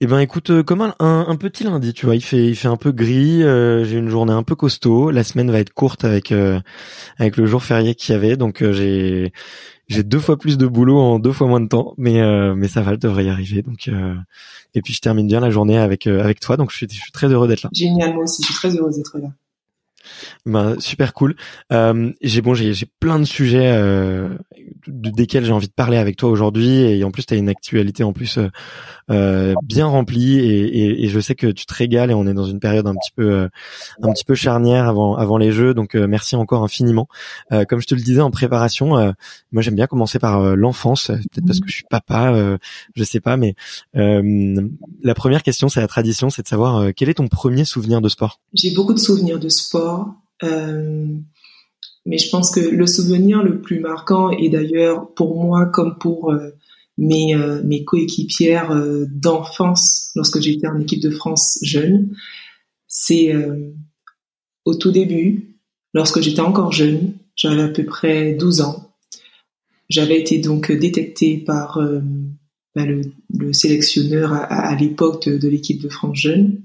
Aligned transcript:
Eh 0.00 0.06
ben 0.06 0.20
écoute, 0.20 0.50
euh, 0.50 0.62
comme 0.62 0.80
un, 0.80 1.36
petit 1.36 1.64
lundi, 1.64 1.92
tu 1.92 2.06
vois, 2.06 2.14
il 2.14 2.20
fait 2.20 2.46
il 2.46 2.54
fait 2.54 2.68
un 2.68 2.76
peu 2.76 2.92
gris. 2.92 3.42
Euh, 3.42 3.84
j'ai 3.84 3.96
une 3.96 4.08
journée 4.08 4.32
un 4.32 4.44
peu 4.44 4.54
costaud. 4.54 5.10
La 5.10 5.24
semaine 5.24 5.50
va 5.50 5.58
être 5.58 5.72
courte 5.72 6.04
avec 6.04 6.30
euh, 6.30 6.60
avec 7.18 7.36
le 7.36 7.46
jour 7.46 7.64
férié 7.64 7.96
qu'il 7.96 8.12
y 8.12 8.16
avait, 8.16 8.36
donc 8.36 8.62
j'ai 8.62 9.32
j'ai 9.88 10.02
deux 10.04 10.20
fois 10.20 10.38
plus 10.38 10.56
de 10.56 10.66
boulot 10.68 10.98
en 11.00 11.18
deux 11.18 11.32
fois 11.32 11.48
moins 11.48 11.60
de 11.60 11.66
temps, 11.66 11.94
mais 11.98 12.20
mais 12.54 12.68
ça 12.68 12.82
va, 12.82 12.92
je 12.92 12.98
devrais 12.98 13.24
y 13.24 13.28
arriver. 13.28 13.62
Donc 13.62 13.90
et 14.74 14.82
puis 14.82 14.94
je 14.94 15.00
termine 15.00 15.26
bien 15.26 15.40
la 15.40 15.50
journée 15.50 15.78
avec 15.78 16.06
avec 16.06 16.38
toi, 16.38 16.56
donc 16.56 16.70
je 16.70 16.76
suis 16.76 16.86
je 16.88 17.00
suis 17.00 17.12
très 17.12 17.26
heureux 17.26 17.48
d'être 17.48 17.62
là. 17.62 17.70
Génial, 17.72 18.14
moi 18.14 18.22
aussi, 18.22 18.42
je 18.42 18.52
suis 18.52 18.54
très 18.54 18.76
heureuse 18.76 18.96
d'être 18.96 19.18
là. 19.18 19.28
Ben, 20.46 20.78
super 20.80 21.14
cool. 21.14 21.36
Euh, 21.72 22.12
j'ai 22.22 22.40
bon, 22.40 22.54
j'ai 22.54 22.74
plein 23.00 23.18
de 23.18 23.24
sujets 23.24 23.72
euh, 23.72 24.28
desquels 24.86 25.44
j'ai 25.44 25.52
envie 25.52 25.68
de 25.68 25.72
parler 25.72 25.96
avec 25.96 26.16
toi 26.16 26.30
aujourd'hui, 26.30 26.80
et 26.80 27.04
en 27.04 27.10
plus 27.10 27.26
tu 27.26 27.34
as 27.34 27.36
une 27.36 27.48
actualité 27.48 28.04
en 28.04 28.12
plus 28.12 28.38
euh, 28.38 28.48
euh, 29.10 29.54
bien 29.62 29.86
remplie, 29.86 30.38
et, 30.38 30.64
et, 30.66 31.04
et, 31.04 31.08
je 31.08 31.20
sais 31.20 31.34
que 31.34 31.46
tu 31.46 31.66
te 31.66 31.74
régales, 31.74 32.10
et 32.10 32.14
on 32.14 32.26
est 32.26 32.34
dans 32.34 32.44
une 32.44 32.60
période 32.60 32.86
un 32.86 32.94
petit 32.94 33.12
peu 33.14 33.30
euh, 33.30 33.48
un 34.02 34.12
petit 34.12 34.24
peu 34.24 34.34
charnière 34.34 34.86
avant 34.88 35.16
avant 35.16 35.38
les 35.38 35.52
jeux, 35.52 35.74
donc 35.74 35.94
merci 35.94 36.36
encore 36.36 36.62
infiniment. 36.62 37.08
comme 37.68 37.80
je 37.80 37.86
te 37.86 37.94
le 37.94 38.00
disais 38.00 38.20
en 38.20 38.30
préparation, 38.30 39.14
moi 39.52 39.62
j'aime 39.62 39.74
bien 39.74 39.86
commencer 39.86 40.18
par 40.18 40.56
l'enfance, 40.56 41.08
peut-être 41.08 41.46
parce 41.46 41.60
que 41.60 41.68
je 41.68 41.74
suis 41.74 41.84
papa, 41.88 42.58
je 42.94 43.04
sais 43.04 43.20
pas, 43.20 43.36
mais 43.36 43.54
la 43.94 45.14
première 45.14 45.42
question, 45.42 45.68
c'est 45.68 45.80
la 45.80 45.88
tradition, 45.88 46.30
c'est 46.30 46.42
de 46.42 46.48
savoir 46.48 46.88
quel 46.94 47.08
est 47.08 47.14
ton 47.14 47.28
premier 47.28 47.64
souvenir 47.64 48.00
de 48.00 48.08
sport? 48.08 48.40
J'ai 48.54 48.72
beaucoup 48.74 48.94
de 48.94 48.98
souvenirs 48.98 49.38
de 49.38 49.48
sport 49.48 49.97
euh, 50.42 51.06
mais 52.06 52.18
je 52.18 52.30
pense 52.30 52.50
que 52.50 52.60
le 52.60 52.86
souvenir 52.86 53.42
le 53.42 53.60
plus 53.60 53.80
marquant, 53.80 54.30
et 54.30 54.48
d'ailleurs 54.48 55.12
pour 55.14 55.42
moi 55.42 55.66
comme 55.66 55.98
pour 55.98 56.32
euh, 56.32 56.50
mes, 56.96 57.34
euh, 57.34 57.62
mes 57.64 57.84
coéquipières 57.84 58.74
d'enfance 59.10 60.10
lorsque 60.14 60.40
j'étais 60.40 60.66
en 60.66 60.80
équipe 60.80 61.02
de 61.02 61.10
France 61.10 61.58
jeune, 61.62 62.16
c'est 62.86 63.34
au 64.64 64.74
tout 64.74 64.90
début, 64.90 65.58
lorsque 65.92 66.20
j'étais 66.20 66.40
encore 66.40 66.72
jeune, 66.72 67.14
j'avais 67.36 67.62
à 67.62 67.68
peu 67.68 67.84
près 67.84 68.32
12 68.32 68.62
ans, 68.62 68.90
j'avais 69.90 70.18
été 70.18 70.38
donc 70.38 70.72
détectée 70.72 71.36
par 71.38 71.78
bah, 72.74 72.86
le, 72.86 73.02
le, 73.34 73.52
sélectionneur 73.52 74.32
à, 74.32 74.44
à 74.44 74.74
l'époque 74.74 75.28
de, 75.28 75.36
de 75.36 75.48
l'équipe 75.48 75.82
de 75.82 75.88
France 75.88 76.16
jeune, 76.16 76.62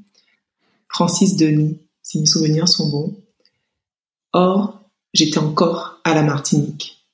Francis 0.94 1.36
Denis, 1.36 1.80
si 2.04 2.20
mes 2.20 2.28
souvenirs 2.28 2.68
sont 2.68 2.90
bons. 2.90 3.23
Or, 4.34 4.82
j'étais 5.14 5.38
encore 5.38 6.00
à 6.04 6.14
la 6.14 6.24
Martinique. 6.24 7.08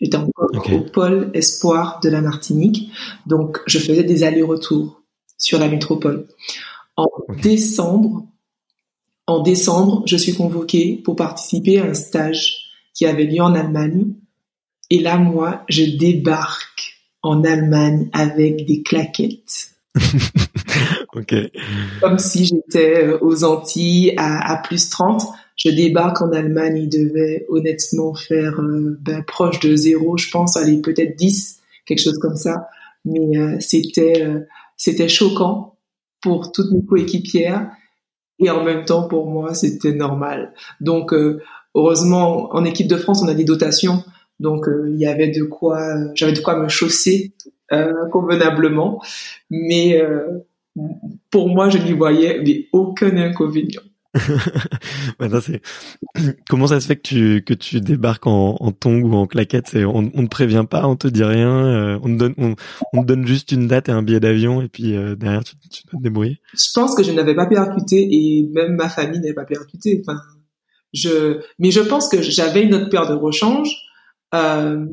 J'étais 0.00 0.18
encore 0.18 0.50
au 0.70 0.80
pôle 0.80 1.30
espoir 1.32 2.00
de 2.00 2.10
la 2.10 2.20
Martinique. 2.20 2.90
Donc, 3.26 3.60
je 3.66 3.78
faisais 3.78 4.04
des 4.04 4.24
allers-retours 4.24 5.02
sur 5.38 5.58
la 5.58 5.68
métropole. 5.68 6.28
En 6.96 7.08
décembre, 7.42 8.26
en 9.26 9.42
décembre, 9.42 10.02
je 10.06 10.16
suis 10.16 10.34
convoquée 10.34 11.00
pour 11.02 11.16
participer 11.16 11.80
à 11.80 11.86
un 11.86 11.94
stage 11.94 12.56
qui 12.94 13.06
avait 13.06 13.24
lieu 13.24 13.42
en 13.42 13.54
Allemagne. 13.54 14.14
Et 14.90 15.00
là, 15.00 15.16
moi, 15.16 15.64
je 15.68 15.82
débarque 15.82 16.96
en 17.22 17.42
Allemagne 17.42 18.08
avec 18.12 18.66
des 18.66 18.82
claquettes. 18.82 19.70
Comme 22.00 22.18
si 22.18 22.44
j'étais 22.44 23.04
euh, 23.04 23.18
aux 23.22 23.44
Antilles 23.44 24.12
à, 24.18 24.52
à 24.52 24.58
plus 24.58 24.90
30 24.90 25.22
je 25.56 25.70
débarque 25.70 26.20
en 26.20 26.32
Allemagne, 26.32 26.76
il 26.76 26.88
devait 26.88 27.46
honnêtement 27.48 28.14
faire 28.14 28.60
euh, 28.60 28.98
ben, 29.00 29.24
proche 29.24 29.58
de 29.60 29.74
zéro, 29.74 30.16
je 30.18 30.30
pense, 30.30 30.56
aller 30.56 30.80
peut-être 30.80 31.16
10, 31.16 31.60
quelque 31.86 32.02
chose 32.02 32.18
comme 32.18 32.36
ça. 32.36 32.68
Mais 33.06 33.38
euh, 33.38 33.56
c'était 33.60 34.22
euh, 34.22 34.40
c'était 34.76 35.08
choquant 35.08 35.78
pour 36.20 36.52
toutes 36.52 36.70
mes 36.72 36.84
coéquipières 36.84 37.70
et 38.38 38.50
en 38.50 38.64
même 38.64 38.84
temps 38.84 39.08
pour 39.08 39.30
moi 39.30 39.54
c'était 39.54 39.92
normal. 39.92 40.52
Donc 40.80 41.14
heureusement 41.74 42.54
en 42.54 42.64
équipe 42.64 42.88
de 42.88 42.96
France 42.96 43.22
on 43.22 43.28
a 43.28 43.34
des 43.34 43.44
dotations, 43.44 44.04
donc 44.40 44.66
il 44.68 44.98
y 44.98 45.06
avait 45.06 45.28
de 45.30 45.44
quoi, 45.44 45.78
j'avais 46.14 46.32
de 46.32 46.40
quoi 46.40 46.58
me 46.58 46.68
chausser 46.68 47.32
convenablement. 48.12 49.00
Mais 49.50 50.02
pour 51.30 51.48
moi 51.48 51.70
je 51.70 51.78
n'y 51.78 51.92
voyais 51.92 52.42
mais 52.44 52.66
aucun 52.72 53.16
inconvénient. 53.16 53.82
Comment 56.48 56.66
ça 56.66 56.80
se 56.80 56.86
fait 56.86 56.96
que 56.96 57.02
tu 57.02 57.42
que 57.44 57.54
tu 57.54 57.80
débarques 57.80 58.26
en, 58.26 58.56
en 58.58 58.72
tongs 58.72 59.02
ou 59.02 59.14
en 59.14 59.26
claquettes? 59.26 59.68
C'est 59.68 59.84
on, 59.84 60.10
on 60.14 60.24
te 60.24 60.28
prévient 60.28 60.64
pas, 60.68 60.86
on 60.86 60.96
te 60.96 61.08
dit 61.08 61.24
rien, 61.24 61.50
euh, 61.50 61.98
on 62.02 62.08
te 62.08 62.18
donne 62.18 62.56
on, 62.92 63.02
donne 63.02 63.26
juste 63.26 63.52
une 63.52 63.66
date 63.66 63.88
et 63.88 63.92
un 63.92 64.02
billet 64.02 64.20
d'avion 64.20 64.62
et 64.62 64.68
puis 64.68 64.96
euh, 64.96 65.14
derrière 65.16 65.44
tu, 65.44 65.56
tu 65.70 65.82
dois 65.86 65.98
te 65.98 66.02
débrouiller. 66.02 66.40
Je 66.54 66.68
pense 66.74 66.94
que 66.94 67.02
je 67.02 67.12
n'avais 67.12 67.34
pas 67.34 67.46
percuté 67.46 68.08
et 68.10 68.48
même 68.52 68.76
ma 68.76 68.88
famille 68.88 69.20
n'avait 69.20 69.34
pas 69.34 69.44
percuté. 69.44 70.02
Mais 71.58 71.70
je 71.70 71.80
pense 71.80 72.08
que 72.08 72.22
j'avais 72.22 72.62
une 72.62 72.74
autre 72.74 72.88
paire 72.88 73.08
de 73.08 73.14
rechange 73.14 73.70
euh, 74.34 74.86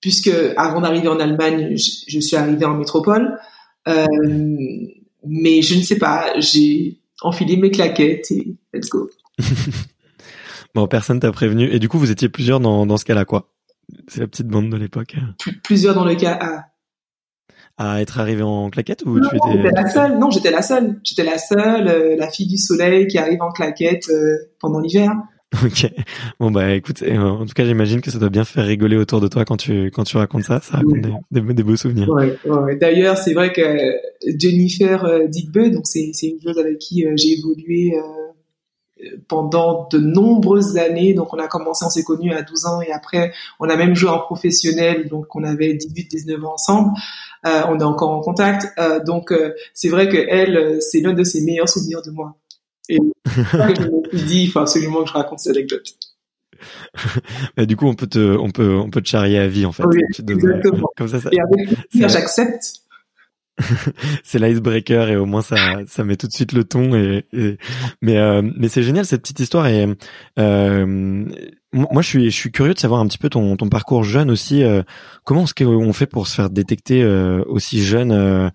puisque 0.00 0.30
avant 0.56 0.80
d'arriver 0.80 1.08
en 1.08 1.20
Allemagne, 1.20 1.76
je, 1.76 1.90
je 2.08 2.20
suis 2.20 2.36
arrivée 2.36 2.64
en 2.64 2.76
métropole. 2.76 3.38
Mais 5.26 5.60
je 5.60 5.74
ne 5.74 5.82
sais 5.82 5.98
pas, 5.98 6.32
j'ai 6.38 6.99
enfilé 7.22 7.56
mes 7.56 7.70
claquettes 7.70 8.30
et 8.30 8.56
let's 8.72 8.88
go. 8.88 9.10
bon, 10.74 10.86
personne 10.86 11.20
t'a 11.20 11.32
prévenu. 11.32 11.64
Et 11.70 11.78
du 11.78 11.88
coup, 11.88 11.98
vous 11.98 12.10
étiez 12.10 12.28
plusieurs 12.28 12.60
dans, 12.60 12.86
dans 12.86 12.96
ce 12.96 13.04
cas-là, 13.04 13.24
quoi. 13.24 13.50
C'est 14.08 14.20
la 14.20 14.28
petite 14.28 14.46
bande 14.46 14.70
de 14.70 14.76
l'époque. 14.76 15.16
plusieurs 15.64 15.94
dans 15.94 16.04
le 16.04 16.14
cas 16.14 16.38
à... 16.40 16.66
À 17.82 18.02
être 18.02 18.20
arrivé 18.20 18.42
en 18.42 18.68
claquette 18.68 19.04
ou 19.06 19.18
non, 19.18 19.28
tu 19.30 19.36
étais... 19.36 19.52
j'étais 19.56 19.70
la 19.70 19.88
seule. 19.88 20.18
Non, 20.18 20.30
j'étais 20.30 20.50
la 20.50 20.60
seule. 20.60 21.00
J'étais 21.02 21.24
la 21.24 21.38
seule, 21.38 21.88
euh, 21.88 22.14
la 22.14 22.30
fille 22.30 22.46
du 22.46 22.58
soleil 22.58 23.06
qui 23.06 23.16
arrive 23.16 23.40
en 23.40 23.50
claquette 23.50 24.10
euh, 24.10 24.36
pendant 24.60 24.80
l'hiver. 24.80 25.12
Ok. 25.64 25.90
Bon 26.38 26.50
bah 26.52 26.74
écoute, 26.74 27.02
en 27.02 27.44
tout 27.44 27.54
cas 27.54 27.64
j'imagine 27.64 28.00
que 28.00 28.10
ça 28.10 28.18
doit 28.18 28.30
bien 28.30 28.44
faire 28.44 28.64
rigoler 28.64 28.96
autour 28.96 29.20
de 29.20 29.26
toi 29.26 29.44
quand 29.44 29.56
tu 29.56 29.86
quand 29.86 30.04
tu 30.04 30.16
racontes 30.16 30.44
ça. 30.44 30.60
Ça 30.60 30.76
raconte 30.76 31.00
des, 31.30 31.40
des, 31.40 31.62
beaux 31.64 31.76
souvenirs. 31.76 32.08
Ouais, 32.08 32.38
ouais. 32.44 32.76
D'ailleurs 32.76 33.18
c'est 33.18 33.34
vrai 33.34 33.52
que 33.52 33.62
Jennifer 34.38 35.04
euh, 35.04 35.26
donc 35.70 35.86
c'est 35.86 36.10
c'est 36.12 36.28
une 36.28 36.40
joueuse 36.40 36.58
avec 36.58 36.78
qui 36.78 37.04
euh, 37.04 37.14
j'ai 37.16 37.32
évolué 37.38 37.94
euh, 37.96 38.00
pendant 39.28 39.88
de 39.90 39.98
nombreuses 39.98 40.76
années. 40.76 41.14
Donc 41.14 41.32
on 41.32 41.38
a 41.38 41.48
commencé, 41.48 41.84
on 41.84 41.90
s'est 41.90 42.04
connus 42.04 42.32
à 42.32 42.42
12 42.42 42.66
ans 42.66 42.80
et 42.80 42.92
après 42.92 43.32
on 43.58 43.68
a 43.68 43.76
même 43.76 43.94
joué 43.94 44.10
en 44.10 44.20
professionnel. 44.20 45.08
Donc 45.08 45.34
on 45.34 45.42
avait 45.42 45.74
18-19 45.74 46.44
ans 46.44 46.54
ensemble. 46.54 46.90
Euh, 47.46 47.62
on 47.68 47.78
est 47.80 47.84
encore 47.84 48.10
en 48.10 48.20
contact. 48.20 48.68
Euh, 48.78 49.02
donc 49.02 49.34
c'est 49.74 49.88
vrai 49.88 50.08
que 50.08 50.16
elle, 50.16 50.80
c'est 50.80 51.00
l'un 51.00 51.12
de 51.12 51.24
ses 51.24 51.40
meilleurs 51.42 51.68
souvenirs 51.68 52.02
de 52.02 52.10
moi. 52.10 52.36
Et 52.90 52.98
suis 54.12 54.26
dit, 54.26 54.42
il 54.42 54.50
faut 54.50 54.58
absolument 54.58 55.02
que 55.02 55.08
je 55.08 55.12
raconte 55.14 55.38
cette 55.38 55.56
anecdote. 55.56 55.94
bah, 57.56 57.66
du 57.66 57.76
coup, 57.76 57.86
on 57.86 57.94
peut 57.94 58.06
te, 58.06 58.36
on 58.36 58.50
peut, 58.50 58.74
on 58.74 58.90
peut 58.90 59.00
te 59.00 59.08
charrier 59.08 59.38
à 59.38 59.48
vie 59.48 59.64
en 59.64 59.72
fait. 59.72 59.84
Oui, 59.86 60.00
exactement. 60.18 60.88
Comme 60.96 61.08
ça, 61.08 61.20
ça, 61.20 61.30
et 61.32 61.40
avec 61.40 61.88
plaisir, 61.88 62.08
j'accepte. 62.08 62.80
c'est 64.24 64.38
l'icebreaker 64.38 65.10
et 65.10 65.16
au 65.16 65.26
moins 65.26 65.42
ça, 65.42 65.56
ça 65.86 66.02
met 66.02 66.16
tout 66.16 66.26
de 66.26 66.32
suite 66.32 66.52
le 66.52 66.64
ton. 66.64 66.94
Et, 66.94 67.26
et... 67.32 67.58
mais, 68.00 68.16
euh, 68.16 68.42
mais 68.56 68.68
c'est 68.68 68.82
génial 68.82 69.04
cette 69.04 69.22
petite 69.22 69.40
histoire 69.40 69.66
et 69.66 69.86
euh, 70.38 71.26
moi 71.72 72.02
je 72.02 72.08
suis, 72.08 72.30
je 72.30 72.36
suis 72.36 72.50
curieux 72.50 72.72
de 72.72 72.78
savoir 72.78 73.00
un 73.00 73.06
petit 73.06 73.18
peu 73.18 73.28
ton, 73.28 73.56
ton 73.56 73.68
parcours 73.68 74.02
jeune 74.02 74.30
aussi. 74.30 74.64
Euh, 74.64 74.82
comment 75.24 75.44
est-ce 75.44 75.54
qu'on 75.54 75.92
fait 75.92 76.06
pour 76.06 76.26
se 76.26 76.34
faire 76.34 76.48
détecter 76.50 77.04
aussi 77.46 77.82
jeune 77.82 78.50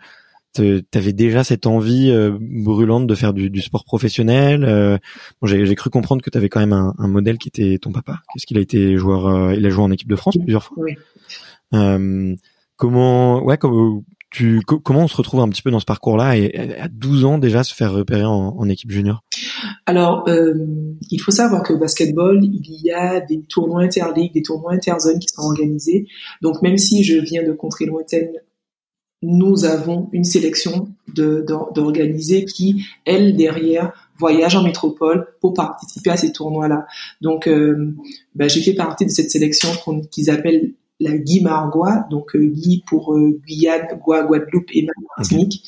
T'avais 0.91 1.13
déjà 1.13 1.43
cette 1.43 1.65
envie 1.65 2.09
euh, 2.11 2.37
brûlante 2.39 3.07
de 3.07 3.15
faire 3.15 3.33
du, 3.33 3.49
du 3.49 3.61
sport 3.61 3.83
professionnel. 3.83 4.63
Euh, 4.63 4.97
bon, 5.41 5.47
j'ai 5.47 5.75
cru 5.75 5.89
comprendre 5.89 6.21
que 6.21 6.29
tu 6.29 6.37
avais 6.37 6.49
quand 6.49 6.59
même 6.59 6.73
un, 6.73 6.93
un, 6.97 7.07
modèle 7.07 7.37
qui 7.37 7.49
était 7.49 7.77
ton 7.77 7.91
papa. 7.91 8.21
Qu'est-ce 8.33 8.45
qu'il 8.45 8.57
a 8.57 8.61
été 8.61 8.97
joueur 8.97 9.27
euh, 9.27 9.53
Il 9.53 9.65
a 9.65 9.69
joué 9.69 9.83
en 9.83 9.91
équipe 9.91 10.07
de 10.07 10.15
France 10.15 10.37
plusieurs 10.37 10.63
fois. 10.63 10.77
Oui. 10.77 10.95
comment, 12.77 13.43
ouais, 13.43 13.57
tu, 14.31 14.61
comment 14.61 15.01
on 15.01 15.07
se 15.07 15.17
retrouve 15.17 15.41
un 15.41 15.49
petit 15.49 15.61
peu 15.61 15.71
dans 15.71 15.79
ce 15.79 15.85
parcours-là 15.85 16.37
et 16.37 16.77
à 16.79 16.87
12 16.87 17.25
ans 17.25 17.37
déjà 17.37 17.63
se 17.63 17.73
faire 17.73 17.93
repérer 17.93 18.25
en, 18.25 18.55
en 18.57 18.69
équipe 18.69 18.91
junior? 18.91 19.23
Alors, 19.85 20.25
il 20.27 21.19
faut 21.19 21.31
savoir 21.31 21.63
que 21.63 21.73
au 21.73 21.79
basketball, 21.79 22.39
il 22.43 22.81
y 22.83 22.91
a 22.91 23.19
des 23.19 23.43
tournois 23.43 23.81
interligues, 23.81 24.33
des 24.33 24.41
tournois 24.41 24.73
interzones 24.73 25.19
qui 25.19 25.27
sont 25.27 25.41
organisés. 25.41 26.07
Donc, 26.41 26.61
même 26.61 26.77
si 26.77 27.03
je 27.03 27.19
viens 27.19 27.43
de 27.43 27.51
contrées 27.51 27.85
lointaines 27.85 28.31
nous 29.25 29.65
avons 29.65 30.09
une 30.13 30.23
sélection 30.23 30.89
d'organisés 31.07 32.41
de, 32.41 32.45
qui, 32.45 32.85
elle, 33.05 33.35
derrière, 33.35 33.93
voyage 34.17 34.55
en 34.55 34.63
métropole 34.63 35.27
pour 35.41 35.53
participer 35.53 36.11
à 36.11 36.17
ces 36.17 36.31
tournois-là. 36.31 36.85
Donc, 37.21 37.47
euh, 37.47 37.93
ben, 38.35 38.49
j'ai 38.49 38.61
fait 38.61 38.73
partie 38.73 39.05
de 39.05 39.11
cette 39.11 39.31
sélection 39.31 39.69
qu'ils 40.11 40.29
appellent 40.29 40.73
la 40.99 41.17
Guy 41.17 41.41
Margois, 41.41 42.05
donc 42.09 42.35
euh, 42.35 42.45
Guy 42.45 42.83
pour 42.87 43.13
euh, 43.13 43.41
Guyane, 43.45 43.99
Gua, 44.01 44.23
Guadeloupe 44.23 44.69
et 44.73 44.87
Martinique. 45.17 45.63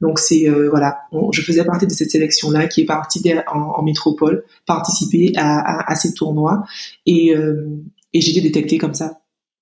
Donc 0.00 0.20
c'est 0.20 0.48
euh, 0.48 0.68
voilà, 0.70 0.98
je 1.32 1.42
faisais 1.42 1.64
partie 1.64 1.88
de 1.88 1.92
cette 1.92 2.12
sélection-là 2.12 2.68
qui 2.68 2.82
est 2.82 2.84
partie 2.84 3.28
en, 3.52 3.58
en, 3.58 3.82
métropole, 3.82 4.44
participer 4.66 5.32
à, 5.34 5.58
à, 5.58 5.90
à 5.90 5.94
ces 5.96 6.14
tournois 6.14 6.62
et, 7.06 7.34
et 8.12 8.20
j'ai 8.20 8.30
été 8.30 8.40
détectée 8.40 8.78
comme 8.78 8.94
ça. 8.94 9.18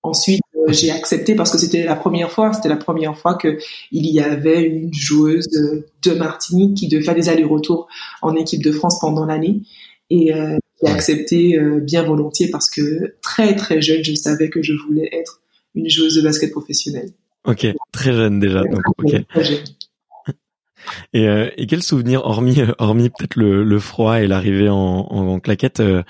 Ensuite, 0.06 0.40
euh, 0.40 0.45
j'ai 0.68 0.90
accepté 0.90 1.34
parce 1.34 1.50
que 1.50 1.58
c'était 1.58 1.84
la 1.84 1.96
première 1.96 2.30
fois, 2.30 2.52
c'était 2.52 2.68
la 2.68 2.76
première 2.76 3.16
fois 3.16 3.34
que 3.34 3.58
il 3.92 4.06
y 4.06 4.20
avait 4.20 4.62
une 4.62 4.92
joueuse 4.92 5.48
de 5.48 6.12
Martinique 6.12 6.76
qui 6.76 6.88
devait 6.88 7.02
faire 7.02 7.14
des 7.14 7.28
allers-retours 7.28 7.88
en 8.22 8.34
équipe 8.36 8.62
de 8.62 8.72
France 8.72 8.98
pendant 9.00 9.26
l'année. 9.26 9.62
Et 10.10 10.32
euh, 10.34 10.56
j'ai 10.82 10.90
accepté 10.90 11.58
euh, 11.58 11.80
bien 11.80 12.02
volontiers 12.02 12.48
parce 12.50 12.70
que 12.70 13.14
très 13.22 13.56
très 13.56 13.80
jeune, 13.80 14.04
je 14.04 14.14
savais 14.14 14.50
que 14.50 14.62
je 14.62 14.72
voulais 14.86 15.08
être 15.12 15.40
une 15.74 15.88
joueuse 15.88 16.14
de 16.14 16.22
basket 16.22 16.50
professionnelle. 16.52 17.10
Ok, 17.44 17.66
très 17.92 18.12
jeune 18.12 18.40
déjà. 18.40 18.62
Donc. 18.62 18.82
Et, 21.12 21.26
euh, 21.26 21.50
et 21.56 21.66
quel 21.66 21.82
souvenir, 21.82 22.24
hormis, 22.24 22.62
hormis 22.78 23.10
peut-être 23.10 23.36
le, 23.36 23.64
le, 23.64 23.78
froid 23.78 24.20
et 24.20 24.26
l'arrivée 24.26 24.68
en, 24.68 24.76
en, 24.76 25.40
claquette, 25.40 25.80
euh, 25.80 26.02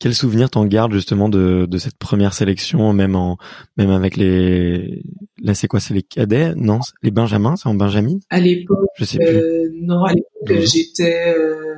quel 0.00 0.14
souvenir 0.14 0.48
t'en 0.48 0.64
gardes 0.64 0.92
justement 0.92 1.28
de, 1.28 1.66
de 1.66 1.78
cette 1.78 1.96
première 1.98 2.32
sélection, 2.32 2.92
même 2.94 3.14
en 3.14 3.36
même 3.76 3.90
avec 3.90 4.16
les 4.16 5.04
là 5.40 5.54
c'est 5.54 5.68
quoi 5.68 5.78
c'est 5.78 5.94
les 5.94 6.02
cadets? 6.02 6.54
Non 6.56 6.80
les 7.02 7.10
benjamins 7.10 7.54
c'est 7.54 7.68
en 7.68 7.74
benjamin? 7.74 8.18
À 8.30 8.40
l'époque 8.40 8.88
je 8.96 9.04
sais 9.04 9.18
plus. 9.18 9.26
euh, 9.26 9.68
non 9.74 10.02
à 10.04 10.14
l'époque 10.14 10.66
j'étais 10.66 11.34
euh, 11.36 11.76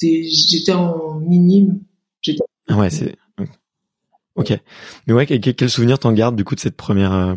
j'étais 0.00 0.72
en 0.72 1.18
minime. 1.18 1.80
J'étais 2.22 2.44
ah 2.68 2.78
ouais 2.78 2.90
c'est 2.90 3.16
ok. 4.36 4.56
Mais 5.06 5.12
ouais 5.12 5.26
quel, 5.26 5.68
souvenir 5.68 5.98
t'en 5.98 6.12
gardes 6.12 6.36
du 6.36 6.44
coup 6.44 6.54
de 6.54 6.60
cette 6.60 6.76
première 6.76 7.12
euh, 7.12 7.34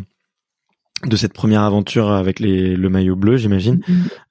de 1.04 1.16
cette 1.16 1.32
première 1.32 1.62
aventure 1.62 2.12
avec 2.12 2.38
les 2.38 2.76
le 2.76 2.88
maillot 2.88 3.16
bleu 3.16 3.36
j'imagine? 3.36 3.80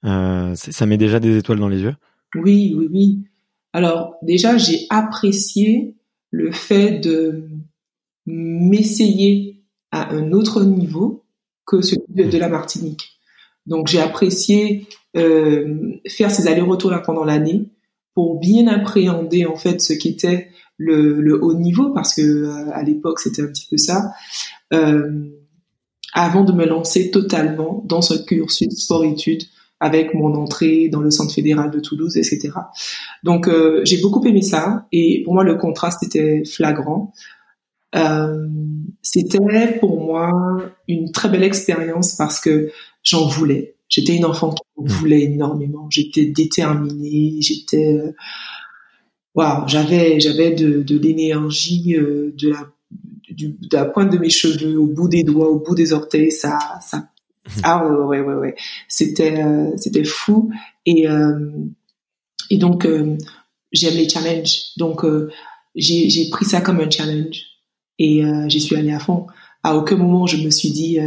Mm-hmm. 0.02 0.54
ça 0.54 0.86
met 0.86 0.96
déjà 0.96 1.20
des 1.20 1.36
étoiles 1.36 1.60
dans 1.60 1.68
les 1.68 1.82
yeux? 1.82 1.94
Oui 2.34 2.74
oui 2.74 2.88
oui 2.90 3.24
alors 3.72 4.16
déjà, 4.22 4.58
j'ai 4.58 4.86
apprécié 4.90 5.96
le 6.30 6.52
fait 6.52 6.98
de 6.98 7.48
m'essayer 8.26 9.62
à 9.90 10.12
un 10.12 10.32
autre 10.32 10.64
niveau 10.64 11.24
que 11.66 11.80
celui 11.80 12.02
de, 12.08 12.38
la 12.38 12.48
Martinique. 12.48 13.18
Donc 13.66 13.88
j'ai 13.88 14.00
apprécié 14.00 14.86
euh, 15.16 15.94
faire 16.08 16.30
ces 16.30 16.48
allers-retours 16.48 16.90
là 16.90 16.98
pendant 16.98 17.24
l'année 17.24 17.68
pour 18.14 18.40
bien 18.40 18.66
appréhender 18.66 19.46
en 19.46 19.56
fait 19.56 19.80
ce 19.80 19.92
qu'était 19.92 20.48
le, 20.76 21.20
le, 21.20 21.42
haut 21.42 21.54
niveau 21.54 21.90
parce 21.90 22.14
que 22.14 22.22
euh, 22.22 22.70
à 22.72 22.82
l'époque 22.82 23.20
c'était 23.20 23.42
un 23.42 23.46
petit 23.46 23.66
peu 23.70 23.76
ça. 23.76 24.12
Euh, 24.72 25.30
avant 26.14 26.44
de 26.44 26.52
me 26.52 26.66
lancer 26.66 27.10
totalement 27.10 27.82
dans 27.86 28.02
ce 28.02 28.14
cursus 28.14 28.74
sport-études 28.74 29.44
avec 29.82 30.14
mon 30.14 30.32
entrée 30.34 30.88
dans 30.88 31.00
le 31.00 31.10
centre 31.10 31.34
fédéral 31.34 31.72
de 31.72 31.80
Toulouse, 31.80 32.16
etc. 32.16 32.52
Donc 33.24 33.48
euh, 33.48 33.80
j'ai 33.84 34.00
beaucoup 34.00 34.24
aimé 34.24 34.40
ça 34.40 34.86
et 34.92 35.22
pour 35.24 35.34
moi 35.34 35.42
le 35.42 35.56
contraste 35.56 36.04
était 36.04 36.44
flagrant. 36.44 37.12
Euh, 37.96 38.46
c'était 39.02 39.40
pour 39.80 40.00
moi 40.00 40.30
une 40.86 41.10
très 41.10 41.28
belle 41.28 41.42
expérience 41.42 42.14
parce 42.14 42.38
que 42.38 42.70
j'en 43.02 43.26
voulais. 43.26 43.74
J'étais 43.88 44.14
une 44.14 44.24
enfant 44.24 44.54
qui 44.54 44.62
en 44.76 44.84
voulait 44.84 45.24
énormément. 45.24 45.88
J'étais 45.90 46.26
déterminée. 46.26 47.38
J'étais 47.40 47.98
euh, 47.98 48.12
waouh, 49.34 49.66
j'avais 49.66 50.20
j'avais 50.20 50.52
de, 50.52 50.96
l'énergie, 50.96 51.96
de 51.96 52.54
la 53.72 53.84
pointe 53.86 54.12
de 54.12 54.18
mes 54.18 54.30
cheveux 54.30 54.78
au 54.78 54.86
bout 54.86 55.08
des 55.08 55.24
doigts, 55.24 55.50
au 55.50 55.58
bout 55.58 55.74
des 55.74 55.92
orteils. 55.92 56.30
Ça 56.30 56.56
ah 57.62 57.86
ouais 57.86 58.20
ouais 58.20 58.34
ouais, 58.34 58.54
c'était 58.88 59.42
euh, 59.42 59.70
c'était 59.76 60.04
fou. 60.04 60.50
Et 60.86 61.08
euh, 61.08 61.50
et 62.50 62.58
donc 62.58 62.86
euh, 62.86 63.16
j'aime 63.72 63.94
les 63.94 64.08
challenges. 64.08 64.72
Donc 64.76 65.04
j'ai 65.74 66.28
pris 66.30 66.44
ça 66.44 66.60
comme 66.60 66.80
un 66.80 66.90
challenge. 66.90 67.42
Et 67.98 68.22
j'y 68.48 68.60
suis 68.60 68.76
allée 68.76 68.92
à 68.92 68.98
fond. 68.98 69.26
À 69.62 69.76
aucun 69.76 69.96
moment 69.96 70.26
je 70.26 70.38
me 70.38 70.50
suis 70.50 70.70
dit 70.70 70.98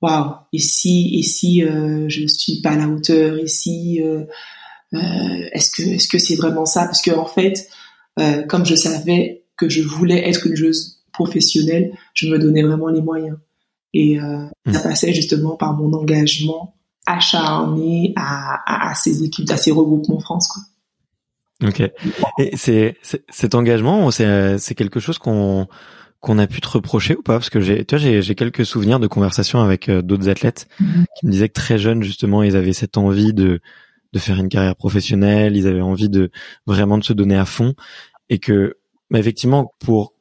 waouh 0.00 0.34
et 0.52 0.58
si 0.58 1.18
et 1.18 1.22
si 1.22 1.60
je 1.60 2.26
suis 2.26 2.60
pas 2.62 2.70
à 2.70 2.76
la 2.76 2.88
hauteur 2.88 3.36
et 3.36 3.42
est-ce 3.42 4.24
que 5.70 5.82
est-ce 5.82 6.08
que 6.08 6.18
c'est 6.18 6.36
vraiment 6.36 6.66
ça? 6.66 6.86
Parce 6.86 7.02
que 7.02 7.10
en 7.10 7.26
fait 7.26 7.68
comme 8.48 8.64
je 8.64 8.74
savais 8.74 9.44
que 9.56 9.68
je 9.68 9.82
voulais 9.82 10.28
être 10.28 10.46
une 10.46 10.56
joueuse 10.56 11.02
professionnelle 11.12 11.92
je 12.14 12.28
me 12.28 12.38
donnais 12.38 12.62
vraiment 12.62 12.88
les 12.88 13.02
moyens 13.02 13.36
et 13.94 14.20
euh, 14.20 14.46
hmm. 14.66 14.72
ça 14.72 14.80
passait 14.80 15.12
justement 15.12 15.56
par 15.56 15.74
mon 15.74 15.92
engagement 15.92 16.74
acharné 17.06 18.12
à, 18.16 18.60
à, 18.66 18.90
à, 18.90 18.94
ces 18.94 19.22
équipes, 19.22 19.50
à 19.50 19.56
ces 19.56 19.70
regroupements 19.70 20.20
France. 20.20 20.48
Quoi. 20.48 21.68
Ok. 21.68 21.80
Et 22.38 22.56
c'est 22.56 22.96
cet 23.30 23.54
engagement, 23.54 24.10
c'est 24.10 24.58
c'est 24.58 24.74
quelque 24.74 25.00
chose 25.00 25.18
qu'on 25.18 25.66
qu'on 26.20 26.38
a 26.38 26.46
pu 26.46 26.60
te 26.60 26.68
reprocher 26.68 27.16
ou 27.16 27.22
pas? 27.22 27.34
Parce 27.34 27.50
que 27.50 27.60
j'ai, 27.60 27.84
tu 27.84 27.94
vois, 27.94 28.02
j'ai, 28.04 28.22
j'ai 28.22 28.34
quelques 28.34 28.66
souvenirs 28.66 28.98
de 28.98 29.06
conversations 29.06 29.60
avec 29.60 29.88
euh, 29.88 30.02
d'autres 30.02 30.28
athlètes 30.28 30.68
mm-hmm. 30.80 31.04
qui 31.18 31.26
me 31.26 31.30
disaient 31.30 31.48
que 31.48 31.54
très 31.54 31.78
jeunes 31.78 32.02
justement, 32.02 32.42
ils 32.42 32.56
avaient 32.56 32.72
cette 32.72 32.98
envie 32.98 33.32
de 33.32 33.60
de 34.12 34.18
faire 34.18 34.38
une 34.38 34.48
carrière 34.48 34.76
professionnelle, 34.76 35.56
ils 35.56 35.66
avaient 35.66 35.80
envie 35.80 36.08
de 36.08 36.30
vraiment 36.66 36.98
de 36.98 37.04
se 37.04 37.12
donner 37.12 37.36
à 37.36 37.44
fond, 37.44 37.74
et 38.28 38.38
que, 38.38 38.76
effectivement, 39.14 39.72
pour 39.78 40.14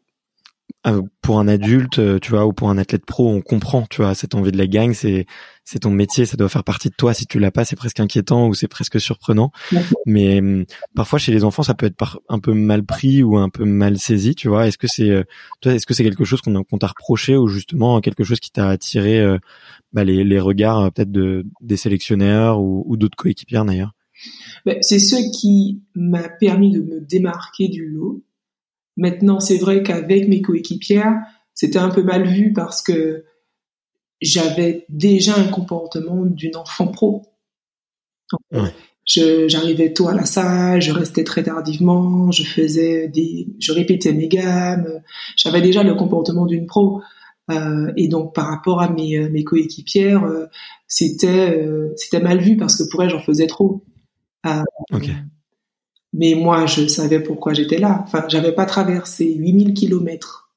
pour 1.21 1.39
un 1.39 1.47
adulte, 1.47 1.99
euh, 1.99 2.19
tu 2.19 2.31
vois, 2.31 2.45
ou 2.45 2.53
pour 2.53 2.69
un 2.69 2.77
athlète 2.77 3.05
pro, 3.05 3.29
on 3.29 3.41
comprend, 3.41 3.85
tu 3.89 4.01
vois, 4.01 4.13
cette 4.15 4.35
envie 4.35 4.51
de 4.51 4.57
la 4.57 4.67
gagne, 4.67 4.93
c'est 4.93 5.25
c'est 5.63 5.79
ton 5.79 5.91
métier, 5.91 6.25
ça 6.25 6.37
doit 6.37 6.47
faire 6.47 6.63
partie 6.63 6.89
de 6.89 6.95
toi. 6.95 7.13
Si 7.13 7.25
tu 7.25 7.39
l'as 7.39 7.51
pas, 7.51 7.65
c'est 7.65 7.75
presque 7.75 7.99
inquiétant 7.99 8.47
ou 8.47 8.53
c'est 8.53 8.69
presque 8.69 9.01
surprenant. 9.01 9.51
Mais 10.05 10.39
hum, 10.39 10.65
parfois 10.95 11.19
chez 11.19 11.33
les 11.33 11.43
enfants, 11.43 11.63
ça 11.63 11.73
peut 11.73 11.87
être 11.87 12.21
un 12.29 12.39
peu 12.39 12.53
mal 12.53 12.85
pris 12.85 13.21
ou 13.21 13.37
un 13.37 13.49
peu 13.49 13.65
mal 13.65 13.97
saisi, 13.97 14.33
tu 14.33 14.47
vois. 14.47 14.67
Est-ce 14.67 14.77
que 14.77 14.87
c'est 14.87 15.09
euh, 15.09 15.23
toi, 15.61 15.73
est-ce 15.73 15.85
que 15.85 15.93
c'est 15.93 16.03
quelque 16.03 16.23
chose 16.25 16.41
qu'on 16.41 16.77
t'a 16.77 16.87
reproché 16.87 17.35
ou 17.35 17.47
justement 17.47 17.99
quelque 17.99 18.23
chose 18.23 18.39
qui 18.39 18.51
t'a 18.51 18.69
attiré 18.69 19.21
bah, 19.91 20.05
les, 20.05 20.23
les 20.23 20.39
regards 20.39 20.91
peut-être 20.93 21.11
de 21.11 21.45
des 21.61 21.77
sélectionneurs 21.77 22.61
ou, 22.61 22.83
ou 22.87 22.95
d'autres 22.95 23.17
coéquipiers 23.17 23.63
d'ailleurs? 23.65 23.93
Ben, 24.65 24.77
C'est 24.81 24.99
ce 24.99 25.15
qui 25.37 25.81
m'a 25.95 26.29
permis 26.29 26.71
de 26.71 26.81
me 26.81 27.01
démarquer 27.01 27.67
du 27.67 27.87
lot 27.89 28.23
Maintenant, 28.97 29.39
c'est 29.39 29.57
vrai 29.57 29.83
qu'avec 29.83 30.27
mes 30.27 30.41
coéquipières, 30.41 31.15
c'était 31.53 31.79
un 31.79 31.89
peu 31.89 32.03
mal 32.03 32.27
vu 32.27 32.53
parce 32.53 32.81
que 32.81 33.25
j'avais 34.21 34.85
déjà 34.89 35.35
un 35.37 35.47
comportement 35.47 36.25
d'une 36.25 36.55
enfant 36.55 36.87
pro. 36.87 37.23
j'arrivais 39.05 39.93
tôt 39.93 40.07
à 40.07 40.13
la 40.13 40.25
salle, 40.25 40.81
je 40.81 40.91
restais 40.91 41.23
très 41.23 41.43
tardivement, 41.43 42.31
je 42.31 42.43
faisais 42.43 43.07
des, 43.07 43.47
je 43.59 43.71
répétais 43.71 44.11
mes 44.11 44.27
gammes, 44.27 45.01
j'avais 45.35 45.61
déjà 45.61 45.83
le 45.83 45.95
comportement 45.95 46.45
d'une 46.45 46.65
pro. 46.65 47.01
Euh, 47.49 47.93
et 47.95 48.09
donc 48.09 48.35
par 48.35 48.47
rapport 48.47 48.81
à 48.81 48.89
mes, 48.89 49.29
mes 49.29 49.43
coéquipières, 49.43 50.25
euh, 50.25 50.47
c'était 50.87 51.57
euh, 51.57 51.93
c'était 51.95 52.19
mal 52.19 52.39
vu 52.39 52.57
parce 52.57 52.75
que 52.75 52.89
pour 52.89 53.01
elles 53.03 53.09
j'en 53.09 53.21
faisais 53.21 53.47
trop. 53.47 53.85
Okay. 54.91 55.13
Mais 56.13 56.35
moi, 56.35 56.65
je 56.65 56.87
savais 56.87 57.19
pourquoi 57.19 57.53
j'étais 57.53 57.77
là. 57.77 58.03
Enfin, 58.03 58.25
j'avais 58.27 58.53
pas 58.53 58.65
traversé 58.65 59.33
8000 59.33 59.73
kilomètres 59.73 60.51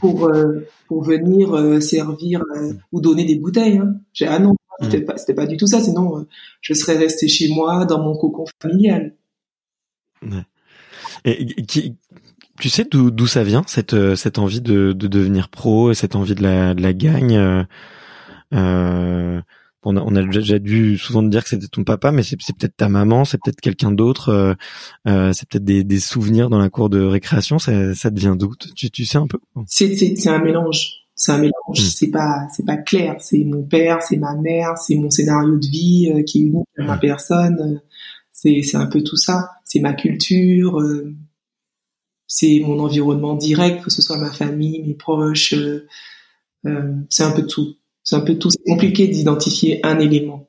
pour 0.00 0.26
euh, 0.26 0.66
pour 0.88 1.04
venir 1.04 1.54
euh, 1.54 1.80
servir 1.80 2.42
euh, 2.56 2.72
ou 2.92 3.00
donner 3.00 3.24
des 3.24 3.36
bouteilles. 3.36 3.78
Hein. 3.78 3.94
J'ai 4.12 4.26
ah 4.26 4.38
non, 4.38 4.54
c'était 4.80 5.02
pas 5.02 5.16
c'était 5.16 5.34
pas 5.34 5.46
du 5.46 5.56
tout 5.56 5.66
ça. 5.66 5.80
Sinon, 5.80 6.26
je 6.60 6.74
serais 6.74 6.96
resté 6.96 7.28
chez 7.28 7.48
moi 7.48 7.84
dans 7.84 8.02
mon 8.02 8.16
cocon 8.16 8.46
familial. 8.62 9.14
Ouais. 10.22 10.44
Et 11.26 11.46
qui, 11.66 11.96
tu 12.58 12.70
sais 12.70 12.84
d'où 12.90 13.10
d'où 13.10 13.26
ça 13.26 13.44
vient 13.44 13.62
cette 13.66 14.14
cette 14.14 14.38
envie 14.38 14.62
de 14.62 14.92
de 14.92 15.06
devenir 15.06 15.48
pro, 15.48 15.92
cette 15.92 16.16
envie 16.16 16.34
de 16.34 16.42
la 16.42 16.74
de 16.74 16.82
la 16.82 16.92
gagne. 16.94 17.66
Euh, 18.54 19.40
on 19.84 19.96
a, 19.96 20.00
on 20.00 20.14
a 20.16 20.22
déjà 20.22 20.58
dû 20.58 20.98
souvent 20.98 21.22
te 21.22 21.28
dire 21.28 21.42
que 21.42 21.48
c'était 21.50 21.66
ton 21.66 21.84
papa, 21.84 22.12
mais 22.12 22.22
c'est 22.22 22.36
peut-être 22.36 22.76
ta 22.76 22.88
maman, 22.88 23.24
c'est 23.24 23.38
peut-être 23.42 23.60
quelqu'un 23.60 23.92
d'autre, 23.92 24.30
euh, 24.30 24.54
euh, 25.06 25.32
c'est 25.32 25.48
peut-être 25.48 25.64
des, 25.64 25.84
des, 25.84 26.00
souvenirs 26.00 26.50
dans 26.50 26.58
la 26.58 26.70
cour 26.70 26.90
de 26.90 27.02
récréation. 27.02 27.58
Ça, 27.58 27.94
ça 27.94 28.10
devient 28.10 28.34
d'où 28.38 28.54
tu, 28.76 28.90
tu 28.90 29.04
sais 29.04 29.18
un 29.18 29.26
peu 29.26 29.38
C'est 29.66 30.26
un 30.26 30.38
mélange. 30.38 31.04
C'est 31.14 31.32
un 31.32 31.38
mélange. 31.38 31.54
Hmm. 31.70 31.76
C'est 31.76 32.10
pas 32.10 32.46
c'est 32.52 32.66
pas 32.66 32.76
clair. 32.76 33.16
C'est 33.20 33.44
mon 33.44 33.62
père, 33.62 34.02
c'est 34.02 34.16
ma 34.16 34.34
mère, 34.34 34.76
c'est 34.78 34.96
mon 34.96 35.10
scénario 35.10 35.58
de 35.58 35.66
vie 35.66 36.12
euh, 36.12 36.22
qui 36.22 36.38
est 36.38 36.46
unique 36.46 36.66
à 36.78 36.84
ma 36.84 36.98
personne. 36.98 37.80
C'est 38.32 38.62
c'est 38.62 38.76
un 38.76 38.86
peu 38.86 39.02
tout 39.02 39.16
ça. 39.16 39.50
C'est 39.64 39.80
ma 39.80 39.92
culture. 39.92 40.80
Euh, 40.80 41.14
c'est 42.26 42.60
mon 42.66 42.80
environnement 42.80 43.34
direct, 43.34 43.84
que 43.84 43.90
ce 43.90 44.02
soit 44.02 44.16
ma 44.16 44.30
famille, 44.30 44.82
mes 44.82 44.94
proches. 44.94 45.54
c'est 46.64 47.22
un 47.22 47.30
peu 47.30 47.46
tout. 47.46 47.76
C'est 48.04 48.16
un 48.16 48.20
peu 48.20 48.36
tout. 48.38 48.50
Compliqué 48.66 49.08
d'identifier 49.08 49.84
un 49.84 49.98
élément. 49.98 50.48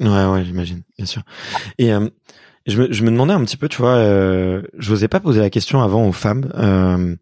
Ouais, 0.00 0.26
ouais, 0.26 0.44
j'imagine, 0.44 0.82
bien 0.96 1.06
sûr. 1.06 1.22
Et 1.78 1.92
euh, 1.92 2.08
je, 2.66 2.82
me, 2.82 2.92
je 2.92 3.02
me 3.02 3.10
demandais 3.10 3.32
un 3.32 3.44
petit 3.44 3.56
peu, 3.56 3.68
tu 3.68 3.78
vois, 3.78 3.94
euh, 3.94 4.62
je 4.76 4.90
n'osais 4.90 5.08
pas 5.08 5.20
poser 5.20 5.40
la 5.40 5.48
question 5.48 5.80
avant 5.80 6.06
aux 6.06 6.12
femmes, 6.12 6.50
euh, 6.54 7.16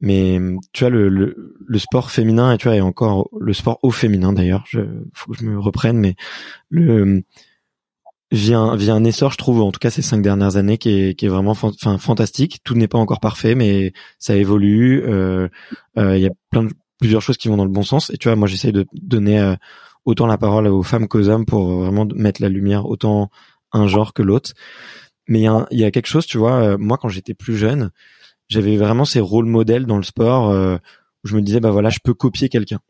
mais 0.00 0.38
tu 0.72 0.84
vois 0.84 0.90
le, 0.90 1.08
le, 1.08 1.56
le, 1.58 1.78
sport 1.78 2.10
féminin 2.10 2.52
et 2.52 2.58
tu 2.58 2.68
vois 2.68 2.76
et 2.76 2.80
encore 2.80 3.28
le 3.40 3.52
sport 3.52 3.80
au 3.82 3.90
féminin 3.90 4.32
d'ailleurs, 4.32 4.64
je 4.68 4.80
faut 5.12 5.32
que 5.32 5.38
je 5.38 5.44
me 5.44 5.58
reprenne, 5.58 5.98
mais 5.98 6.14
le 6.68 7.24
vient 8.34 8.76
vient 8.76 8.96
un 8.96 9.04
essor, 9.04 9.32
je 9.32 9.38
trouve, 9.38 9.62
en 9.62 9.72
tout 9.72 9.78
cas 9.78 9.90
ces 9.90 10.02
cinq 10.02 10.22
dernières 10.22 10.56
années, 10.56 10.78
qui 10.78 10.90
est, 10.90 11.14
qui 11.14 11.26
est 11.26 11.28
vraiment 11.28 11.52
enfin 11.52 11.98
fantastique. 11.98 12.60
Tout 12.64 12.74
n'est 12.74 12.88
pas 12.88 12.98
encore 12.98 13.20
parfait, 13.20 13.54
mais 13.54 13.92
ça 14.18 14.36
évolue. 14.36 15.02
Euh, 15.04 15.48
euh, 15.98 16.16
il 16.16 16.22
y 16.22 16.26
a 16.26 16.30
plein 16.50 16.64
de 16.64 16.72
plusieurs 17.04 17.20
choses 17.20 17.36
qui 17.36 17.48
vont 17.48 17.58
dans 17.58 17.66
le 17.66 17.70
bon 17.70 17.82
sens. 17.82 18.08
Et 18.08 18.16
tu 18.16 18.28
vois, 18.28 18.34
moi, 18.34 18.48
j'essaye 18.48 18.72
de 18.72 18.86
donner 18.94 19.38
euh, 19.38 19.56
autant 20.06 20.26
la 20.26 20.38
parole 20.38 20.66
aux 20.68 20.82
femmes 20.82 21.06
qu'aux 21.06 21.28
hommes 21.28 21.44
pour 21.44 21.82
vraiment 21.82 22.06
mettre 22.14 22.40
la 22.40 22.48
lumière 22.48 22.86
autant 22.86 23.28
un 23.72 23.86
genre 23.86 24.14
que 24.14 24.22
l'autre. 24.22 24.52
Mais 25.28 25.40
il 25.40 25.42
y, 25.42 25.46
a, 25.46 25.66
y 25.70 25.84
a 25.84 25.90
quelque 25.90 26.06
chose, 26.06 26.24
tu 26.24 26.38
vois, 26.38 26.62
euh, 26.62 26.78
moi, 26.78 26.96
quand 26.96 27.10
j'étais 27.10 27.34
plus 27.34 27.58
jeune, 27.58 27.90
j'avais 28.48 28.78
vraiment 28.78 29.04
ces 29.04 29.20
rôles 29.20 29.44
modèles 29.44 29.84
dans 29.84 29.98
le 29.98 30.02
sport 30.02 30.48
euh, 30.48 30.76
où 31.24 31.28
je 31.28 31.36
me 31.36 31.42
disais, 31.42 31.60
bah 31.60 31.72
voilà, 31.72 31.90
je 31.90 31.98
peux 32.02 32.14
copier 32.14 32.48
quelqu'un. 32.48 32.80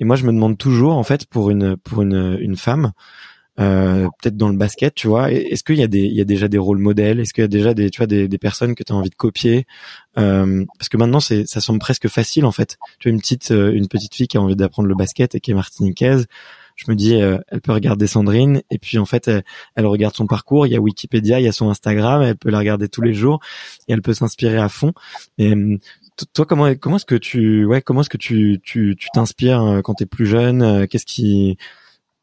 Et 0.00 0.04
moi, 0.04 0.16
je 0.16 0.24
me 0.26 0.32
demande 0.32 0.58
toujours, 0.58 0.94
en 0.94 1.04
fait, 1.04 1.26
pour 1.26 1.50
une 1.50 1.76
pour 1.76 2.02
une, 2.02 2.38
une 2.40 2.56
femme, 2.56 2.90
euh, 3.60 4.08
peut-être 4.20 4.36
dans 4.36 4.48
le 4.48 4.56
basket, 4.56 4.94
tu 4.94 5.08
vois. 5.08 5.30
Est-ce 5.30 5.62
qu'il 5.62 5.76
y 5.76 5.82
a 5.82 5.86
des, 5.86 6.00
il 6.00 6.14
y 6.14 6.20
a 6.22 6.24
déjà 6.24 6.48
des 6.48 6.58
rôles 6.58 6.78
modèles? 6.78 7.20
Est-ce 7.20 7.34
qu'il 7.34 7.42
y 7.42 7.44
a 7.44 7.48
déjà 7.48 7.74
des, 7.74 7.90
tu 7.90 7.98
vois, 7.98 8.06
des, 8.06 8.26
des 8.26 8.38
personnes 8.38 8.74
que 8.74 8.82
tu 8.82 8.92
as 8.92 8.96
envie 8.96 9.10
de 9.10 9.14
copier? 9.14 9.66
Euh, 10.18 10.64
Parce 10.78 10.88
que 10.88 10.96
maintenant, 10.96 11.20
c'est, 11.20 11.46
ça 11.46 11.60
semble 11.60 11.78
presque 11.78 12.08
facile 12.08 12.46
en 12.46 12.52
fait. 12.52 12.78
Tu 12.98 13.08
as 13.08 13.10
une 13.10 13.20
petite, 13.20 13.50
euh, 13.50 13.72
une 13.72 13.88
petite 13.88 14.14
fille 14.14 14.26
qui 14.26 14.38
a 14.38 14.40
envie 14.40 14.56
d'apprendre 14.56 14.88
le 14.88 14.94
basket 14.94 15.34
et 15.34 15.40
qui 15.40 15.50
est 15.50 15.54
martiniquaise. 15.54 16.26
Je 16.74 16.90
me 16.90 16.96
dis, 16.96 17.12
elle 17.14 17.60
peut 17.62 17.72
regarder 17.72 18.06
Sandrine 18.06 18.62
et 18.70 18.78
puis 18.78 18.96
en 18.96 19.04
fait, 19.04 19.30
elle, 19.76 19.86
regarde 19.86 20.16
son 20.16 20.26
parcours. 20.26 20.66
Il 20.66 20.72
y 20.72 20.76
a 20.76 20.80
Wikipédia, 20.80 21.38
il 21.38 21.44
y 21.44 21.48
a 21.48 21.52
son 21.52 21.68
Instagram. 21.68 22.22
Elle 22.22 22.36
peut 22.36 22.48
la 22.48 22.58
regarder 22.58 22.88
tous 22.88 23.02
les 23.02 23.12
jours 23.12 23.40
et 23.88 23.92
elle 23.92 24.00
peut 24.00 24.14
s'inspirer 24.14 24.56
à 24.56 24.70
fond. 24.70 24.94
Et 25.36 25.52
toi, 26.32 26.46
comment 26.46 26.74
comment 26.74 26.96
est-ce 26.96 27.04
que 27.04 27.14
tu 27.14 27.66
ouais 27.66 27.82
comment 27.82 28.00
est-ce 28.00 28.08
que 28.08 28.16
tu 28.16 28.58
tu 28.62 28.96
tu 28.98 29.08
t'inspires 29.12 29.82
quand 29.84 29.94
tu 29.94 30.04
es 30.04 30.06
plus 30.06 30.24
jeune? 30.24 30.88
Qu'est-ce 30.88 31.04
qui 31.04 31.58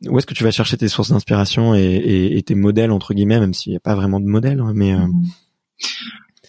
où 0.08 0.18
est-ce 0.18 0.26
que 0.26 0.34
tu 0.34 0.44
vas 0.44 0.52
chercher 0.52 0.78
tes 0.78 0.88
sources 0.88 1.12
d'inspiration 1.12 1.76
et, 1.76 2.42
tes 2.46 2.56
modèles 2.56 2.92
entre 2.92 3.14
guillemets, 3.14 3.40
même 3.40 3.54
s'il 3.54 3.72
n'y 3.72 3.78
a 3.78 3.82
pas 3.82 3.96
vraiment 3.96 4.20
de 4.20 4.26
modèle, 4.26 4.60
hein, 4.60 4.72
mais 4.76 4.94
euh, 4.94 5.00
mhm. 5.00 5.24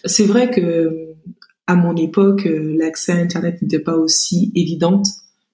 c'est 0.05 0.25
vrai 0.25 0.49
que 0.49 1.09
à 1.67 1.75
mon 1.75 1.95
époque, 1.95 2.47
euh, 2.47 2.75
l'accès 2.77 3.13
à 3.13 3.17
Internet 3.17 3.61
n'était 3.61 3.79
pas 3.79 3.95
aussi 3.95 4.51
évident, 4.55 5.01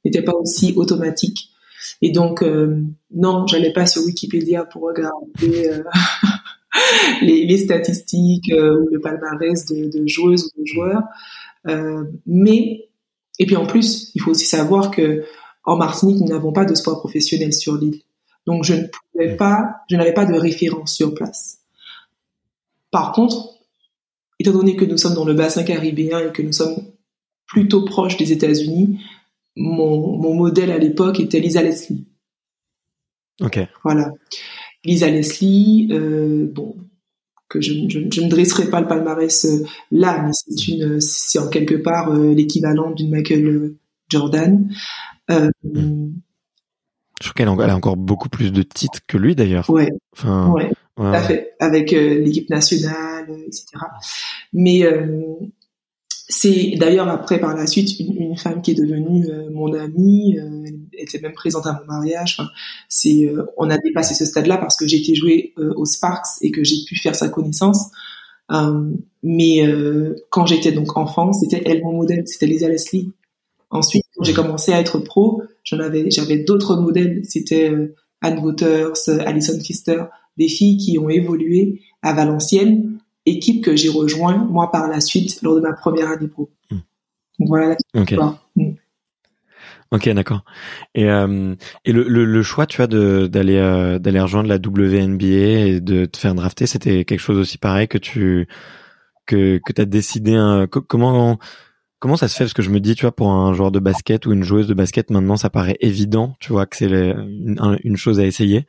n'était 0.06 0.22
pas 0.22 0.34
aussi 0.34 0.74
automatique, 0.76 1.50
et 2.02 2.12
donc 2.12 2.44
euh, 2.44 2.82
non, 3.14 3.48
j'allais 3.48 3.74
pas 3.74 3.86
sur 3.86 4.04
Wikipédia 4.04 4.64
pour 4.66 4.84
regarder 4.84 5.82
les, 7.22 7.58
statistiques 7.58 8.52
ou 8.54 8.88
le 8.92 9.00
palmarès 9.00 9.66
de, 9.66 10.08
joueuses 10.08 10.52
ou 10.56 10.62
de 10.62 10.66
joueurs, 10.66 11.04
mais 12.28 12.88
et 13.40 13.46
puis 13.46 13.56
en 13.56 13.66
plus, 13.66 14.12
il 14.16 14.22
faut 14.22 14.32
aussi 14.32 14.46
savoir 14.46 14.92
que 14.92 15.24
en 15.68 15.76
Martinique, 15.76 16.22
nous 16.22 16.30
n'avons 16.30 16.54
pas 16.54 16.66
de 16.66 16.74
sport 16.74 17.00
professionnel 17.00 17.54
sur 17.54 17.76
l'île. 17.78 18.02
Donc, 18.48 18.64
je 18.64 18.74
ne 18.74 18.84
pouvais 18.88 19.36
pas, 19.36 19.82
je 19.92 19.98
n'avais 19.98 20.14
pas 20.14 20.26
de 20.26 20.34
référence 20.34 20.96
sur 20.96 21.14
place. 21.14 21.60
Par 22.90 23.12
contre, 23.12 23.50
étant 24.40 24.54
donné 24.54 24.78
que 24.78 24.86
nous 24.86 24.98
sommes 24.98 25.14
dans 25.14 25.26
le 25.26 25.34
bassin 25.34 25.64
caribéen 25.64 26.20
et 26.20 26.32
que 26.32 26.42
nous 26.42 26.54
sommes 26.54 26.78
plutôt 27.46 27.84
proches 27.84 28.16
des 28.16 28.32
États-Unis, 28.32 29.02
mon, 29.58 30.34
modèle 30.34 30.72
à 30.72 30.78
l'époque 30.78 31.20
était 31.20 31.42
Lisa 31.42 31.62
Leslie. 31.62 32.06
Ok. 33.42 33.60
Voilà. 33.84 34.12
Lisa 34.86 35.10
Leslie, 35.10 35.90
euh, 35.92 36.48
bon, 36.50 36.78
que 37.50 37.60
je, 37.60 37.74
ne 37.74 38.30
dresserai 38.30 38.70
pas 38.70 38.80
le 38.80 38.88
palmarès 38.88 39.46
euh, 39.46 39.66
là, 39.92 40.24
mais 40.24 40.32
c'est 40.32 40.68
une, 40.70 41.02
c'est 41.02 41.40
en 41.40 41.50
quelque 41.50 41.76
part 41.76 42.12
euh, 42.12 42.34
l'équivalent 42.34 42.92
d'une 42.92 43.10
Michael 43.10 43.74
Jordan. 44.08 44.70
Euh, 45.32 45.50
je 47.22 47.32
crois 47.32 47.34
qu'elle 47.34 47.70
a 47.70 47.76
encore 47.76 47.98
beaucoup 47.98 48.30
plus 48.30 48.52
de 48.52 48.62
titres 48.62 49.00
que 49.08 49.18
lui 49.18 49.36
d'ailleurs. 49.36 49.70
Ouais. 49.70 49.90
Enfin, 50.14 50.50
ouais, 50.52 50.70
tout 50.96 51.04
à 51.04 51.22
fait. 51.22 51.56
Avec 51.60 51.94
euh, 51.94 52.20
l'équipe 52.20 52.50
nationale, 52.50 53.28
etc. 53.46 53.66
Mais 54.54 54.84
euh, 54.84 55.24
c'est 56.10 56.76
d'ailleurs 56.78 57.08
après 57.08 57.40
par 57.40 57.56
la 57.56 57.66
suite 57.68 58.00
une, 58.00 58.38
femme 58.38 58.62
qui 58.62 58.72
est 58.72 58.76
devenue 58.76 59.26
mon 59.52 59.74
amie. 59.74 60.38
elle 60.38 60.76
était 60.94 61.20
même 61.20 61.34
présente 61.34 61.66
à 61.66 61.74
mon 61.74 61.86
mariage. 61.86 62.36
Enfin, 62.38 62.50
c'est 62.88 63.32
on 63.58 63.70
a 63.70 63.78
dépassé 63.78 64.14
ce 64.14 64.26
stade-là 64.26 64.58
parce 64.58 64.76
que 64.76 64.88
j'ai 64.88 64.98
été 64.98 65.16
jouer 65.16 65.54
aux 65.58 65.86
Sparks 65.86 66.42
et 66.42 66.52
que 66.52 66.64
j'ai 66.64 66.84
pu 66.86 66.98
faire 66.98 67.16
sa 67.16 67.30
connaissance. 67.30 67.90
mais 69.24 69.64
quand 70.30 70.46
j'étais 70.46 70.74
donc 70.74 70.98
enfant, 70.98 71.32
c'était 71.32 71.64
elle 71.66 71.82
mon 71.82 71.94
modèle, 71.94 72.24
c'était 72.28 72.46
Lisa 72.46 72.68
Leslie. 72.68 73.14
Ensuite, 73.70 74.06
quand 74.16 74.24
j'ai 74.24 74.34
commencé 74.34 74.72
à 74.72 74.80
être 74.80 75.00
pro, 75.00 75.44
j'en 75.64 75.80
avais, 75.80 76.10
j'avais 76.10 76.38
d'autres 76.38 76.76
modèles. 76.78 77.22
C'était 77.24 77.70
euh, 77.70 77.96
Anne 78.22 78.40
Wouters, 78.40 79.10
Alison 79.26 79.58
Pfister, 79.60 80.04
des 80.38 80.48
filles 80.48 80.78
qui 80.78 80.98
ont 80.98 81.10
évolué 81.10 81.82
à 82.02 82.14
Valenciennes 82.14 83.00
équipe 83.28 83.64
que 83.64 83.76
j'ai 83.76 83.90
rejoint 83.90 84.38
moi 84.38 84.72
par 84.72 84.88
la 84.88 85.02
suite 85.02 85.42
lors 85.42 85.56
de 85.56 85.62
ma 85.62 85.74
première 85.74 86.10
année 86.10 86.28
pro. 86.28 86.50
Hmm. 86.72 86.80
Donc 87.40 87.48
voilà. 87.50 87.76
Ok. 87.94 88.16
Hmm. 88.56 88.72
Ok, 89.92 90.10
d'accord. 90.10 90.44
Et 90.96 91.10
euh, 91.10 91.56
et 91.86 91.94
le, 91.94 92.04
le, 92.04 92.44
choix, 92.44 92.66
tu 92.66 92.78
vois, 92.78 92.88
de 92.88 93.28
d'aller 93.28 93.56
euh, 93.56 94.00
d'aller 94.00 94.20
rejoindre 94.20 94.50
la 94.50 94.58
WNBA 94.58 95.26
et 95.26 95.80
de 95.80 96.06
te 96.06 96.18
faire 96.18 96.36
drafter, 96.36 96.66
c'était 96.66 97.06
quelque 97.06 97.20
chose 97.20 97.38
aussi 97.38 97.58
pareil 97.58 97.88
que 97.88 97.98
tu 97.98 98.50
que 99.26 99.62
que 99.66 99.72
t'as 99.72 99.86
décidé. 99.86 100.34
Un, 100.36 100.68
comment 100.68 101.40
Comment 102.00 102.16
ça 102.16 102.28
se 102.28 102.36
fait? 102.36 102.44
Parce 102.44 102.54
que 102.54 102.62
je 102.62 102.70
me 102.70 102.80
dis, 102.80 102.94
tu 102.94 103.02
vois, 103.02 103.16
pour 103.16 103.32
un 103.32 103.54
joueur 103.54 103.72
de 103.72 103.80
basket 103.80 104.28
ou 104.28 104.32
une 104.32 104.44
joueuse 104.44 104.68
de 104.68 104.76
basket, 104.76 105.10
maintenant, 105.10 105.36
ça 105.36 105.50
paraît 105.50 105.78
évident, 105.80 106.36
tu 106.40 106.52
vois, 106.52 106.68
que 106.68 106.78
c'est 106.78 106.86
une, 106.86 107.98
chose 107.98 108.20
à 108.20 108.26
essayer. 108.26 108.68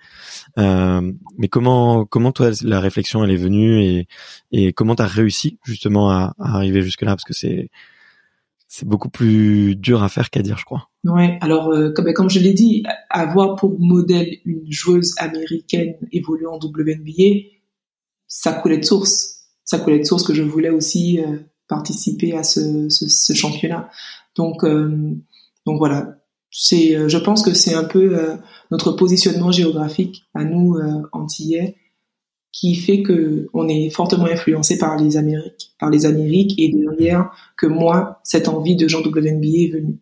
Euh, 0.58 1.12
mais 1.36 1.48
comment, 1.48 2.06
comment 2.06 2.32
toi, 2.32 2.50
la 2.62 2.80
réflexion, 2.80 3.22
elle 3.24 3.30
est 3.30 3.36
venue 3.36 3.82
et, 3.82 4.08
et 4.50 4.72
comment 4.72 4.94
t'as 4.94 5.06
réussi 5.06 5.58
justement 5.64 6.10
à, 6.10 6.34
arriver 6.38 6.80
jusque 6.80 7.02
là 7.02 7.10
Parce 7.10 7.24
que 7.24 7.34
c'est 7.34 7.70
c'est 8.68 8.86
beaucoup 8.86 9.08
plus 9.08 9.76
dur 9.76 10.02
à 10.02 10.10
faire 10.10 10.28
qu'à 10.28 10.42
dire, 10.42 10.58
je 10.58 10.64
crois. 10.66 10.90
Ouais. 11.04 11.38
Alors, 11.40 11.72
euh, 11.72 11.90
comme, 11.90 12.12
comme 12.12 12.28
je 12.28 12.38
l'ai 12.38 12.52
dit, 12.52 12.84
avoir 13.08 13.56
pour 13.56 13.78
modèle 13.80 14.38
une 14.44 14.70
joueuse 14.70 15.14
américaine 15.18 15.94
évoluant 16.12 16.52
en 16.52 16.58
WNBA, 16.58 17.48
ça 18.26 18.52
coulait 18.52 18.78
de 18.78 18.84
source. 18.84 19.46
Ça 19.64 19.78
coulait 19.78 19.98
de 19.98 20.04
source 20.04 20.22
que 20.22 20.34
je 20.34 20.42
voulais 20.42 20.70
aussi. 20.70 21.18
Euh, 21.20 21.38
participer 21.68 22.36
à 22.36 22.42
ce, 22.42 22.88
ce, 22.88 23.08
ce 23.08 23.32
championnat. 23.34 23.90
Donc, 24.36 24.64
euh, 24.64 25.14
donc 25.66 25.78
voilà. 25.78 26.14
C'est, 26.50 26.96
euh, 26.96 27.08
je 27.08 27.18
pense 27.18 27.42
que 27.42 27.52
c'est 27.52 27.74
un 27.74 27.84
peu 27.84 28.18
euh, 28.18 28.36
notre 28.70 28.92
positionnement 28.92 29.52
géographique 29.52 30.24
à 30.34 30.44
nous 30.44 30.78
antillais 31.12 31.76
qui 32.52 32.74
fait 32.74 33.02
que 33.02 33.48
on 33.52 33.68
est 33.68 33.90
fortement 33.90 34.24
influencé 34.24 34.78
par 34.78 34.96
les 34.96 35.16
Amériques, 35.16 35.74
par 35.78 35.90
les 35.90 36.06
Amériques 36.06 36.54
et 36.58 36.70
derrière 36.70 37.30
que 37.56 37.66
moi 37.66 38.20
cette 38.24 38.48
envie 38.48 38.74
de 38.74 38.88
Jean 38.88 39.00
WNBA 39.00 39.46
est 39.46 39.72
venue. 39.72 39.98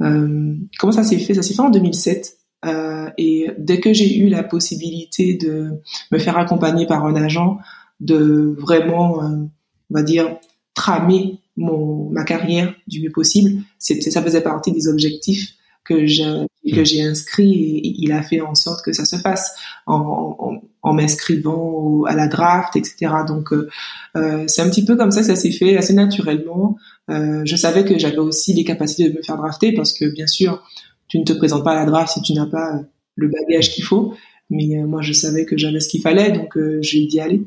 Euh, 0.00 0.54
comment 0.78 0.92
ça 0.92 1.02
s'est 1.02 1.18
fait? 1.18 1.34
Ça 1.34 1.42
s'est 1.42 1.54
fait 1.54 1.60
en 1.60 1.70
2007 1.70 2.38
euh, 2.64 3.10
et 3.18 3.50
dès 3.58 3.80
que 3.80 3.92
j'ai 3.92 4.16
eu 4.18 4.28
la 4.28 4.44
possibilité 4.44 5.34
de 5.34 5.80
me 6.12 6.18
faire 6.18 6.38
accompagner 6.38 6.86
par 6.86 7.04
un 7.04 7.16
agent, 7.16 7.58
de 8.00 8.54
vraiment, 8.58 9.18
on 9.18 9.50
va 9.90 10.02
dire, 10.02 10.38
tramer 10.74 11.38
mon 11.56 12.10
ma 12.10 12.24
carrière 12.24 12.74
du 12.86 13.00
mieux 13.00 13.12
possible. 13.12 13.62
C'était 13.78 14.10
ça 14.10 14.22
faisait 14.22 14.40
partie 14.40 14.72
des 14.72 14.88
objectifs 14.88 15.54
que 15.84 16.06
j'ai 16.06 16.46
que 16.72 16.80
mm. 16.80 16.84
j'ai 16.84 17.02
inscrit 17.02 17.52
et 17.52 17.94
il 17.98 18.12
a 18.12 18.22
fait 18.22 18.40
en 18.40 18.54
sorte 18.54 18.84
que 18.84 18.92
ça 18.92 19.04
se 19.04 19.16
fasse 19.16 19.54
en, 19.86 20.36
en, 20.38 20.62
en 20.82 20.92
m'inscrivant 20.92 22.04
à 22.04 22.14
la 22.14 22.28
draft, 22.28 22.76
etc. 22.76 23.12
Donc 23.26 23.52
euh, 23.52 23.68
euh, 24.16 24.44
c'est 24.46 24.62
un 24.62 24.70
petit 24.70 24.84
peu 24.84 24.96
comme 24.96 25.10
ça 25.10 25.20
que 25.20 25.26
ça 25.26 25.36
s'est 25.36 25.50
fait 25.50 25.76
assez 25.76 25.94
naturellement. 25.94 26.76
Euh, 27.10 27.42
je 27.44 27.56
savais 27.56 27.84
que 27.84 27.98
j'avais 27.98 28.18
aussi 28.18 28.54
les 28.54 28.64
capacités 28.64 29.08
de 29.08 29.16
me 29.16 29.22
faire 29.22 29.36
drafter 29.36 29.72
parce 29.72 29.92
que 29.92 30.04
bien 30.04 30.26
sûr 30.26 30.62
tu 31.08 31.18
ne 31.18 31.24
te 31.24 31.32
présentes 31.32 31.64
pas 31.64 31.72
à 31.72 31.76
la 31.76 31.84
draft 31.84 32.12
si 32.12 32.22
tu 32.22 32.32
n'as 32.32 32.46
pas 32.46 32.80
le 33.16 33.28
bagage 33.28 33.70
qu'il 33.72 33.84
faut. 33.84 34.14
Mais 34.50 34.78
euh, 34.78 34.86
moi 34.86 35.02
je 35.02 35.12
savais 35.12 35.44
que 35.44 35.56
j'avais 35.56 35.80
ce 35.80 35.88
qu'il 35.88 36.02
fallait 36.02 36.32
donc 36.32 36.56
j'ai 36.80 37.06
dit 37.06 37.20
allez 37.20 37.42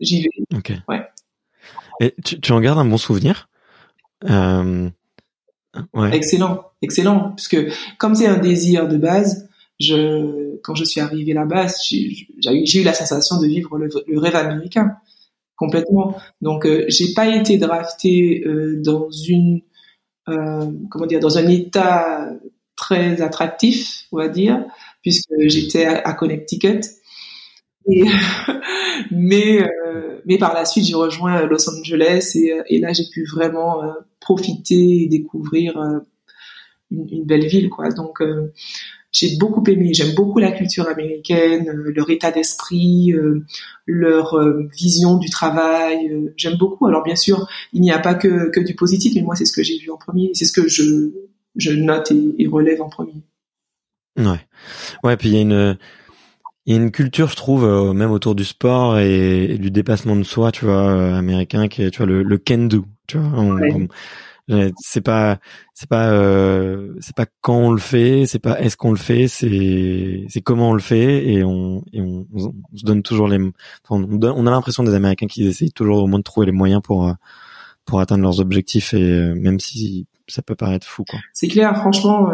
j'y 0.00 0.22
vais. 0.22 0.30
Okay. 0.56 0.78
Ouais. 0.88 1.02
Et 2.00 2.14
tu, 2.24 2.40
tu 2.40 2.52
en 2.52 2.60
gardes 2.60 2.78
un 2.78 2.84
bon 2.84 2.98
souvenir? 2.98 3.48
Euh, 4.24 4.88
ouais. 5.94 6.16
Excellent, 6.16 6.64
excellent. 6.82 7.30
Parce 7.30 7.48
que 7.48 7.68
comme 7.98 8.14
c'est 8.14 8.26
un 8.26 8.38
désir 8.38 8.88
de 8.88 8.96
base, 8.96 9.48
je, 9.80 10.56
quand 10.62 10.74
je 10.74 10.84
suis 10.84 11.00
arrivé 11.00 11.32
là-bas, 11.32 11.66
j'ai 11.88 12.80
eu 12.80 12.84
la 12.84 12.94
sensation 12.94 13.40
de 13.40 13.46
vivre 13.46 13.78
le, 13.78 14.18
rêve 14.18 14.36
américain 14.36 14.96
complètement. 15.56 16.16
Donc, 16.40 16.64
euh, 16.64 16.84
j'ai 16.88 17.12
pas 17.14 17.26
été 17.28 17.58
drafté 17.58 18.44
euh, 18.46 18.80
dans 18.80 19.10
une, 19.10 19.60
euh, 20.28 20.66
comment 20.90 21.06
dire, 21.06 21.20
dans 21.20 21.36
un 21.36 21.48
état 21.48 22.30
très 22.76 23.20
attractif, 23.20 24.04
on 24.12 24.18
va 24.18 24.28
dire, 24.28 24.64
puisque 25.02 25.32
j'étais 25.46 25.84
à 25.84 26.12
Connecticut. 26.12 26.80
Mais 29.10 29.62
euh, 29.62 30.20
mais 30.26 30.38
par 30.38 30.54
la 30.54 30.64
suite, 30.64 30.84
j'ai 30.84 30.94
rejoint 30.94 31.46
Los 31.46 31.68
Angeles 31.70 32.32
et, 32.34 32.52
euh, 32.52 32.62
et 32.68 32.78
là, 32.78 32.92
j'ai 32.92 33.04
pu 33.10 33.24
vraiment 33.24 33.82
euh, 33.82 33.92
profiter 34.20 35.02
et 35.02 35.06
découvrir 35.06 35.78
une, 36.90 37.08
une, 37.10 37.24
belle 37.24 37.46
ville, 37.46 37.70
quoi. 37.70 37.88
Donc 37.90 38.22
j'ai 39.10 39.36
beaucoup 39.38 39.64
aimé. 39.68 39.94
J'aime 39.94 40.14
beaucoup 40.14 40.38
la 40.38 40.52
culture 40.52 40.88
américaine, 40.88 41.70
leur 41.70 42.10
état 42.10 42.30
d'esprit, 42.30 43.14
leur 43.86 44.38
vision 44.76 45.16
du 45.16 45.30
travail. 45.30 46.30
J'aime 46.36 46.56
beaucoup. 46.56 46.86
Alors 46.86 47.02
bien 47.02 47.16
sûr, 47.16 47.48
il 47.72 47.80
n'y 47.80 47.92
a 47.92 47.98
pas 47.98 48.14
que, 48.14 48.50
que 48.50 48.60
du 48.60 48.74
positif, 48.74 49.14
mais 49.14 49.22
moi 49.22 49.34
c'est 49.34 49.46
ce 49.46 49.52
que 49.52 49.62
j'ai 49.62 49.78
vu 49.78 49.90
en 49.90 49.96
premier. 49.96 50.30
C'est 50.34 50.44
ce 50.44 50.52
que 50.52 50.68
je 50.68 51.10
je 51.56 51.72
note 51.72 52.10
et, 52.10 52.34
et 52.38 52.46
relève 52.46 52.82
en 52.82 52.88
premier. 52.88 53.22
Ouais, 54.18 54.46
ouais. 55.04 55.16
Puis 55.16 55.30
il 55.30 55.34
y 55.34 55.38
a 55.38 55.42
une 55.42 55.78
il 56.68 56.74
y 56.74 56.78
a 56.78 56.82
une 56.82 56.90
culture, 56.90 57.28
je 57.30 57.34
trouve, 57.34 57.64
euh, 57.64 57.94
même 57.94 58.10
autour 58.10 58.34
du 58.34 58.44
sport 58.44 58.98
et, 58.98 59.56
du 59.56 59.70
dépassement 59.70 60.16
de 60.16 60.22
soi, 60.22 60.52
tu 60.52 60.66
vois, 60.66 60.90
euh, 60.90 61.14
américain, 61.14 61.66
qui 61.66 61.82
est, 61.82 61.90
tu 61.90 61.96
vois, 61.96 62.06
le, 62.06 62.22
le 62.22 62.36
can 62.36 62.66
do, 62.66 62.84
tu 63.06 63.16
vois. 63.16 63.42
c'est 64.76 65.00
pas, 65.00 65.38
c'est 65.72 65.88
pas, 65.88 66.10
euh, 66.10 66.92
c'est 67.00 67.16
pas 67.16 67.24
quand 67.40 67.56
on 67.56 67.72
le 67.72 67.78
fait, 67.78 68.26
c'est 68.26 68.38
pas 68.38 68.60
est-ce 68.60 68.76
qu'on 68.76 68.90
le 68.90 68.98
fait, 68.98 69.28
c'est, 69.28 70.26
c'est 70.28 70.42
comment 70.42 70.68
on 70.68 70.72
le 70.74 70.80
fait 70.80 71.26
et 71.26 71.42
on, 71.42 71.82
et 71.94 72.02
on, 72.02 72.26
on, 72.34 72.52
se 72.76 72.84
donne 72.84 73.02
toujours 73.02 73.28
les, 73.28 73.38
on, 73.88 74.02
on 74.22 74.46
a 74.46 74.50
l'impression 74.50 74.82
des 74.84 74.92
Américains 74.92 75.26
qui 75.26 75.46
essayent 75.46 75.72
toujours 75.72 76.02
au 76.02 76.06
moins 76.06 76.18
de 76.18 76.24
trouver 76.24 76.44
les 76.44 76.52
moyens 76.52 76.82
pour, 76.84 77.10
pour 77.86 78.00
atteindre 78.00 78.24
leurs 78.24 78.40
objectifs 78.40 78.92
et 78.92 79.32
même 79.34 79.58
si 79.58 80.06
ça 80.26 80.42
peut 80.42 80.54
paraître 80.54 80.86
fou, 80.86 81.04
quoi. 81.08 81.18
C'est 81.32 81.48
clair, 81.48 81.74
franchement 81.78 82.30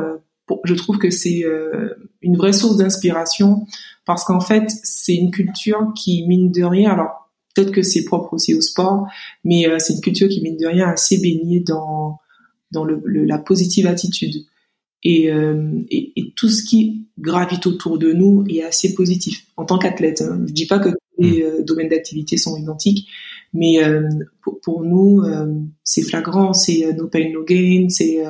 je 0.64 0.74
trouve 0.74 0.98
que 0.98 1.10
c'est 1.10 1.44
euh, 1.44 1.94
une 2.22 2.36
vraie 2.36 2.52
source 2.52 2.76
d'inspiration 2.76 3.66
parce 4.04 4.24
qu'en 4.24 4.40
fait, 4.40 4.70
c'est 4.82 5.14
une 5.14 5.30
culture 5.30 5.92
qui, 5.96 6.26
mine 6.26 6.50
de 6.50 6.62
rien, 6.62 6.92
alors 6.92 7.30
peut-être 7.54 7.72
que 7.72 7.82
c'est 7.82 8.04
propre 8.04 8.34
aussi 8.34 8.54
au 8.54 8.60
sport, 8.60 9.06
mais 9.44 9.68
euh, 9.68 9.78
c'est 9.78 9.94
une 9.94 10.00
culture 10.00 10.28
qui, 10.28 10.42
mine 10.42 10.56
de 10.56 10.66
rien, 10.66 10.88
assez 10.88 11.20
baignée 11.20 11.60
dans, 11.60 12.18
dans 12.72 12.84
le, 12.84 13.02
la 13.06 13.38
positive 13.38 13.86
attitude. 13.86 14.44
Et, 15.02 15.30
euh, 15.30 15.70
et, 15.90 16.12
et, 16.16 16.32
tout 16.34 16.48
ce 16.48 16.62
qui 16.62 17.06
gravite 17.18 17.66
autour 17.66 17.98
de 17.98 18.12
nous 18.12 18.44
est 18.48 18.62
assez 18.62 18.94
positif 18.94 19.46
en 19.58 19.66
tant 19.66 19.78
qu'athlète. 19.78 20.22
Hein. 20.22 20.42
Je 20.46 20.52
dis 20.52 20.66
pas 20.66 20.78
que 20.78 20.88
tous 20.88 20.96
les 21.18 21.44
mmh. 21.44 21.64
domaines 21.64 21.88
d'activité 21.90 22.38
sont 22.38 22.56
identiques, 22.56 23.06
mais 23.52 23.78
pour, 24.42 24.60
pour, 24.60 24.82
nous, 24.82 25.22
c'est 25.84 26.02
flagrant, 26.02 26.54
c'est 26.54 26.92
no 26.94 27.06
pain, 27.06 27.30
no 27.32 27.44
gain, 27.44 27.86
c'est 27.88 28.24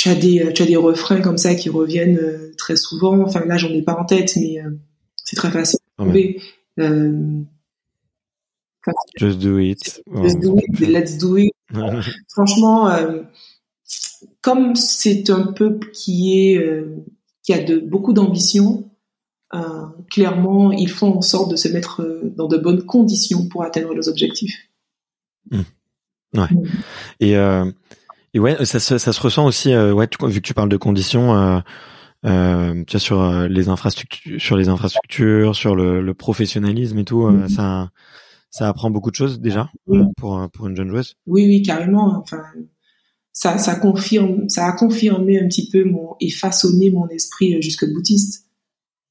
tu 0.00 0.08
as 0.08 0.14
des 0.14 0.50
tu 0.54 0.62
as 0.62 0.66
des 0.66 0.76
refrains 0.76 1.20
comme 1.20 1.36
ça 1.36 1.54
qui 1.54 1.68
reviennent 1.68 2.16
euh, 2.16 2.54
très 2.56 2.76
souvent. 2.76 3.20
Enfin 3.20 3.44
là 3.44 3.58
j'en 3.58 3.68
ai 3.68 3.82
pas 3.82 3.94
en 3.94 4.06
tête, 4.06 4.34
mais 4.36 4.58
euh, 4.58 4.70
c'est 5.14 5.36
très 5.36 5.50
facile 5.50 5.78
à 5.98 6.02
trouver. 6.02 6.40
Euh, 6.78 7.42
Just 9.18 9.40
do 9.40 9.58
it. 9.58 10.02
Just 10.22 10.40
do 10.40 10.56
it. 10.56 10.80
Let's 10.80 11.18
do 11.18 11.36
it. 11.36 11.52
Franchement, 12.30 12.90
comme 14.40 14.74
c'est 14.74 15.28
un 15.28 15.52
peuple 15.52 15.90
qui 15.90 16.32
est 16.38 16.64
qui 17.42 17.52
a 17.52 17.62
de 17.62 17.78
beaucoup 17.78 18.14
d'ambition, 18.14 18.90
clairement 20.10 20.72
ils 20.72 20.88
font 20.88 21.18
en 21.18 21.20
sorte 21.20 21.50
de 21.50 21.56
se 21.56 21.68
mettre 21.68 22.22
dans 22.36 22.48
de 22.48 22.56
bonnes 22.56 22.86
conditions 22.86 23.46
pour 23.48 23.64
atteindre 23.64 23.92
leurs 23.92 24.08
objectifs. 24.08 24.70
Mmh. 25.50 25.60
Ouais. 26.36 26.48
Mmh. 26.50 26.64
Et 27.20 27.36
et 28.34 28.38
ouais, 28.38 28.64
ça, 28.64 28.80
ça, 28.80 28.98
ça 28.98 29.12
se 29.12 29.20
ressent 29.20 29.46
aussi. 29.46 29.72
Euh, 29.72 29.92
ouais, 29.92 30.08
vu 30.22 30.40
que 30.40 30.46
tu 30.46 30.54
parles 30.54 30.68
de 30.68 30.76
conditions, 30.76 31.34
euh, 31.34 31.60
euh, 32.26 32.84
tu 32.86 32.92
vois, 32.92 33.00
sur 33.00 33.20
euh, 33.20 33.48
les 33.48 33.68
infrastructures, 33.68 34.40
sur 34.40 34.56
les 34.56 34.68
infrastructures, 34.68 35.54
sur 35.54 35.74
le, 35.74 36.00
le 36.00 36.14
professionnalisme 36.14 36.98
et 36.98 37.04
tout, 37.04 37.28
mm-hmm. 37.28 37.48
ça, 37.48 37.90
ça 38.50 38.68
apprend 38.68 38.90
beaucoup 38.90 39.10
de 39.10 39.16
choses 39.16 39.40
déjà 39.40 39.70
pour 40.16 40.48
pour 40.52 40.66
une 40.66 40.76
jeune 40.76 40.90
joueuse. 40.90 41.16
Oui, 41.26 41.46
oui, 41.46 41.62
carrément. 41.62 42.18
Enfin, 42.20 42.42
ça, 43.32 43.58
ça 43.58 43.76
confirme, 43.76 44.48
ça 44.48 44.66
a 44.66 44.72
confirmé 44.72 45.40
un 45.40 45.46
petit 45.46 45.68
peu 45.70 45.84
mon 45.84 46.16
et 46.20 46.30
façonné 46.30 46.90
mon 46.90 47.08
esprit 47.08 47.60
jusque 47.62 47.90
boutiste. 47.92 48.46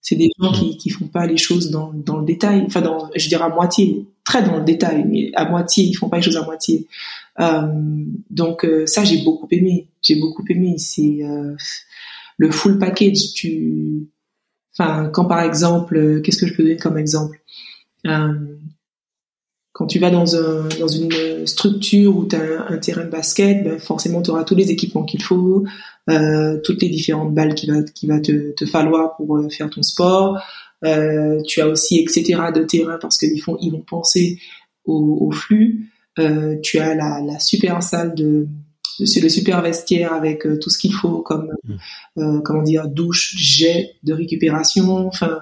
C'est 0.02 0.16
des 0.16 0.30
gens 0.40 0.52
qui 0.52 0.78
qui 0.78 0.90
font 0.90 1.08
pas 1.08 1.26
les 1.28 1.38
choses 1.38 1.72
dans 1.72 1.92
dans 1.94 2.18
le 2.20 2.26
détail, 2.26 2.64
enfin 2.66 2.82
dans, 2.82 3.10
je 3.16 3.28
dirais 3.28 3.44
à 3.44 3.50
moitié, 3.50 4.08
très 4.24 4.44
dans 4.44 4.58
le 4.58 4.64
détail, 4.64 5.06
mais 5.06 5.32
à 5.36 5.50
moitié, 5.50 5.84
ils 5.84 5.94
font 5.94 6.10
pas 6.10 6.18
les 6.18 6.24
choses 6.24 6.38
à 6.38 6.46
moitié. 6.46 6.88
Euh, 7.40 8.04
donc 8.30 8.66
euh, 8.66 8.86
ça, 8.86 9.04
j'ai 9.04 9.24
beaucoup 9.24 9.48
aimé. 9.52 9.90
J'ai 10.02 10.16
beaucoup 10.16 10.44
aimé. 10.50 10.76
C'est 10.78 11.20
euh, 11.24 11.56
le 12.38 12.52
full 12.52 12.80
package. 12.80 13.34
Tu, 13.34 14.08
enfin, 14.78 15.10
quand 15.14 15.26
par 15.26 15.42
exemple, 15.42 16.22
qu'est-ce 16.22 16.40
que 16.40 16.48
je 16.48 16.54
peux 16.54 16.64
donner 16.64 16.78
comme 16.78 16.98
exemple? 16.98 17.42
Quand 19.72 19.88
tu 19.88 20.00
vas 20.00 20.10
dans, 20.10 20.36
un, 20.36 20.68
dans 20.80 20.88
une 20.90 21.48
structure 21.48 22.18
où 22.18 22.26
tu 22.26 22.36
as 22.36 22.66
un, 22.70 22.78
terrain 22.80 23.06
de 23.06 23.10
basket, 23.10 23.64
ben 23.64 23.80
forcément 23.80 24.22
tu 24.22 24.30
auras 24.32 24.44
tous 24.44 24.56
les 24.56 24.72
équipements 24.72 25.06
qu'il 25.06 25.24
faut, 25.24 25.64
euh, 26.10 26.60
toutes 26.66 26.82
les 26.82 26.90
différentes 26.90 27.34
balles 27.34 27.56
qu'il 27.56 27.72
va, 27.72 27.84
qui 27.84 28.06
va 28.08 28.20
te, 28.20 28.52
te, 28.52 28.66
falloir 28.66 29.16
pour 29.16 29.40
faire 29.50 29.70
ton 29.70 29.82
sport. 29.82 30.38
Euh, 30.86 31.42
tu 31.44 31.62
as 31.62 31.68
aussi 31.68 32.00
etc 32.00 32.42
de 32.54 32.64
terrain 32.64 32.98
parce 33.02 33.18
qu'ils 33.18 33.42
font 33.42 33.58
ils 33.62 33.72
vont 33.72 33.82
penser 33.82 34.40
au, 34.86 35.30
flux. 35.32 35.92
Tu 36.62 36.80
as 36.80 36.96
la, 36.96 37.22
la 37.22 37.40
super 37.40 37.82
salle 37.82 38.16
de 38.16 38.48
c'est 39.06 39.22
le 39.22 39.30
super 39.30 39.62
vestiaire 39.62 40.12
avec 40.12 40.46
tout 40.60 40.70
ce 40.70 40.78
qu'il 40.78 40.94
faut 40.94 41.22
comme 41.22 41.54
mmh. 42.18 42.42
comment 42.42 42.64
dire 42.64 42.88
douche, 42.90 43.34
jet 43.38 43.96
de 44.04 44.14
récupération. 44.14 45.08
Enfin, 45.08 45.40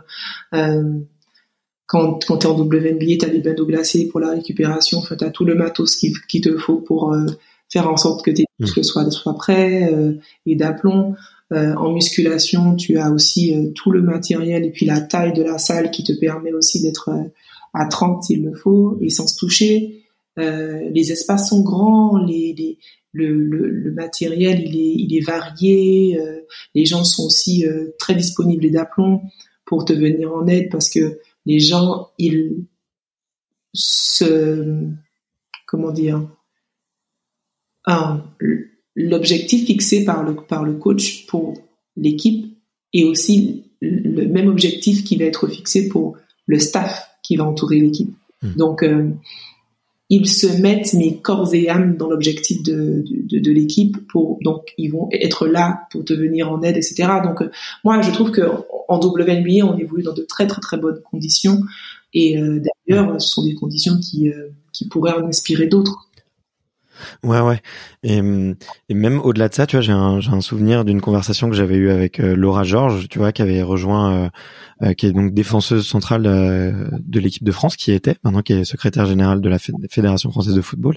quand, 1.87 2.19
quand 2.25 2.37
tu 2.37 2.47
es 2.47 2.49
en 2.49 2.59
WNBA, 2.59 3.17
tu 3.19 3.25
as 3.25 3.29
des 3.29 3.39
bains 3.39 3.53
d'eau 3.53 3.65
glacée 3.65 4.07
pour 4.09 4.19
la 4.19 4.31
récupération, 4.31 4.99
enfin, 4.99 5.15
tu 5.15 5.23
as 5.23 5.31
tout 5.31 5.45
le 5.45 5.55
matos 5.55 5.95
qu'il 5.95 6.13
qui 6.27 6.41
te 6.41 6.55
faut 6.57 6.81
pour 6.81 7.13
euh, 7.13 7.25
faire 7.69 7.89
en 7.89 7.97
sorte 7.97 8.23
que 8.23 8.31
tes 8.31 8.43
mmh. 8.43 8.63
muscles 8.63 8.83
soient, 8.83 9.09
soient 9.09 9.35
prêts 9.35 9.91
euh, 9.91 10.13
et 10.45 10.55
d'aplomb. 10.55 11.15
Euh, 11.53 11.73
en 11.75 11.93
musculation, 11.93 12.75
tu 12.75 12.97
as 12.97 13.09
aussi 13.09 13.55
euh, 13.55 13.71
tout 13.73 13.91
le 13.91 14.01
matériel 14.01 14.65
et 14.65 14.69
puis 14.69 14.85
la 14.85 14.99
taille 14.99 15.31
de 15.33 15.41
la 15.41 15.57
salle 15.57 15.91
qui 15.91 16.03
te 16.03 16.11
permet 16.11 16.51
aussi 16.51 16.81
d'être 16.81 17.09
à 17.73 17.85
30 17.85 18.23
s'il 18.23 18.43
le 18.43 18.53
faut 18.53 18.97
et 19.01 19.09
sans 19.09 19.27
se 19.27 19.37
toucher. 19.37 20.03
Les 20.37 21.11
espaces 21.11 21.49
sont 21.49 21.61
grands, 21.61 22.17
les, 22.17 22.53
les 22.57 22.79
le, 23.13 23.33
le, 23.33 23.69
le, 23.69 23.91
matériel 23.91 24.61
il 24.63 24.75
est, 24.75 24.93
il 24.93 25.17
est 25.17 25.25
varié, 25.25 26.19
les 26.75 26.85
gens 26.85 27.03
sont 27.03 27.25
aussi 27.25 27.65
très 27.97 28.13
disponibles 28.13 28.65
et 28.65 28.69
d'aplomb 28.69 29.21
pour 29.65 29.85
te 29.85 29.93
venir 29.93 30.33
en 30.33 30.45
aide 30.47 30.69
parce 30.69 30.89
que 30.89 31.19
les 31.47 31.59
gens, 31.59 32.09
ils 32.17 32.65
se, 33.73 34.85
comment 35.65 35.91
dire, 35.91 36.27
l'objectif 38.95 39.65
fixé 39.65 40.03
par 40.03 40.23
le, 40.23 40.35
par 40.35 40.63
le 40.63 40.73
coach 40.73 41.25
pour 41.27 41.53
l'équipe 41.95 42.57
est 42.93 43.05
aussi 43.05 43.71
le 43.81 44.27
même 44.27 44.47
objectif 44.49 45.03
qui 45.03 45.15
va 45.15 45.25
être 45.25 45.47
fixé 45.47 45.87
pour 45.87 46.17
le 46.47 46.59
staff 46.59 47.09
qui 47.23 47.37
va 47.37 47.45
entourer 47.45 47.79
l'équipe. 47.79 48.13
Hmm. 48.41 48.55
Donc, 48.55 48.83
euh, 48.83 49.09
ils 50.09 50.29
se 50.29 50.47
mettent 50.61 50.93
mes 50.93 51.17
corps 51.17 51.53
et 51.53 51.69
âme 51.69 51.97
dans 51.97 52.09
l'objectif 52.09 52.63
de, 52.63 53.03
de, 53.09 53.39
de 53.39 53.51
l'équipe 53.51 53.97
pour 54.07 54.39
donc 54.41 54.73
ils 54.77 54.89
vont 54.89 55.09
être 55.11 55.47
là 55.47 55.81
pour 55.91 56.05
te 56.05 56.13
venir 56.13 56.51
en 56.51 56.61
aide 56.61 56.77
etc 56.77 57.07
donc 57.23 57.41
euh, 57.41 57.51
moi 57.83 58.01
je 58.01 58.11
trouve 58.11 58.31
que 58.31 58.41
en 58.87 58.99
WNBA 58.99 59.65
on 59.65 59.77
évolue 59.77 60.03
dans 60.03 60.13
de 60.13 60.23
très 60.23 60.47
très 60.47 60.61
très 60.61 60.77
bonnes 60.77 61.01
conditions. 61.01 61.61
Et 62.13 62.41
euh, 62.41 62.61
d'ailleurs 62.87 63.21
ce 63.21 63.27
sont 63.27 63.43
des 63.43 63.53
conditions 63.53 63.99
qui 63.99 64.29
euh, 64.29 64.49
qui 64.71 64.87
pourraient 64.87 65.13
en 65.13 65.27
inspirer 65.27 65.67
d'autres 65.67 66.07
Ouais, 67.23 67.41
ouais. 67.41 67.61
Et, 68.03 68.17
et 68.89 68.93
même 68.93 69.19
au-delà 69.21 69.49
de 69.49 69.53
ça, 69.53 69.65
tu 69.67 69.75
vois, 69.75 69.81
j'ai 69.81 69.91
un, 69.91 70.19
j'ai 70.19 70.31
un 70.31 70.41
souvenir 70.41 70.85
d'une 70.85 71.01
conversation 71.01 71.49
que 71.49 71.55
j'avais 71.55 71.75
eue 71.75 71.89
avec 71.89 72.17
Laura 72.19 72.63
Georges, 72.63 73.07
tu 73.09 73.19
vois, 73.19 73.31
qui 73.31 73.41
avait 73.41 73.61
rejoint 73.61 74.29
euh, 74.83 74.93
qui 74.93 75.07
est 75.07 75.11
donc 75.11 75.33
défenseuse 75.33 75.87
centrale 75.87 76.27
euh, 76.27 76.87
de 76.99 77.19
l'équipe 77.19 77.43
de 77.43 77.51
France, 77.51 77.75
qui 77.75 77.91
était 77.91 78.15
maintenant 78.23 78.43
qui 78.43 78.53
est 78.53 78.63
secrétaire 78.63 79.07
générale 79.07 79.41
de 79.41 79.49
la 79.49 79.57
Fédération 79.89 80.29
française 80.29 80.53
de 80.53 80.61
football. 80.61 80.95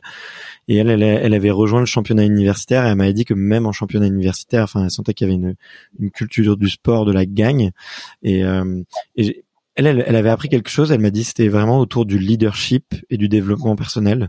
Et 0.69 0.77
elle, 0.77 0.91
elle, 0.91 1.03
elle 1.03 1.33
avait 1.33 1.51
rejoint 1.51 1.81
le 1.81 1.87
championnat 1.87 2.25
universitaire 2.25 2.85
et 2.85 2.91
elle 2.91 2.97
m'avait 2.97 3.15
dit 3.15 3.25
que 3.25 3.33
même 3.33 3.65
en 3.65 3.73
championnat 3.73 4.07
universitaire, 4.07 4.65
enfin, 4.65 4.85
elle 4.85 4.91
sentait 4.91 5.15
qu'il 5.15 5.29
y 5.29 5.31
avait 5.31 5.41
une, 5.41 5.55
une 5.99 6.11
culture 6.11 6.59
du 6.59 6.69
sport, 6.69 7.07
de 7.07 7.13
la 7.13 7.25
gagne. 7.25 7.71
Et, 8.23 8.45
euh, 8.45 8.83
et 9.17 9.45
elle, 9.77 9.87
elle, 9.87 10.05
elle, 10.07 10.17
avait 10.17 10.29
appris 10.29 10.51
quelque 10.51 10.69
chose. 10.69 10.93
Elle 10.93 11.01
m'a 11.01 11.11
dit 11.11 11.25
c'était 11.25 11.49
vraiment 11.49 11.79
autour 11.79 12.05
du 12.05 12.19
leadership 12.19 12.95
et 13.09 13.17
du 13.17 13.31
développement 13.31 13.77
personnel, 13.77 14.29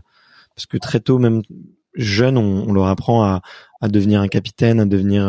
parce 0.54 0.66
que 0.66 0.76
très 0.76 1.00
tôt, 1.00 1.18
même 1.18 1.42
jeune, 1.94 2.38
on, 2.38 2.72
leur 2.72 2.86
apprend 2.86 3.22
à, 3.22 3.42
à, 3.80 3.88
devenir 3.88 4.20
un 4.20 4.28
capitaine, 4.28 4.80
à 4.80 4.86
devenir 4.86 5.26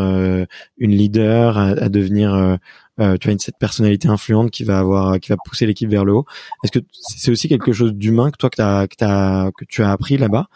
une 0.78 0.92
leader, 0.92 1.58
à, 1.58 1.70
à 1.70 1.90
devenir 1.90 2.58
euh, 3.00 3.18
tu 3.18 3.30
as 3.30 3.32
une 3.32 3.40
cette 3.40 3.58
personnalité 3.58 4.08
influente 4.08 4.52
qui 4.52 4.64
va 4.64 4.78
avoir 4.80 5.20
qui 5.20 5.30
va 5.30 5.38
pousser 5.44 5.66
l'équipe 5.66 5.90
vers 5.90 6.06
le 6.06 6.14
haut. 6.14 6.26
Est-ce 6.64 6.72
que 6.72 6.86
c'est 6.92 7.32
aussi 7.32 7.50
quelque 7.50 7.74
chose 7.74 7.94
d'humain 7.94 8.30
que 8.30 8.38
toi 8.38 8.50
que 8.50 8.62
as, 8.62 8.88
que, 8.88 9.04
as, 9.04 9.52
que 9.58 9.66
tu 9.66 9.82
as 9.82 9.92
appris 9.92 10.18
là-bas? 10.18 10.48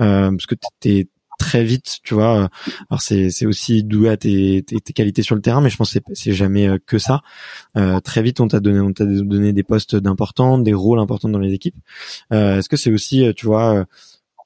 Euh, 0.00 0.30
parce 0.30 0.46
que 0.46 0.54
t'es 0.80 1.08
très 1.38 1.64
vite, 1.64 1.98
tu 2.02 2.14
vois. 2.14 2.48
Alors 2.90 3.00
c'est 3.00 3.46
aussi 3.46 3.82
doué 3.82 4.10
à 4.10 4.16
tes, 4.16 4.62
tes, 4.62 4.92
qualités 4.92 5.22
sur 5.22 5.34
le 5.34 5.40
terrain, 5.40 5.60
mais 5.60 5.70
je 5.70 5.76
pense 5.76 5.92
que 5.92 5.98
c'est 6.12 6.32
jamais 6.32 6.68
euh, 6.68 6.78
que 6.84 6.98
ça. 6.98 7.22
Euh, 7.76 8.00
très 8.00 8.22
vite, 8.22 8.40
on 8.40 8.48
t'a 8.48 8.60
donné 8.60 8.80
on 8.80 8.92
t'a 8.92 9.04
donné 9.06 9.52
des 9.52 9.62
postes 9.62 9.96
d'importants, 9.96 10.58
des 10.58 10.74
rôles 10.74 10.98
importants 10.98 11.28
dans 11.28 11.38
les 11.38 11.54
équipes. 11.54 11.76
Euh, 12.32 12.58
Est-ce 12.58 12.68
que 12.68 12.76
c'est 12.76 12.92
aussi, 12.92 13.26
euh, 13.26 13.32
tu 13.34 13.46
vois, 13.46 13.86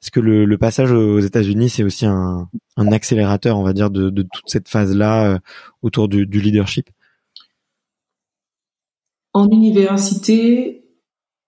est-ce 0.02 0.10
que 0.10 0.20
le, 0.20 0.44
le, 0.44 0.58
passage 0.58 0.92
aux 0.92 1.20
États-Unis 1.20 1.68
c'est 1.68 1.82
aussi 1.82 2.06
un, 2.06 2.48
un 2.76 2.92
accélérateur, 2.92 3.58
on 3.58 3.62
va 3.62 3.72
dire, 3.72 3.90
de, 3.90 4.10
de 4.10 4.22
toute 4.22 4.48
cette 4.48 4.68
phase 4.68 4.96
là 4.96 5.38
autour 5.82 6.08
du, 6.08 6.26
du 6.26 6.40
leadership 6.40 6.90
en 9.32 9.48
université, 9.48 10.84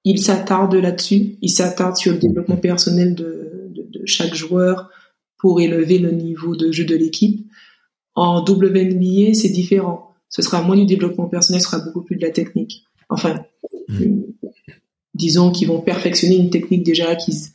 il 0.04 0.20
s'attarde 0.20 0.74
là-dessus. 0.74 1.36
Il 1.40 1.50
s'attarde 1.50 1.96
sur 1.96 2.12
le 2.12 2.18
développement 2.18 2.56
personnel 2.56 3.14
de, 3.14 3.70
de, 3.70 3.82
de, 3.90 4.06
chaque 4.06 4.34
joueur 4.34 4.90
pour 5.38 5.60
élever 5.60 5.98
le 5.98 6.12
niveau 6.12 6.54
de 6.54 6.70
jeu 6.70 6.84
de 6.84 6.94
l'équipe. 6.94 7.46
En 8.14 8.44
WNBA, 8.44 9.34
c'est 9.34 9.48
différent. 9.48 10.14
Ce 10.28 10.42
sera 10.42 10.62
moins 10.62 10.76
du 10.76 10.86
développement 10.86 11.26
personnel, 11.26 11.60
ce 11.60 11.68
sera 11.68 11.84
beaucoup 11.84 12.02
plus 12.02 12.16
de 12.16 12.22
la 12.22 12.30
technique. 12.30 12.84
Enfin, 13.08 13.44
mmh. 13.88 14.22
disons 15.14 15.50
qu'ils 15.50 15.68
vont 15.68 15.80
perfectionner 15.80 16.36
une 16.36 16.50
technique 16.50 16.84
déjà 16.84 17.08
acquise. 17.08 17.51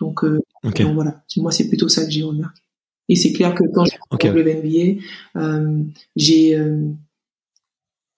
Donc, 0.00 0.24
euh, 0.24 0.40
donc 0.62 0.94
voilà, 0.94 1.22
moi 1.36 1.52
c'est 1.52 1.68
plutôt 1.68 1.88
ça 1.88 2.04
que 2.04 2.10
j'ai 2.10 2.22
remarqué. 2.22 2.60
Et 3.08 3.16
c'est 3.16 3.32
clair 3.32 3.54
que 3.54 3.64
quand 3.72 3.84
je 3.84 3.90
suis 3.90 4.00
en 4.10 4.16
WNBA, 4.16 5.00
euh, 5.36 5.82
j'ai 6.16 6.56
euh, 6.56 6.88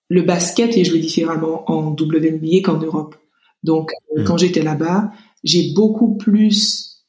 le 0.09 0.23
basket 0.23 0.77
est 0.77 0.85
joué 0.85 0.99
différemment 0.99 1.71
en 1.71 1.93
WNBA 1.93 2.62
qu'en 2.64 2.79
Europe. 2.79 3.17
Donc, 3.62 3.91
euh, 4.17 4.23
hmm. 4.23 4.25
quand 4.25 4.38
j'étais 4.38 4.62
là-bas, 4.62 5.12
j'ai 5.45 5.73
beaucoup 5.75 6.17
plus 6.17 7.05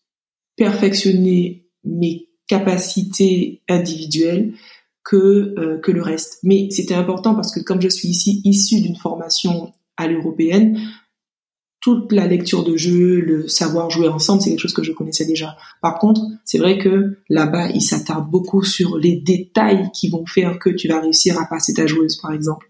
perfectionné 0.55 1.65
mes 1.83 2.27
capacités 2.47 3.61
individuelles 3.69 4.53
que 5.03 5.55
euh, 5.57 5.77
que 5.79 5.91
le 5.91 6.01
reste. 6.01 6.39
Mais 6.43 6.69
c'était 6.71 6.95
important 6.95 7.33
parce 7.33 7.53
que 7.53 7.61
comme 7.61 7.81
je 7.81 7.87
suis 7.87 8.09
ici 8.09 8.41
issue 8.43 8.81
d'une 8.81 8.97
formation 8.97 9.71
à 9.95 10.07
l'européenne, 10.07 10.79
toute 11.81 12.11
la 12.11 12.27
lecture 12.27 12.63
de 12.63 12.75
jeu, 12.75 13.21
le 13.21 13.47
savoir 13.47 13.89
jouer 13.89 14.09
ensemble, 14.09 14.41
c'est 14.41 14.49
quelque 14.49 14.59
chose 14.59 14.73
que 14.73 14.83
je 14.83 14.91
connaissais 14.91 15.25
déjà. 15.25 15.55
Par 15.81 15.97
contre, 15.97 16.21
c'est 16.43 16.57
vrai 16.57 16.77
que 16.77 17.19
là-bas, 17.29 17.69
ils 17.69 17.81
s'attardent 17.81 18.29
beaucoup 18.29 18.63
sur 18.63 18.97
les 18.97 19.15
détails 19.15 19.89
qui 19.93 20.09
vont 20.09 20.25
faire 20.25 20.59
que 20.59 20.69
tu 20.69 20.89
vas 20.89 20.99
réussir 20.99 21.39
à 21.39 21.45
passer 21.45 21.73
ta 21.73 21.87
joueuse, 21.87 22.17
par 22.17 22.33
exemple, 22.33 22.67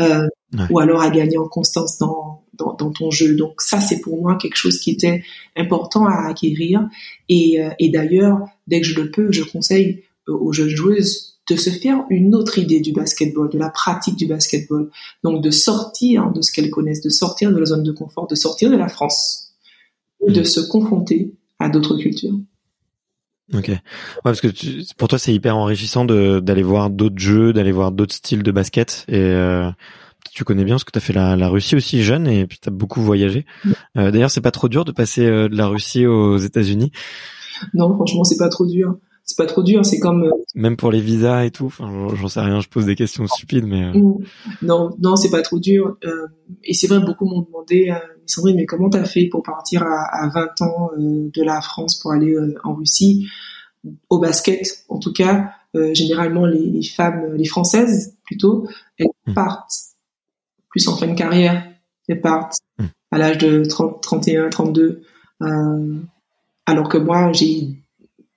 euh, 0.00 0.26
ou 0.70 0.78
alors 0.78 1.02
à 1.02 1.10
gagner 1.10 1.36
en 1.36 1.48
constance 1.48 1.98
dans, 1.98 2.44
dans, 2.54 2.72
dans 2.72 2.90
ton 2.90 3.10
jeu. 3.10 3.34
Donc 3.36 3.60
ça, 3.60 3.80
c'est 3.80 4.00
pour 4.00 4.20
moi 4.22 4.36
quelque 4.36 4.56
chose 4.56 4.78
qui 4.78 4.90
était 4.92 5.22
important 5.54 6.06
à 6.06 6.26
acquérir. 6.26 6.88
Et, 7.28 7.62
euh, 7.62 7.70
et 7.78 7.90
d'ailleurs, 7.90 8.46
dès 8.66 8.80
que 8.80 8.86
je 8.86 8.98
le 8.98 9.10
peux, 9.10 9.32
je 9.32 9.42
conseille 9.42 10.04
euh, 10.28 10.32
aux 10.32 10.52
jeunes 10.52 10.70
joueuses 10.70 11.35
de 11.48 11.56
se 11.56 11.70
faire 11.70 12.04
une 12.10 12.34
autre 12.34 12.58
idée 12.58 12.80
du 12.80 12.92
basketball, 12.92 13.48
de 13.50 13.58
la 13.58 13.70
pratique 13.70 14.16
du 14.16 14.26
basketball. 14.26 14.90
Donc 15.22 15.42
de 15.42 15.50
sortir 15.50 16.32
de 16.32 16.42
ce 16.42 16.52
qu'elles 16.52 16.70
connaissent, 16.70 17.02
de 17.02 17.10
sortir 17.10 17.52
de 17.52 17.58
la 17.58 17.66
zone 17.66 17.84
de 17.84 17.92
confort, 17.92 18.26
de 18.26 18.34
sortir 18.34 18.70
de 18.70 18.76
la 18.76 18.88
France, 18.88 19.52
de 20.26 20.40
mm. 20.40 20.44
se 20.44 20.60
confronter 20.60 21.32
à 21.58 21.68
d'autres 21.68 21.96
cultures. 21.96 22.34
Ok. 23.54 23.68
Ouais, 23.68 23.80
parce 24.24 24.40
que 24.40 24.48
pour 24.96 25.06
toi 25.06 25.18
c'est 25.18 25.32
hyper 25.32 25.56
enrichissant 25.56 26.04
d'aller 26.04 26.64
voir 26.64 26.90
d'autres 26.90 27.18
jeux, 27.18 27.52
d'aller 27.52 27.70
voir 27.70 27.92
d'autres 27.92 28.14
styles 28.14 28.42
de 28.42 28.50
basket 28.50 29.04
et 29.06 29.20
euh, 29.20 29.70
tu 30.32 30.42
connais 30.42 30.64
bien 30.64 30.74
parce 30.74 30.84
que 30.84 30.90
tu 30.90 30.98
as 30.98 31.00
fait 31.00 31.12
la, 31.12 31.36
la, 31.36 31.48
Russie 31.48 31.76
aussi 31.76 32.02
jeune 32.02 32.26
et 32.26 32.46
puis 32.46 32.58
tu 32.60 32.68
as 32.68 32.72
beaucoup 32.72 33.00
voyagé. 33.00 33.46
Euh, 33.96 34.10
D'ailleurs, 34.10 34.32
c'est 34.32 34.40
pas 34.40 34.50
trop 34.50 34.68
dur 34.68 34.84
de 34.84 34.90
passer 34.90 35.24
euh, 35.24 35.48
de 35.48 35.56
la 35.56 35.68
Russie 35.68 36.06
aux 36.06 36.36
États-Unis? 36.36 36.90
Non, 37.72 37.94
franchement, 37.94 38.24
c'est 38.24 38.36
pas 38.36 38.48
trop 38.48 38.66
dur 38.66 38.98
c'est 39.26 39.36
pas 39.36 39.46
trop 39.46 39.64
dur. 39.64 39.84
C'est 39.84 39.98
comme 39.98 40.22
euh, 40.22 40.30
même 40.54 40.76
pour 40.76 40.92
les 40.92 41.00
visas 41.00 41.44
et 41.44 41.50
tout. 41.50 41.66
Enfin, 41.66 42.08
j'en 42.14 42.28
sais 42.28 42.40
rien. 42.40 42.60
Je 42.60 42.68
pose 42.68 42.86
des 42.86 42.94
questions 42.94 43.26
stupides, 43.26 43.66
mais 43.66 43.82
euh. 43.82 44.14
non, 44.62 44.96
non, 45.00 45.16
c'est 45.16 45.30
pas 45.30 45.42
trop 45.42 45.58
dur. 45.58 45.96
Euh, 46.04 46.26
et 46.62 46.72
c'est 46.72 46.86
vrai, 46.86 47.00
beaucoup 47.00 47.26
m'ont 47.26 47.42
demandé, 47.42 47.92
Sandrine, 48.24 48.56
mais 48.56 48.66
comment 48.66 48.88
t'as 48.88 49.04
fait 49.04 49.26
pour 49.26 49.42
partir 49.42 49.82
à, 49.82 50.24
à 50.24 50.28
20 50.28 50.62
ans 50.62 50.90
de 50.96 51.42
la 51.42 51.60
France 51.60 51.98
pour 51.98 52.12
aller 52.12 52.34
en 52.64 52.74
Russie? 52.74 53.26
Au 54.10 54.18
basket 54.18 54.84
En 54.88 54.98
tout 54.98 55.12
cas, 55.12 55.52
généralement 55.92 56.44
les, 56.44 56.58
les, 56.58 56.82
femmes, 56.82 57.34
les 57.34 57.44
françaises 57.44 58.16
plutôt, 58.24 58.68
elles 58.98 59.06
hmm. 59.28 59.34
partent 59.34 59.72
plus 60.70 60.88
en 60.88 60.96
fin 60.96 61.06
de 61.06 61.14
carrière. 61.14 61.64
Elles 62.08 62.20
partent 62.20 62.58
hmm. 62.80 62.86
à 63.12 63.18
l'âge 63.18 63.38
de 63.38 63.64
30, 63.64 64.02
31, 64.02 64.48
32. 64.48 65.02
alors 66.66 66.88
que 66.88 66.98
moi, 66.98 67.30
j'ai 67.32 67.76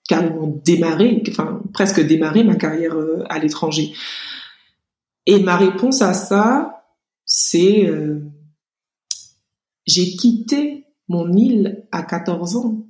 carrément 0.10 0.60
démarré, 0.66 1.22
enfin 1.30 1.62
presque 1.72 2.02
démarré 2.02 2.44
ma 2.44 2.56
carrière 2.56 2.96
euh, 2.96 3.24
à 3.30 3.38
l'étranger. 3.38 3.94
Et 5.28 5.40
ma 5.40 5.56
réponse 5.56 6.02
à 6.02 6.16
ça, 6.16 6.84
c'est 7.26 7.86
euh, 7.86 8.20
j'ai 9.86 10.16
quitté 10.16 10.88
mon 11.08 11.32
île 11.32 11.86
à 11.92 12.02
14 12.02 12.56
ans. 12.56 12.88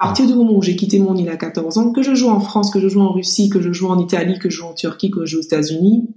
À 0.00 0.06
partir 0.06 0.26
du 0.26 0.34
moment 0.34 0.54
où 0.54 0.62
j'ai 0.62 0.74
quitté 0.74 0.98
mon 0.98 1.14
île 1.14 1.28
à 1.28 1.36
14 1.36 1.78
ans, 1.78 1.92
que 1.92 2.02
je 2.02 2.16
joue 2.16 2.28
en 2.28 2.40
France, 2.40 2.72
que 2.72 2.80
je 2.80 2.88
joue 2.88 3.00
en 3.00 3.12
Russie, 3.12 3.48
que 3.48 3.62
je 3.62 3.72
joue 3.72 3.86
en 3.86 4.00
Italie, 4.00 4.40
que 4.40 4.50
je 4.50 4.56
joue 4.56 4.66
en 4.66 4.74
Turquie, 4.74 5.12
que 5.12 5.24
je 5.24 5.36
joue 5.36 5.38
aux 5.38 5.42
États-Unis, 5.42 6.08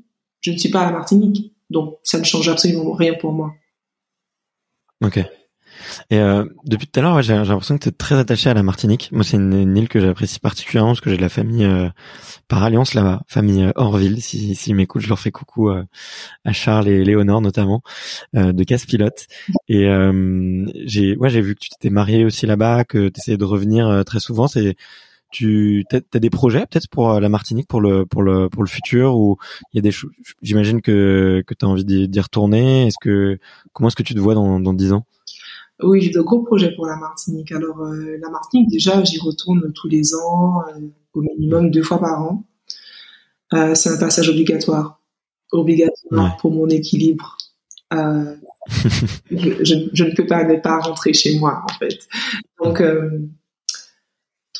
je 0.41 0.51
ne 0.51 0.57
suis 0.57 0.69
pas 0.69 0.81
à 0.81 0.85
la 0.87 0.93
Martinique. 0.93 1.53
Donc 1.69 1.99
ça 2.01 2.17
ne 2.17 2.23
change 2.23 2.49
absolument 2.49 2.91
rien 2.93 3.13
pour 3.13 3.33
moi. 3.33 3.53
Et 6.09 6.19
euh, 6.19 6.45
depuis 6.65 6.87
tout 6.87 6.99
à 6.99 7.03
l'heure, 7.03 7.21
j'ai 7.21 7.35
l'impression 7.35 7.77
que 7.77 7.83
tu 7.83 7.89
es 7.89 7.91
très 7.91 8.15
attaché 8.15 8.49
à 8.49 8.53
la 8.53 8.63
Martinique. 8.63 9.09
Moi, 9.11 9.23
c'est 9.23 9.37
une, 9.37 9.75
île 9.77 9.89
que 9.89 9.99
j'apprécie 9.99 10.39
particulièrement 10.39 10.91
parce 10.91 11.01
que 11.01 11.09
j'ai 11.09 11.17
de 11.17 11.21
la 11.21 11.29
famille 11.29 11.65
euh, 11.65 11.89
par 12.47 12.63
alliance 12.63 12.93
là-bas, 12.93 13.23
famille 13.27 13.63
euh, 13.63 13.71
Orville. 13.75 14.21
Si, 14.21 14.55
si 14.55 14.73
m'écoutent, 14.73 15.01
je 15.01 15.09
leur 15.09 15.19
fais 15.19 15.31
coucou 15.31 15.69
euh, 15.69 15.83
à 16.45 16.53
Charles 16.53 16.87
et 16.87 17.03
Léonore 17.03 17.41
notamment 17.41 17.81
de 18.33 18.63
Casse-Pilote. 18.63 19.27
Et 19.67 19.87
j'ai, 20.85 21.17
ouais, 21.17 21.29
j'ai 21.29 21.41
vu 21.41 21.55
que 21.55 21.59
tu 21.59 21.69
t'étais 21.69 21.89
marié 21.89 22.25
aussi 22.25 22.45
là-bas, 22.45 22.83
que 22.85 23.09
tu 23.09 23.19
essayais 23.19 23.37
de 23.37 23.45
revenir 23.45 24.03
très 24.05 24.19
souvent. 24.19 24.47
C'est 24.47 24.75
tu 25.29 25.85
as 25.91 26.19
des 26.19 26.29
projets 26.29 26.65
peut-être 26.65 26.87
pour 26.89 27.19
la 27.19 27.29
Martinique 27.29 27.67
pour 27.67 27.81
le 27.81 28.05
pour 28.05 28.23
le 28.23 28.49
pour 28.49 28.63
le 28.63 28.69
futur 28.69 29.17
ou 29.17 29.37
il 29.73 29.77
y 29.77 29.79
a 29.79 29.81
des 29.81 29.91
choses 29.91 30.11
j'imagine 30.41 30.81
que 30.81 31.43
que 31.45 31.53
tu 31.53 31.65
as 31.65 31.67
envie 31.67 31.83
d'y 31.83 32.19
retourner 32.19 32.87
est-ce 32.87 32.95
que 33.01 33.37
comment 33.73 33.89
est-ce 33.89 33.97
que 33.97 34.03
tu 34.03 34.13
te 34.13 34.19
vois 34.19 34.35
dans 34.35 34.59
dans 34.59 34.73
10 34.73 34.93
ans? 34.93 35.05
Oui, 35.83 36.01
j'ai 36.01 36.09
de 36.09 36.21
gros 36.21 36.41
projets 36.41 36.73
pour 36.75 36.87
la 36.87 36.95
Martinique. 36.95 37.51
Alors, 37.51 37.81
euh, 37.81 38.17
la 38.19 38.29
Martinique, 38.29 38.69
déjà, 38.69 39.03
j'y 39.03 39.19
retourne 39.19 39.71
tous 39.73 39.87
les 39.87 40.15
ans, 40.15 40.61
euh, 40.67 40.79
au 41.13 41.21
minimum 41.21 41.69
deux 41.69 41.83
fois 41.83 41.99
par 41.99 42.21
an. 42.21 42.43
Euh, 43.53 43.75
c'est 43.75 43.89
un 43.89 43.97
passage 43.97 44.29
obligatoire, 44.29 44.99
obligatoire 45.51 46.37
pour 46.37 46.51
mon 46.51 46.67
équilibre. 46.69 47.37
Je, 49.31 49.87
je, 49.93 50.03
ne 50.03 50.13
peux 50.13 50.27
pas 50.27 50.43
ne 50.43 50.59
pas 50.59 50.77
rentrer 50.79 51.13
chez 51.13 51.39
moi, 51.39 51.63
en 51.63 51.73
fait. 51.79 51.99
Donc, 52.61 52.83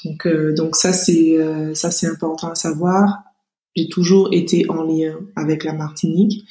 donc, 0.06 0.28
donc 0.56 0.76
ça, 0.78 0.94
c'est 0.94 1.38
ça, 1.74 1.92
c'est 1.92 2.08
important 2.08 2.52
à 2.52 2.56
savoir. 2.56 3.24
J'ai 3.76 3.90
toujours 3.90 4.30
été 4.32 4.70
en 4.70 4.84
lien 4.84 5.20
avec 5.36 5.66
la 5.66 5.74
Martinique. 5.74 6.46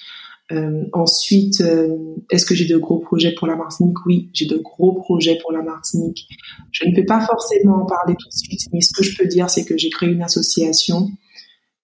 Euh, 0.52 0.84
ensuite, 0.92 1.60
euh, 1.60 1.96
est-ce 2.30 2.46
que 2.46 2.54
j'ai 2.54 2.66
de 2.66 2.76
gros 2.76 2.98
projets 2.98 3.34
pour 3.34 3.48
la 3.48 3.56
Martinique? 3.56 3.96
Oui, 4.06 4.30
j'ai 4.32 4.46
de 4.46 4.56
gros 4.56 4.92
projets 4.92 5.38
pour 5.42 5.52
la 5.52 5.62
Martinique. 5.62 6.28
Je 6.70 6.84
ne 6.88 6.94
peux 6.94 7.04
pas 7.04 7.20
forcément 7.20 7.82
en 7.82 7.86
parler 7.86 8.14
tout 8.18 8.28
de 8.28 8.34
suite, 8.34 8.60
mais 8.72 8.80
ce 8.80 8.92
que 8.92 9.02
je 9.02 9.16
peux 9.16 9.26
dire, 9.26 9.50
c'est 9.50 9.64
que 9.64 9.76
j'ai 9.76 9.90
créé 9.90 10.08
une 10.08 10.22
association 10.22 11.10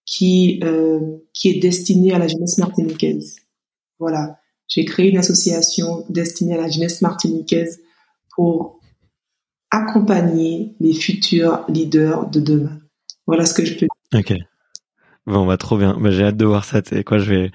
qui 0.05 0.61
euh, 0.63 1.17
qui 1.33 1.49
est 1.49 1.59
destinée 1.59 2.13
à 2.13 2.19
la 2.19 2.27
jeunesse 2.27 2.57
martiniquaise. 2.57 3.37
Voilà, 3.99 4.39
j'ai 4.67 4.85
créé 4.85 5.09
une 5.09 5.17
association 5.17 6.05
destinée 6.09 6.53
à 6.53 6.61
la 6.61 6.69
jeunesse 6.69 7.01
martiniquaise 7.01 7.81
pour 8.35 8.79
accompagner 9.71 10.75
les 10.79 10.93
futurs 10.93 11.65
leaders 11.67 12.29
de 12.29 12.39
demain. 12.39 12.79
Voilà 13.27 13.45
ce 13.45 13.53
que 13.53 13.65
je 13.65 13.73
peux 13.73 13.87
dire. 13.87 14.19
Okay. 14.19 14.39
Bon, 15.25 15.45
bah 15.45 15.55
trop 15.55 15.77
bien. 15.77 15.97
Bah, 15.97 16.11
j'ai 16.11 16.25
hâte 16.25 16.35
de 16.35 16.43
voir 16.43 16.65
ça. 16.65 16.81
Tu 16.81 17.01
quoi, 17.05 17.17
je 17.17 17.33
vais, 17.33 17.51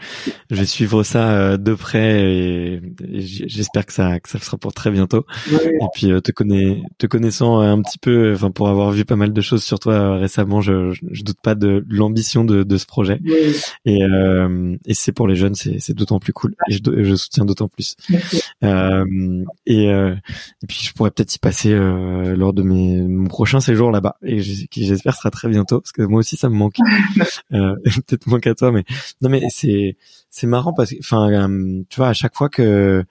je 0.50 0.56
vais 0.56 0.64
suivre 0.64 1.02
ça 1.02 1.32
euh, 1.32 1.56
de 1.58 1.74
près 1.74 2.22
et, 2.22 2.80
j'espère 3.12 3.84
que 3.84 3.92
ça, 3.92 4.18
que 4.20 4.28
ça 4.30 4.38
sera 4.38 4.56
pour 4.56 4.72
très 4.72 4.90
bientôt. 4.90 5.26
Et 5.52 5.86
puis 5.92 6.10
euh, 6.10 6.20
te 6.20 6.32
connais, 6.32 6.80
te 6.96 7.06
connaissant 7.06 7.60
un 7.60 7.82
petit 7.82 7.98
peu, 7.98 8.32
enfin 8.34 8.50
pour 8.50 8.68
avoir 8.68 8.90
vu 8.90 9.04
pas 9.04 9.16
mal 9.16 9.34
de 9.34 9.40
choses 9.42 9.62
sur 9.62 9.78
toi 9.78 9.92
euh, 9.92 10.14
récemment, 10.14 10.62
je, 10.62 10.92
je, 11.10 11.22
doute 11.22 11.40
pas 11.42 11.54
de 11.54 11.84
l'ambition 11.90 12.42
de, 12.42 12.62
de 12.62 12.76
ce 12.78 12.86
projet. 12.86 13.20
Et, 13.84 13.98
et 14.86 14.94
c'est 14.94 15.12
pour 15.12 15.28
les 15.28 15.36
jeunes, 15.36 15.54
c'est, 15.54 15.78
c'est 15.78 15.94
d'autant 15.94 16.20
plus 16.20 16.32
cool. 16.32 16.54
Et 16.70 16.72
je, 16.72 16.80
je 17.02 17.14
soutiens 17.16 17.44
d'autant 17.44 17.68
plus. 17.68 17.96
et, 18.62 18.66
et 19.66 20.66
puis 20.66 20.78
je 20.82 20.92
pourrais 20.94 21.10
peut-être 21.10 21.34
y 21.34 21.38
passer 21.38 21.74
lors 21.74 22.54
de 22.54 22.62
mes 22.62 23.02
mon 23.02 23.28
prochain 23.28 23.60
séjour 23.60 23.90
là-bas 23.90 24.16
et 24.22 24.40
qui 24.70 24.86
j'espère 24.86 25.14
sera 25.14 25.30
très 25.30 25.48
bientôt 25.48 25.80
parce 25.80 25.92
que 25.92 26.02
moi 26.02 26.20
aussi 26.20 26.36
ça 26.36 26.48
me 26.48 26.54
manque. 26.54 26.76
Euh, 27.58 27.76
peut-être 28.06 28.26
moins 28.26 28.40
qu'à 28.40 28.54
toi, 28.54 28.72
mais 28.72 28.84
non, 29.20 29.28
mais 29.28 29.42
c'est 29.50 29.96
c'est 30.30 30.46
marrant 30.46 30.72
parce 30.72 30.90
que, 30.90 30.98
enfin, 31.00 31.30
euh, 31.30 31.82
tu 31.88 31.96
vois, 31.96 32.08
à 32.08 32.12
chaque 32.12 32.36
fois 32.36 32.48
que 32.48 33.04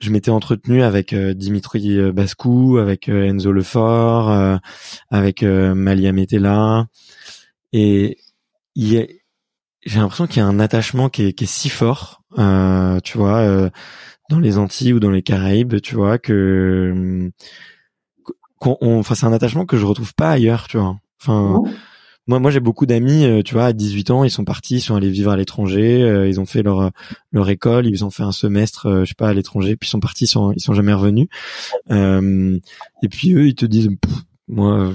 je 0.00 0.10
m'étais 0.10 0.30
entretenu 0.30 0.82
avec 0.82 1.12
euh, 1.12 1.34
Dimitri 1.34 2.12
Bascou, 2.12 2.78
avec 2.78 3.08
Enzo 3.08 3.52
Lefort, 3.52 4.58
avec 5.10 5.42
Malia 5.42 6.12
Metella, 6.12 6.86
et 7.72 8.18
il 8.74 9.08
j'ai 9.82 9.98
l'impression 9.98 10.26
qu'il 10.26 10.38
y 10.38 10.40
a 10.42 10.46
un 10.46 10.60
attachement 10.60 11.08
qui 11.08 11.24
est, 11.24 11.32
qui 11.32 11.44
est 11.44 11.46
si 11.46 11.70
fort, 11.70 12.22
tu 13.02 13.18
vois, 13.18 13.70
dans 14.30 14.38
les 14.38 14.58
Antilles 14.58 14.92
ou 14.92 15.00
dans 15.00 15.10
les 15.10 15.22
Caraïbes, 15.22 15.80
tu 15.80 15.94
vois, 15.94 16.18
que 16.18 17.30
enfin, 18.60 19.14
c'est 19.14 19.26
un 19.26 19.32
attachement 19.32 19.66
que 19.66 19.76
je 19.76 19.86
retrouve 19.86 20.14
pas 20.14 20.30
ailleurs, 20.30 20.68
tu 20.68 20.78
vois. 20.78 20.96
Enfin, 21.20 21.62
moi, 22.30 22.38
moi, 22.38 22.52
j'ai 22.52 22.60
beaucoup 22.60 22.86
d'amis, 22.86 23.24
euh, 23.24 23.42
tu 23.42 23.54
vois, 23.54 23.64
à 23.64 23.72
18 23.72 24.10
ans, 24.10 24.22
ils 24.22 24.30
sont 24.30 24.44
partis, 24.44 24.76
ils 24.76 24.80
sont 24.80 24.94
allés 24.94 25.10
vivre 25.10 25.32
à 25.32 25.36
l'étranger, 25.36 26.04
euh, 26.04 26.28
ils 26.28 26.38
ont 26.38 26.46
fait 26.46 26.62
leur 26.62 26.92
leur 27.32 27.48
école, 27.50 27.88
ils 27.88 28.04
ont 28.04 28.10
fait 28.10 28.22
un 28.22 28.30
semestre, 28.30 28.86
euh, 28.86 29.00
je 29.04 29.08
sais 29.08 29.14
pas, 29.16 29.28
à 29.28 29.34
l'étranger, 29.34 29.74
puis 29.74 29.88
ils 29.88 29.90
sont 29.90 29.98
partis, 29.98 30.24
ils 30.24 30.28
sont, 30.28 30.52
ils 30.52 30.60
sont 30.60 30.72
jamais 30.72 30.92
revenus. 30.92 31.26
et 31.90 33.08
puis 33.10 33.32
eux, 33.34 33.48
ils 33.48 33.56
te 33.56 33.66
disent, 33.66 33.90
moi, 34.46 34.92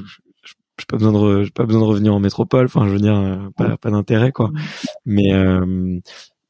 j'ai 0.80 0.86
pas 0.88 0.96
besoin 0.96 1.12
de, 1.12 1.44
j'ai 1.44 1.52
pas 1.52 1.66
besoin 1.66 1.82
de 1.82 1.88
revenir 1.88 2.14
en 2.16 2.22
métropole. 2.22 2.68
Enfin, 2.68 2.88
je 2.88 2.94
veux 2.94 3.00
dire, 3.00 3.50
pas, 3.58 3.76
pas 3.76 3.92
d'intérêt, 3.92 4.32
quoi. 4.32 4.52
Mais 5.06 5.32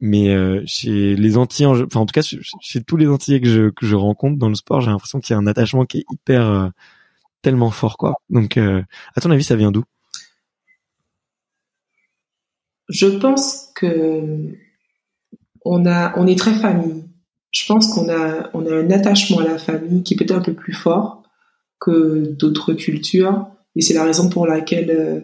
mais 0.02 0.36
chez 0.68 1.16
les 1.16 1.38
Antillais, 1.38 1.66
enfin 1.68 2.02
en 2.02 2.06
tout 2.06 2.14
cas 2.14 2.22
chez, 2.22 2.84
tous 2.84 2.98
les 2.98 3.08
Antillais 3.08 3.42
que 3.42 3.48
je 3.48 3.70
que 3.72 3.88
je 3.88 3.96
rencontre 3.96 4.38
dans 4.38 4.50
le 4.50 4.56
sport, 4.56 4.82
j'ai 4.82 4.92
l'impression 4.92 5.20
qu'il 5.20 5.34
y 5.34 5.36
a 5.36 5.40
un 5.40 5.48
attachement 5.48 5.86
qui 5.86 6.00
est 6.00 6.06
hyper 6.12 6.72
tellement 7.42 7.72
fort, 7.72 7.98
quoi. 7.98 8.16
Donc, 8.30 8.58
à 8.58 9.22
ton 9.22 9.32
avis, 9.32 9.44
ça 9.44 9.56
vient 9.56 9.72
d'où? 9.72 9.84
Je 12.90 13.08
pense 13.08 13.72
que 13.76 14.56
on 15.64 15.86
a, 15.86 16.18
on 16.18 16.28
est 16.28 16.38
très 16.38 16.54
famille. 16.54 17.04
Je 17.52 17.66
pense 17.66 17.94
qu'on 17.94 18.10
a, 18.10 18.50
on 18.54 18.66
a 18.66 18.76
un 18.76 18.92
attachement 18.92 19.40
à 19.40 19.46
la 19.46 19.58
famille 19.58 20.04
qui 20.04 20.14
est 20.14 20.18
peut-être 20.18 20.36
un 20.36 20.42
peu 20.42 20.54
plus 20.54 20.74
fort 20.74 21.24
que 21.80 22.26
d'autres 22.38 22.74
cultures, 22.74 23.48
et 23.76 23.82
c'est 23.82 23.94
la 23.94 24.04
raison 24.04 24.30
pour 24.30 24.48
laquelle 24.48 24.92
euh, 24.92 25.20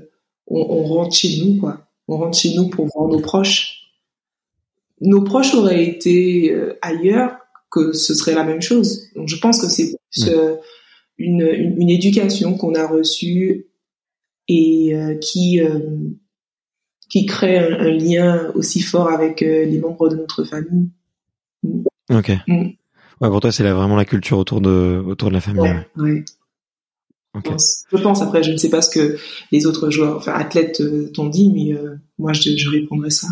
on, 0.48 0.60
on, 0.60 0.84
rentre 0.84 1.16
chez 1.16 1.40
nous, 1.44 1.60
quoi. 1.60 1.88
On 2.08 2.18
rentre 2.18 2.38
chez 2.38 2.54
nous 2.56 2.70
pour 2.70 2.88
voir 2.88 3.08
nos 3.08 3.20
proches. 3.20 3.92
Nos 5.00 5.24
proches 5.24 5.54
auraient 5.54 5.84
été 5.84 6.52
euh, 6.52 6.78
ailleurs, 6.82 7.38
que 7.72 7.94
ce 7.94 8.14
serait 8.14 8.34
la 8.34 8.44
même 8.44 8.62
chose. 8.62 9.08
Donc 9.16 9.30
je 9.30 9.38
pense 9.38 9.62
que 9.62 9.68
c'est 9.68 9.96
euh, 10.28 10.58
une, 11.18 11.42
une, 11.42 11.82
une, 11.82 11.90
éducation 11.90 12.58
qu'on 12.58 12.76
a 12.76 12.86
reçue 12.86 13.68
et 14.50 14.94
qui 15.22 15.62
qui 17.12 17.26
crée 17.26 17.60
un, 17.60 17.92
lien 17.92 18.52
aussi 18.56 18.82
fort 18.82 19.10
avec 19.10 19.44
euh, 19.44 19.66
les 19.66 19.80
membres 19.80 20.08
de 20.08 20.16
notre 20.16 20.46
famille. 20.46 20.90
Mm. 21.62 21.84
Ok. 22.10 22.32
Mm. 22.48 22.70
Ouais, 23.20 23.30
pour 23.30 23.42
toi, 23.42 23.52
c'est 23.52 23.70
vraiment 23.70 23.98
la 23.98 24.06
culture 24.06 24.38
autour 24.38 24.62
de 24.62 25.04
autour 25.06 25.30
de 25.30 25.34
la 25.34 25.42
famille. 25.42 25.62
Ouais. 25.62 25.86
ouais. 25.98 26.26
Je, 27.36 28.02
pense, 28.02 28.22
Après, 28.22 28.44
je 28.44 28.52
ne 28.52 28.58
sais 28.58 28.70
pas 28.70 28.82
ce 28.82 28.90
que 28.90 29.18
les 29.52 29.66
autres 29.66 29.90
joueurs, 29.90 30.18
enfin 30.18 30.34
athlètes, 30.34 30.82
euh, 30.82 31.10
t'ont 31.14 31.28
dit, 31.28 31.52
mais 31.54 31.74
euh, 31.74 31.98
moi, 32.18 32.34
je, 32.34 32.58
je 32.58 32.70
répondrais 32.70 33.10
ça. 33.10 33.28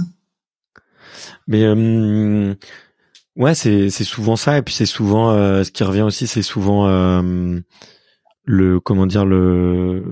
Mais 1.48 1.66
ouais, 3.36 3.56
c'est 3.56 3.90
c'est 3.90 4.04
souvent 4.04 4.36
ça, 4.36 4.58
et 4.58 4.62
puis 4.62 4.74
c'est 4.74 4.86
souvent 4.86 5.34
ce 5.64 5.72
qui 5.72 5.84
revient 5.84 6.04
aussi, 6.04 6.28
c'est 6.28 6.44
souvent 6.44 6.88
le 8.46 8.80
comment 8.80 9.08
dire 9.08 9.26
le 9.26 10.04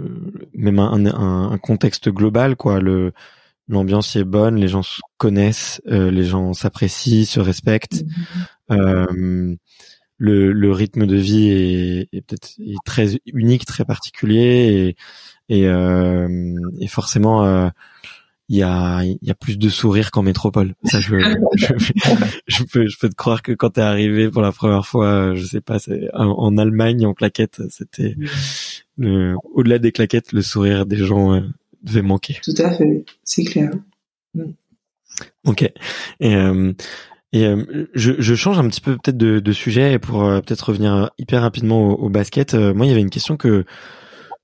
même 0.55 0.79
un, 0.79 1.05
un, 1.05 1.51
un, 1.51 1.57
contexte 1.59 2.09
global, 2.09 2.55
quoi. 2.55 2.79
Le 2.79 3.13
l'ambiance 3.67 4.15
est 4.15 4.23
bonne, 4.23 4.55
les 4.55 4.67
gens 4.67 4.83
se 4.83 5.01
connaissent, 5.17 5.81
euh, 5.87 6.11
les 6.11 6.23
gens 6.23 6.53
s'apprécient, 6.53 7.25
se 7.25 7.39
respectent. 7.39 8.03
Euh, 8.71 9.55
le, 10.19 10.51
le, 10.51 10.71
rythme 10.71 11.05
de 11.05 11.15
vie 11.15 11.49
est, 11.49 12.09
est 12.11 12.21
peut-être 12.21 12.55
très 12.85 13.19
unique, 13.27 13.65
très 13.65 13.85
particulier, 13.85 14.95
et, 15.49 15.59
et, 15.59 15.67
euh, 15.67 16.55
et 16.79 16.87
forcément 16.87 17.45
euh, 17.45 17.69
il 18.49 18.57
y 18.57 18.63
a, 18.63 19.03
y 19.03 19.29
a 19.29 19.35
plus 19.35 19.57
de 19.57 19.69
sourires 19.69 20.09
qu'en 20.09 20.23
métropole. 20.23 20.73
Ça, 20.85 21.01
je, 21.01 21.17
je, 22.47 22.63
peux, 22.63 22.87
je 22.87 22.97
peux 22.97 23.09
te 23.09 23.15
croire 23.15 23.41
que 23.41 23.51
quand 23.51 23.71
t'es 23.71 23.81
arrivé 23.81 24.29
pour 24.29 24.41
la 24.41 24.51
première 24.51 24.85
fois, 24.85 25.35
je 25.35 25.45
sais 25.45 25.61
pas, 25.61 25.79
c'est 25.79 26.07
en, 26.13 26.57
Allemagne 26.57 27.05
en 27.05 27.13
claquette, 27.13 27.61
c'était 27.69 28.15
au-delà 28.99 29.79
des 29.79 29.91
claquettes, 29.91 30.31
le 30.31 30.41
sourire 30.41 30.85
des 30.85 30.97
gens 30.97 31.35
euh, 31.35 31.41
devait 31.83 32.01
manquer. 32.01 32.37
Tout 32.43 32.55
à 32.57 32.71
fait, 32.71 33.05
c'est 33.23 33.43
clair. 33.43 33.71
Mm. 34.33 34.51
Ok. 35.45 35.63
Et, 36.19 36.35
euh, 36.35 36.73
et 37.33 37.45
euh, 37.45 37.87
je, 37.93 38.13
je, 38.19 38.35
change 38.35 38.59
un 38.59 38.67
petit 38.67 38.81
peu 38.81 38.93
peut-être 38.93 39.17
de, 39.17 39.39
de, 39.39 39.51
sujet 39.51 39.99
pour 39.99 40.23
euh, 40.23 40.41
peut-être 40.41 40.69
revenir 40.69 41.11
hyper 41.17 41.41
rapidement 41.41 41.93
au, 41.93 42.09
basket. 42.09 42.53
moi, 42.53 42.85
il 42.85 42.89
y 42.89 42.91
avait 42.91 43.01
une 43.01 43.09
question 43.09 43.37
que 43.37 43.65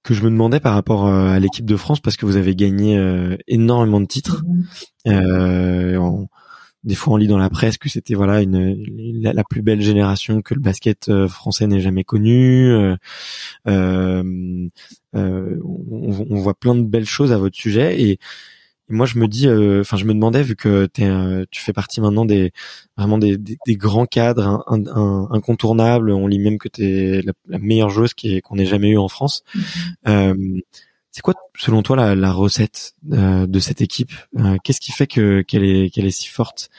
que 0.03 0.13
je 0.13 0.21
me 0.23 0.29
demandais 0.29 0.59
par 0.59 0.73
rapport 0.73 1.07
à 1.07 1.39
l'équipe 1.39 1.65
de 1.65 1.77
France 1.77 2.01
parce 2.01 2.17
que 2.17 2.25
vous 2.25 2.35
avez 2.35 2.57
gagné 2.57 2.99
énormément 3.47 4.01
de 4.01 4.05
titres. 4.05 4.43
Mm-hmm. 5.05 6.27
Des 6.83 6.95
fois, 6.95 7.13
on 7.13 7.17
lit 7.17 7.27
dans 7.27 7.37
la 7.37 7.49
presse 7.49 7.77
que 7.77 7.89
c'était 7.89 8.13
voilà 8.13 8.41
une 8.41 9.21
la, 9.21 9.43
plus 9.43 9.61
belle 9.61 9.81
génération 9.81 10.41
que 10.41 10.53
le 10.53 10.59
basket 10.59 11.11
français 11.27 11.67
n'ait 11.67 11.81
jamais 11.81 12.03
connue. 12.03 12.71
Euh, 13.67 14.69
on, 15.13 16.25
on, 16.29 16.35
voit 16.39 16.55
plein 16.55 16.75
de 16.75 16.83
belles 16.83 17.05
choses 17.05 17.31
à 17.31 17.37
votre 17.37 17.55
sujet 17.55 18.01
et 18.01 18.19
moi, 18.89 19.05
je 19.05 19.17
me 19.17 19.27
dis, 19.27 19.47
euh, 19.47 19.81
enfin, 19.81 19.97
je 19.97 20.05
me 20.05 20.13
demandais 20.13 20.43
vu 20.43 20.55
que 20.55 20.89
es, 20.97 21.45
tu 21.51 21.61
fais 21.61 21.73
partie 21.73 22.01
maintenant 22.01 22.25
des 22.25 22.51
vraiment 22.97 23.17
des, 23.17 23.37
des, 23.37 23.75
grands 23.75 24.05
cadres 24.05 24.63
incontournables. 25.31 26.11
On 26.11 26.27
lit 26.27 26.39
même 26.39 26.57
que 26.57 26.67
tu 26.67 26.83
es 26.83 27.21
la, 27.21 27.59
meilleure 27.59 27.89
joueuse 27.89 28.13
qui 28.13 28.41
qu'on 28.41 28.57
ait 28.57 28.65
jamais 28.65 28.89
eu 28.89 28.97
en 28.97 29.07
France. 29.07 29.43
Mm-hmm. 30.05 30.61
C'est 31.13 31.21
quoi, 31.21 31.35
selon 31.57 31.83
toi, 31.83 32.15
la, 32.15 32.31
recette 32.33 32.95
de 33.03 33.59
cette 33.59 33.81
équipe 33.81 34.11
Qu'est-ce 34.63 34.81
qui 34.81 34.91
fait 34.91 35.07
que 35.07 35.41
qu'elle 35.41 35.63
est 35.63 36.11
si 36.11 36.27
forte? 36.27 36.69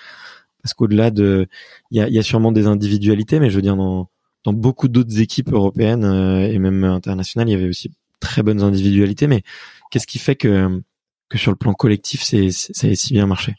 Parce 0.62 0.74
qu'au-delà 0.74 1.10
de, 1.10 1.46
il 1.92 2.02
y 2.02 2.18
a, 2.18 2.22
sûrement 2.22 2.50
des 2.50 2.66
individualités, 2.66 3.38
mais 3.38 3.48
je 3.48 3.56
veux 3.56 3.62
dire 3.62 3.76
dans 3.76 4.10
dans 4.42 4.52
beaucoup 4.52 4.88
d'autres 4.88 5.20
équipes 5.20 5.52
européennes 5.52 6.04
et 6.04 6.58
même 6.58 6.84
internationales, 6.84 7.48
il 7.48 7.52
y 7.52 7.54
avait 7.54 7.68
aussi 7.68 7.92
très 8.20 8.42
bonnes 8.42 8.62
individualités. 8.62 9.28
Mais 9.28 9.42
qu'est-ce 9.90 10.06
qui 10.06 10.18
fait 10.18 10.36
que 10.36 10.82
que 11.28 11.38
sur 11.38 11.52
le 11.52 11.56
plan 11.56 11.72
collectif, 11.72 12.22
c'est, 12.22 12.50
ça 12.50 12.88
a 12.88 12.94
si 12.94 13.14
bien 13.14 13.26
marché? 13.26 13.54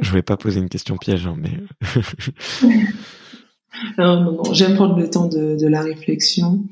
Je 0.00 0.10
voulais 0.10 0.22
pas 0.22 0.36
poser 0.36 0.60
une 0.60 0.68
question 0.68 0.96
piège, 0.96 1.26
hein, 1.26 1.36
mais. 1.38 1.52
non, 3.98 4.22
non, 4.22 4.32
non. 4.32 4.52
J'aime 4.52 4.74
prendre 4.74 4.98
le 4.98 5.08
temps 5.08 5.26
de, 5.26 5.66
la 5.66 5.82
réflexion. 5.82 6.64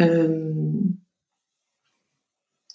Euh, 0.00 0.52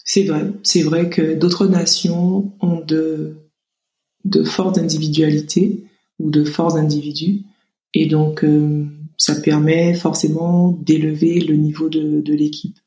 c'est 0.04 0.24
vrai, 0.24 0.52
c'est 0.62 0.82
vrai 0.82 1.10
que 1.10 1.34
d'autres 1.34 1.66
nations 1.66 2.52
ont 2.60 2.80
de, 2.80 3.36
de 4.24 4.44
fortes 4.44 4.78
individualités 4.78 5.84
ou 6.18 6.30
de 6.30 6.44
forts 6.44 6.76
individus, 6.76 7.42
et 7.92 8.06
donc 8.06 8.44
euh, 8.44 8.86
ça 9.18 9.40
permet 9.40 9.94
forcément 9.94 10.70
d'élever 10.70 11.40
le 11.40 11.56
niveau 11.56 11.88
de, 11.88 12.20
de 12.20 12.34
l'équipe. 12.34 12.78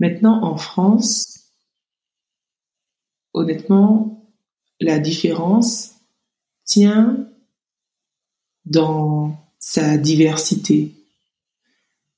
Maintenant, 0.00 0.42
en 0.42 0.56
France, 0.56 1.52
honnêtement, 3.34 4.15
la 4.80 4.98
différence 4.98 5.94
tient 6.64 7.28
dans 8.64 9.36
sa 9.58 9.96
diversité. 9.96 10.94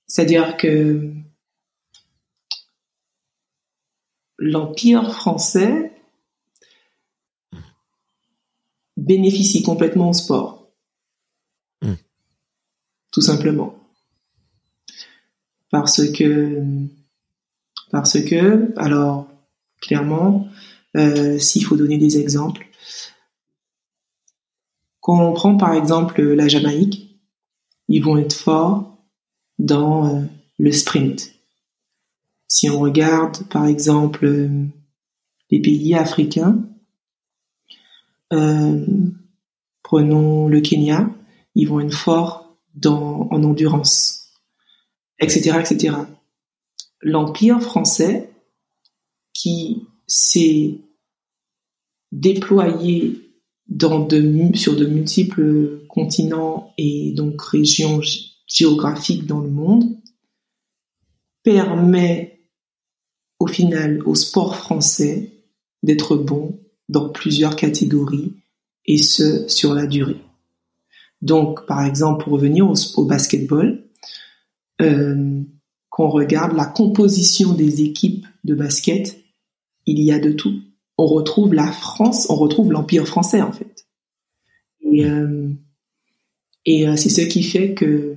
C'est-à-dire 0.06 0.56
que 0.56 1.12
l'Empire 4.38 5.12
français 5.12 5.92
bénéficie 8.96 9.62
complètement 9.62 10.10
au 10.10 10.12
sport. 10.12 10.70
Hmm. 11.82 11.94
Tout 13.12 13.20
simplement. 13.20 13.74
Parce 15.70 16.10
que, 16.12 16.62
parce 17.90 18.20
que, 18.22 18.72
alors, 18.76 19.28
clairement, 19.80 20.48
s'il 20.94 21.64
faut 21.64 21.76
donner 21.76 21.98
des 21.98 22.18
exemples, 22.18 22.66
quand 25.08 25.26
on 25.26 25.32
prend 25.32 25.56
par 25.56 25.72
exemple 25.72 26.20
la 26.20 26.48
Jamaïque, 26.48 27.18
ils 27.88 28.04
vont 28.04 28.18
être 28.18 28.34
forts 28.34 28.98
dans 29.58 30.06
euh, 30.06 30.22
le 30.58 30.70
sprint. 30.70 31.32
Si 32.46 32.68
on 32.68 32.78
regarde 32.78 33.48
par 33.48 33.64
exemple 33.64 34.26
euh, 34.26 34.66
les 35.50 35.60
pays 35.60 35.94
africains, 35.94 36.62
euh, 38.34 38.84
prenons 39.82 40.46
le 40.48 40.60
Kenya, 40.60 41.08
ils 41.54 41.66
vont 41.66 41.80
être 41.80 41.94
forts 41.94 42.58
en 42.84 43.42
endurance, 43.42 44.30
etc., 45.18 45.58
etc. 45.58 45.96
L'empire 47.00 47.62
français, 47.62 48.30
qui 49.32 49.87
s'est 50.08 50.80
déployé 52.10 53.28
sur 54.54 54.76
de 54.76 54.86
multiples 54.86 55.86
continents 55.88 56.72
et 56.78 57.12
donc 57.12 57.40
régions 57.42 58.00
géographiques 58.46 59.26
dans 59.26 59.40
le 59.40 59.50
monde, 59.50 59.84
permet 61.42 62.40
au 63.38 63.46
final 63.46 64.02
au 64.06 64.14
sport 64.14 64.56
français 64.56 65.32
d'être 65.82 66.16
bon 66.16 66.58
dans 66.88 67.10
plusieurs 67.10 67.56
catégories 67.56 68.32
et 68.86 68.98
ce 68.98 69.46
sur 69.48 69.74
la 69.74 69.86
durée. 69.86 70.20
Donc, 71.20 71.66
par 71.66 71.84
exemple, 71.84 72.24
pour 72.24 72.34
revenir 72.34 72.70
au, 72.96 73.04
basketball, 73.04 73.84
euh, 74.80 75.42
qu'on 75.90 76.08
regarde 76.08 76.56
la 76.56 76.64
composition 76.64 77.52
des 77.52 77.82
équipes 77.82 78.26
de 78.44 78.54
basket, 78.54 79.17
il 79.90 80.00
y 80.00 80.12
a 80.12 80.18
de 80.18 80.32
tout. 80.32 80.60
On 80.96 81.06
retrouve 81.06 81.54
la 81.54 81.70
France, 81.72 82.28
on 82.30 82.36
retrouve 82.36 82.72
l'empire 82.72 83.06
français 83.06 83.40
en 83.42 83.52
fait. 83.52 83.86
Et, 84.82 85.04
euh, 85.04 85.48
euh, 86.68 86.96
c'est 86.96 87.08
ce 87.08 87.22
qui 87.22 87.42
fait 87.42 87.74
que 87.74 88.16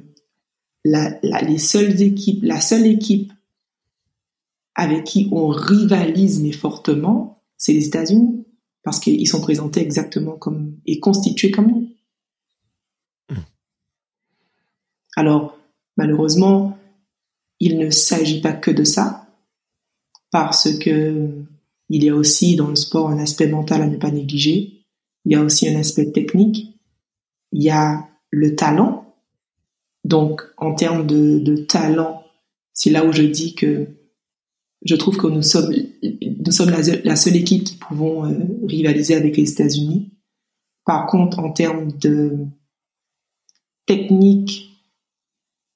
la, 0.83 1.19
seule 1.57 2.01
équipe 2.01 3.31
avec 4.75 5.03
qui 5.03 5.29
on 5.31 5.47
rivalise 5.47 6.41
mais 6.41 6.51
fortement, 6.51 7.43
c'est 7.57 7.73
les 7.73 7.87
États-Unis, 7.87 8.45
parce 8.83 8.99
qu'ils 8.99 9.27
sont 9.27 9.41
présentés 9.41 9.81
exactement 9.81 10.35
comme 10.37 10.77
et 10.85 10.99
constitués 10.99 11.51
comme 11.51 11.67
nous. 11.67 11.87
Alors, 15.15 15.57
malheureusement, 15.97 16.77
il 17.59 17.77
ne 17.77 17.89
s'agit 17.89 18.41
pas 18.41 18.53
que 18.53 18.71
de 18.71 18.83
ça, 18.83 19.27
parce 20.31 20.77
que 20.79 21.29
il 21.93 22.05
y 22.05 22.09
a 22.09 22.15
aussi 22.15 22.55
dans 22.55 22.69
le 22.69 22.77
sport 22.77 23.09
un 23.09 23.19
aspect 23.19 23.47
mental 23.47 23.81
à 23.81 23.87
ne 23.87 23.97
pas 23.97 24.11
négliger. 24.11 24.85
Il 25.25 25.33
y 25.33 25.35
a 25.35 25.41
aussi 25.41 25.67
un 25.67 25.77
aspect 25.77 26.09
technique. 26.09 26.79
Il 27.51 27.61
y 27.61 27.69
a 27.69 28.07
le 28.29 28.55
talent. 28.55 29.13
Donc, 30.05 30.41
en 30.55 30.73
termes 30.73 31.05
de, 31.05 31.57
talent, 31.57 32.23
c'est 32.71 32.91
là 32.91 33.05
où 33.05 33.11
je 33.11 33.23
dis 33.23 33.55
que 33.55 33.89
je 34.85 34.95
trouve 34.95 35.17
que 35.17 35.27
nous 35.27 35.41
sommes, 35.41 35.75
nous 36.01 36.51
sommes 36.51 36.69
la, 36.69 37.15
seule 37.17 37.35
équipe 37.35 37.65
qui 37.65 37.75
pouvons 37.75 38.25
euh, 38.25 38.37
rivaliser 38.65 39.15
avec 39.15 39.35
les 39.35 39.51
États-Unis. 39.51 40.13
Par 40.85 41.07
contre, 41.07 41.39
en 41.39 41.51
termes 41.51 41.91
de 41.91 42.37
technique, 43.85 44.81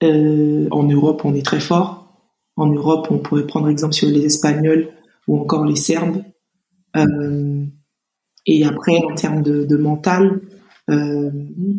euh, 0.02 0.70
en 0.72 0.84
Europe, 0.84 1.24
on 1.26 1.36
est 1.36 1.46
très 1.46 1.60
fort. 1.60 2.32
En 2.56 2.68
Europe, 2.68 3.08
on 3.12 3.20
pourrait 3.20 3.46
prendre 3.46 3.68
exemple 3.68 3.94
sur 3.94 4.08
les 4.08 4.24
Espagnols 4.24 4.94
ou 5.28 5.40
encore 5.40 5.66
les 5.66 5.76
Serbes. 5.76 6.24
Euh, 6.96 7.66
et 8.46 8.66
après, 8.66 8.98
en 8.98 9.16
termes 9.16 9.42
de, 9.42 9.78
mental, 9.78 10.42
euh, 10.90 11.32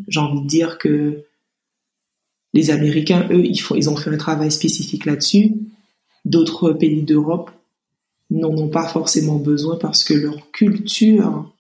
j'ai 0.09 0.21
envie 0.21 0.43
de 0.43 0.47
dire 0.47 0.79
que 0.79 1.25
les 2.53 2.71
Américains, 2.71 3.29
eux, 3.31 3.45
ils, 3.45 3.61
font, 3.61 3.75
ils 3.75 3.89
ont 3.89 3.97
fait 3.97 4.11
un 4.11 4.17
travail 4.17 4.51
spécifique 4.51 5.05
là-dessus 5.05 5.55
d'autres 6.27 6.73
pays 6.73 7.03
d'Europe 7.03 7.51
n'en 8.31 8.51
ont 8.51 8.69
pas 8.69 8.87
forcément 8.89 9.37
besoin 9.37 9.77
parce 9.77 10.05
que 10.05 10.13
leur 10.13 10.51
culture 10.51 11.55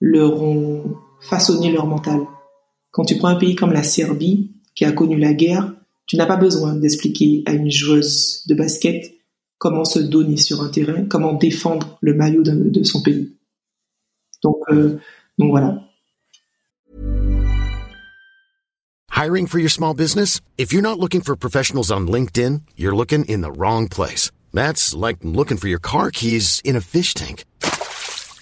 leur 0.00 0.42
ont 0.42 0.96
façonné 1.20 1.72
leur 1.72 1.86
mental. 1.86 2.20
Quand 2.90 3.04
tu 3.04 3.16
prends 3.16 3.28
un 3.28 3.36
pays 3.36 3.56
comme 3.56 3.72
la 3.72 3.82
Serbie, 3.82 4.52
qui 4.74 4.84
a 4.84 4.92
connu 4.92 5.16
la 5.16 5.32
guerre, 5.32 5.72
tu 6.06 6.16
n'as 6.16 6.26
pas 6.26 6.36
besoin 6.36 6.74
d'expliquer 6.74 7.42
à 7.46 7.52
une 7.52 7.70
joueuse 7.70 8.44
de 8.46 8.54
basket 8.54 9.14
comment 9.62 9.84
se 9.84 10.00
donner 10.00 10.36
sur 10.36 10.60
un 10.60 10.68
terrain, 10.68 11.04
comment 11.08 11.34
défendre 11.34 11.96
le 12.00 12.14
maillot 12.14 12.42
de, 12.42 12.82
son 12.82 13.00
pays. 13.00 13.32
Donc, 14.42 14.56
euh, 14.70 14.98
donc 15.38 15.50
voilà. 15.50 15.78
Hiring 19.14 19.46
for 19.46 19.60
your 19.60 19.70
small 19.70 19.94
business? 19.94 20.40
If 20.58 20.72
you're 20.72 20.82
not 20.82 20.98
looking 20.98 21.20
for 21.20 21.36
professionals 21.36 21.92
on 21.92 22.08
LinkedIn, 22.08 22.62
you're 22.76 22.96
looking 22.96 23.24
in 23.26 23.40
the 23.40 23.52
wrong 23.52 23.86
place. 23.86 24.32
That's 24.52 24.96
like 24.96 25.18
looking 25.22 25.58
for 25.58 25.68
your 25.68 25.78
car 25.80 26.10
keys 26.10 26.60
in 26.64 26.74
a 26.74 26.80
fish 26.80 27.14
tank. 27.14 27.44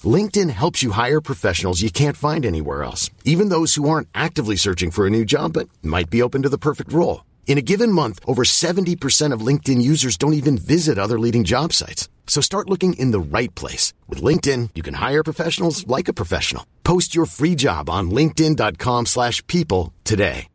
LinkedIn 0.02 0.48
helps 0.48 0.82
you 0.82 0.92
hire 0.92 1.20
professionals 1.20 1.82
you 1.82 1.90
can't 1.90 2.16
find 2.16 2.46
anywhere 2.46 2.82
else, 2.82 3.10
even 3.26 3.50
those 3.50 3.74
who 3.74 3.86
aren't 3.90 4.08
actively 4.14 4.56
searching 4.56 4.90
for 4.90 5.06
a 5.06 5.10
new 5.10 5.26
job 5.26 5.52
but 5.52 5.68
might 5.82 6.08
be 6.08 6.22
open 6.22 6.42
to 6.42 6.48
the 6.48 6.56
perfect 6.56 6.94
role. 6.94 7.24
In 7.50 7.58
a 7.58 7.62
given 7.62 7.90
month, 7.90 8.20
over 8.28 8.44
70% 8.44 9.34
of 9.34 9.44
LinkedIn 9.44 9.82
users 9.82 10.16
don't 10.16 10.34
even 10.34 10.56
visit 10.56 10.98
other 10.98 11.18
leading 11.18 11.42
job 11.42 11.72
sites. 11.72 12.08
So 12.28 12.40
start 12.40 12.70
looking 12.70 12.92
in 12.92 13.10
the 13.10 13.18
right 13.18 13.52
place. 13.56 13.92
With 14.08 14.22
LinkedIn, 14.22 14.70
you 14.76 14.84
can 14.84 14.94
hire 14.94 15.24
professionals 15.24 15.84
like 15.88 16.06
a 16.06 16.12
professional. 16.12 16.64
Post 16.84 17.12
your 17.12 17.26
free 17.26 17.56
job 17.56 17.90
on 17.90 18.12
linkedin.com 18.12 19.06
slash 19.06 19.44
people 19.48 19.92
today. 20.04 20.46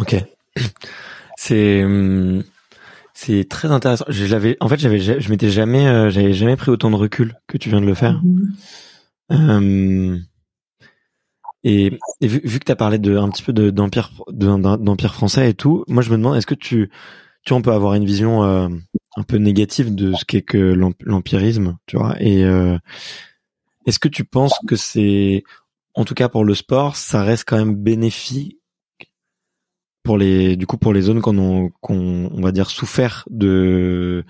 Ok. 0.00 0.24
C'est 1.36 1.84
C'est 3.12 3.46
très 3.46 3.70
intéressant. 3.70 4.06
J'avais, 4.08 4.56
en 4.60 4.68
fait, 4.70 4.78
j'avais, 4.78 4.98
je 5.00 5.28
m'étais 5.28 5.50
jamais, 5.50 5.86
euh, 5.86 6.08
j'avais 6.08 6.32
jamais 6.32 6.56
pris 6.56 6.70
autant 6.70 6.90
de 6.90 6.96
recul 6.96 7.34
que 7.46 7.58
tu 7.58 7.68
viens 7.68 7.82
de 7.82 7.86
le 7.86 7.94
faire. 7.94 8.22
Mm-hmm. 8.24 10.14
Euh, 10.14 10.18
et, 11.64 11.98
vu, 12.20 12.58
que 12.58 12.64
tu 12.64 12.72
as 12.72 12.76
parlé 12.76 12.98
de 12.98 13.16
un 13.16 13.30
petit 13.30 13.42
peu 13.42 13.52
d'empire 13.52 14.12
d'empire 14.28 15.14
français 15.14 15.50
et 15.50 15.54
tout, 15.54 15.84
moi 15.88 16.02
je 16.02 16.10
me 16.10 16.18
demande 16.18 16.36
est-ce 16.36 16.46
que 16.46 16.54
tu 16.54 16.90
tu 17.44 17.52
on 17.54 17.62
peut 17.62 17.72
avoir 17.72 17.94
une 17.94 18.04
vision 18.04 18.44
euh, 18.44 18.68
un 19.16 19.22
peu 19.22 19.36
négative 19.38 19.94
de 19.94 20.14
ce 20.14 20.24
qu'est 20.24 20.42
que 20.42 20.58
l'empirisme, 21.04 21.78
tu 21.86 21.96
vois? 21.96 22.16
Et 22.20 22.44
euh, 22.44 22.78
est-ce 23.86 23.98
que 23.98 24.08
tu 24.08 24.24
penses 24.24 24.54
que 24.66 24.76
c'est 24.76 25.42
en 25.94 26.04
tout 26.04 26.14
cas 26.14 26.28
pour 26.28 26.44
le 26.44 26.54
sport, 26.54 26.96
ça 26.96 27.22
reste 27.22 27.44
quand 27.46 27.56
même 27.56 27.76
bénéfique 27.76 28.58
pour 30.02 30.18
les 30.18 30.56
du 30.56 30.66
coup 30.66 30.76
pour 30.76 30.92
les 30.92 31.00
zones 31.00 31.22
qu'on 31.22 31.38
on, 31.38 31.70
on 32.30 32.40
va 32.42 32.52
dire 32.52 32.68
souffert 32.68 33.24
de 33.30 34.24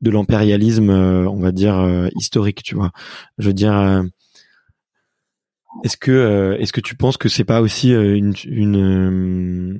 de 0.00 0.10
l'impérialisme 0.10 0.90
euh, 0.90 1.28
on 1.28 1.38
va 1.38 1.52
dire 1.52 2.08
historique 2.16 2.64
tu 2.64 2.74
vois? 2.74 2.90
Je 3.38 3.46
veux 3.46 3.54
dire 3.54 4.04
est-ce 5.82 5.96
que 5.96 6.10
euh, 6.10 6.56
est-ce 6.58 6.72
que 6.72 6.80
tu 6.80 6.94
penses 6.94 7.16
que 7.16 7.28
c'est 7.28 7.44
pas 7.44 7.60
aussi 7.60 7.92
euh, 7.92 8.16
une 8.16 8.34
une 8.44 8.76
euh, 8.76 9.78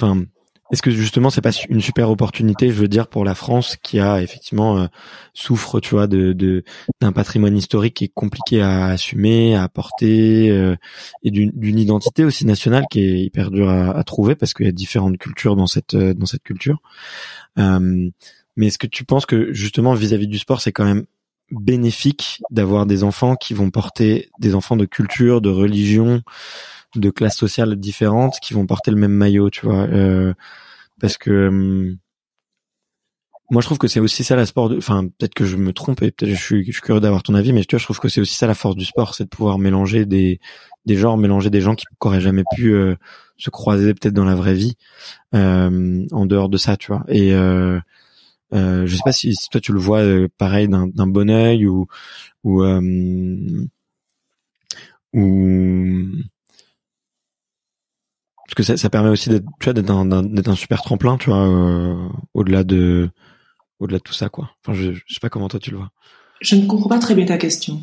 enfin 0.00 0.24
est-ce 0.72 0.82
que 0.82 0.90
justement 0.90 1.30
c'est 1.30 1.42
pas 1.42 1.52
une 1.68 1.80
super 1.80 2.10
opportunité, 2.10 2.70
je 2.70 2.74
veux 2.74 2.88
dire, 2.88 3.06
pour 3.06 3.24
la 3.24 3.36
France 3.36 3.76
qui 3.84 4.00
a 4.00 4.20
effectivement 4.20 4.88
souffre, 5.32 5.78
tu 5.78 5.90
vois, 5.90 6.08
de 6.08 6.64
d'un 7.00 7.12
patrimoine 7.12 7.56
historique 7.56 7.94
qui 7.94 8.06
est 8.06 8.12
compliqué 8.12 8.62
à 8.62 8.86
assumer, 8.86 9.54
à 9.54 9.68
porter, 9.68 10.48
et 11.22 11.30
d'une 11.30 11.78
identité 11.78 12.24
aussi 12.24 12.46
nationale 12.46 12.86
qui 12.90 12.98
est 12.98 13.20
hyper 13.20 13.52
dure 13.52 13.70
à, 13.70 13.96
à 13.96 14.02
trouver 14.02 14.34
parce 14.34 14.54
qu'il 14.54 14.66
y 14.66 14.68
a 14.68 14.72
différentes 14.72 15.18
cultures 15.18 15.54
dans 15.54 15.68
cette 15.68 15.94
dans 15.94 16.26
cette 16.26 16.42
culture. 16.42 16.80
mais 17.56 18.66
est-ce 18.66 18.78
que 18.78 18.88
tu 18.88 19.04
penses 19.04 19.24
que 19.24 19.52
justement 19.52 19.94
vis-à-vis 19.94 20.26
-vis 20.26 20.30
du 20.30 20.38
sport, 20.38 20.60
c'est 20.60 20.72
quand 20.72 20.84
même 20.84 21.06
bénéfique 21.50 22.42
d'avoir 22.50 22.86
des 22.86 23.04
enfants 23.04 23.36
qui 23.36 23.54
vont 23.54 23.70
porter 23.70 24.30
des 24.38 24.54
enfants 24.54 24.76
de 24.76 24.84
culture, 24.84 25.40
de 25.40 25.50
religion, 25.50 26.22
de 26.94 27.10
classe 27.10 27.36
sociale 27.36 27.76
différentes, 27.76 28.38
qui 28.40 28.54
vont 28.54 28.66
porter 28.66 28.90
le 28.90 28.96
même 28.96 29.12
maillot, 29.12 29.50
tu 29.50 29.66
vois. 29.66 29.86
Euh, 29.88 30.34
parce 31.00 31.16
que 31.18 31.48
hum, 31.48 31.98
moi, 33.50 33.62
je 33.62 33.66
trouve 33.66 33.78
que 33.78 33.86
c'est 33.86 34.00
aussi 34.00 34.24
ça 34.24 34.34
la 34.34 34.44
sport. 34.44 34.72
Enfin, 34.76 35.06
peut-être 35.06 35.34
que 35.34 35.44
je 35.44 35.56
me 35.56 35.72
trompe 35.72 36.02
et 36.02 36.10
peut-être 36.10 36.30
je 36.30 36.34
suis, 36.34 36.64
je 36.66 36.72
suis 36.72 36.82
curieux 36.82 37.00
d'avoir 37.00 37.22
ton 37.22 37.34
avis, 37.34 37.52
mais 37.52 37.64
tu 37.64 37.76
vois, 37.76 37.78
je 37.78 37.84
trouve 37.84 38.00
que 38.00 38.08
c'est 38.08 38.20
aussi 38.20 38.34
ça 38.34 38.48
la 38.48 38.54
force 38.54 38.74
du 38.74 38.84
sport, 38.84 39.14
c'est 39.14 39.24
de 39.24 39.28
pouvoir 39.28 39.58
mélanger 39.58 40.04
des 40.04 40.40
des 40.84 40.96
genres, 40.96 41.16
mélanger 41.16 41.50
des 41.50 41.60
gens 41.60 41.74
qui 41.74 41.84
n'auraient 42.04 42.20
jamais 42.20 42.44
pu 42.56 42.72
euh, 42.72 42.96
se 43.36 43.50
croiser 43.50 43.94
peut-être 43.94 44.14
dans 44.14 44.24
la 44.24 44.34
vraie 44.34 44.54
vie 44.54 44.76
euh, 45.34 46.06
en 46.12 46.26
dehors 46.26 46.48
de 46.48 46.56
ça, 46.56 46.76
tu 46.76 46.92
vois. 46.92 47.04
Et 47.08 47.32
euh, 48.52 48.86
je 48.86 48.96
sais 48.96 49.02
pas 49.04 49.12
si, 49.12 49.34
toi 49.50 49.60
tu 49.60 49.72
le 49.72 49.80
vois 49.80 50.00
euh, 50.00 50.28
pareil 50.38 50.68
d'un 50.68 51.06
bon 51.06 51.30
œil 51.30 51.66
ou 51.66 51.86
ou 52.44 52.62
euh, 52.62 52.80
parce 58.44 58.54
que 58.54 58.62
ça, 58.62 58.90
permet 58.90 59.08
aussi 59.08 59.28
d'être 59.30 59.46
tu 59.60 59.64
vois 59.64 59.72
d'être 59.72 60.48
un, 60.48 60.54
super 60.54 60.82
tremplin 60.82 61.16
tu 61.16 61.30
vois 61.30 61.48
au-delà 62.34 62.62
de 62.64 63.10
au-delà 63.80 63.98
de 63.98 64.02
tout 64.02 64.12
ça 64.12 64.28
quoi. 64.28 64.50
Enfin 64.62 64.74
je, 64.74 64.92
je 64.92 65.14
sais 65.14 65.20
pas 65.20 65.28
comment 65.28 65.48
toi 65.48 65.60
tu 65.60 65.70
le 65.70 65.78
vois. 65.78 65.90
Je 66.40 66.54
ne 66.56 66.66
comprends 66.66 66.88
pas 66.88 66.98
très 66.98 67.14
bien 67.14 67.26
ta 67.26 67.38
question 67.38 67.82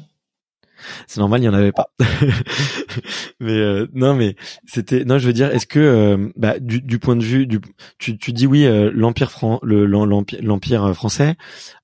c'est 1.08 1.20
normal, 1.20 1.42
il 1.42 1.46
y 1.46 1.50
en 1.50 1.54
avait 1.54 1.72
pas. 1.72 1.90
mais 3.40 3.54
euh, 3.54 3.88
non, 3.94 4.14
mais 4.14 4.36
c'était 4.66 5.06
non, 5.06 5.18
je 5.18 5.28
veux 5.28 5.34
dire, 5.34 5.50
est-ce 5.52 5.68
que 5.68 5.80
euh, 5.80 6.30
bah, 6.36 6.60
du, 6.60 6.82
du, 6.82 7.00
point 7.00 7.16
de 7.16 7.24
vue 7.24 7.48
du, 7.48 7.60
tu, 7.98 8.18
tu 8.18 8.34
dis 8.34 8.48
oui, 8.48 8.66
euh, 8.66 8.92
l'empire 8.94 9.32
fran 9.32 9.60
le 9.64 9.86
l'empire 9.86 10.96
français 10.96 11.36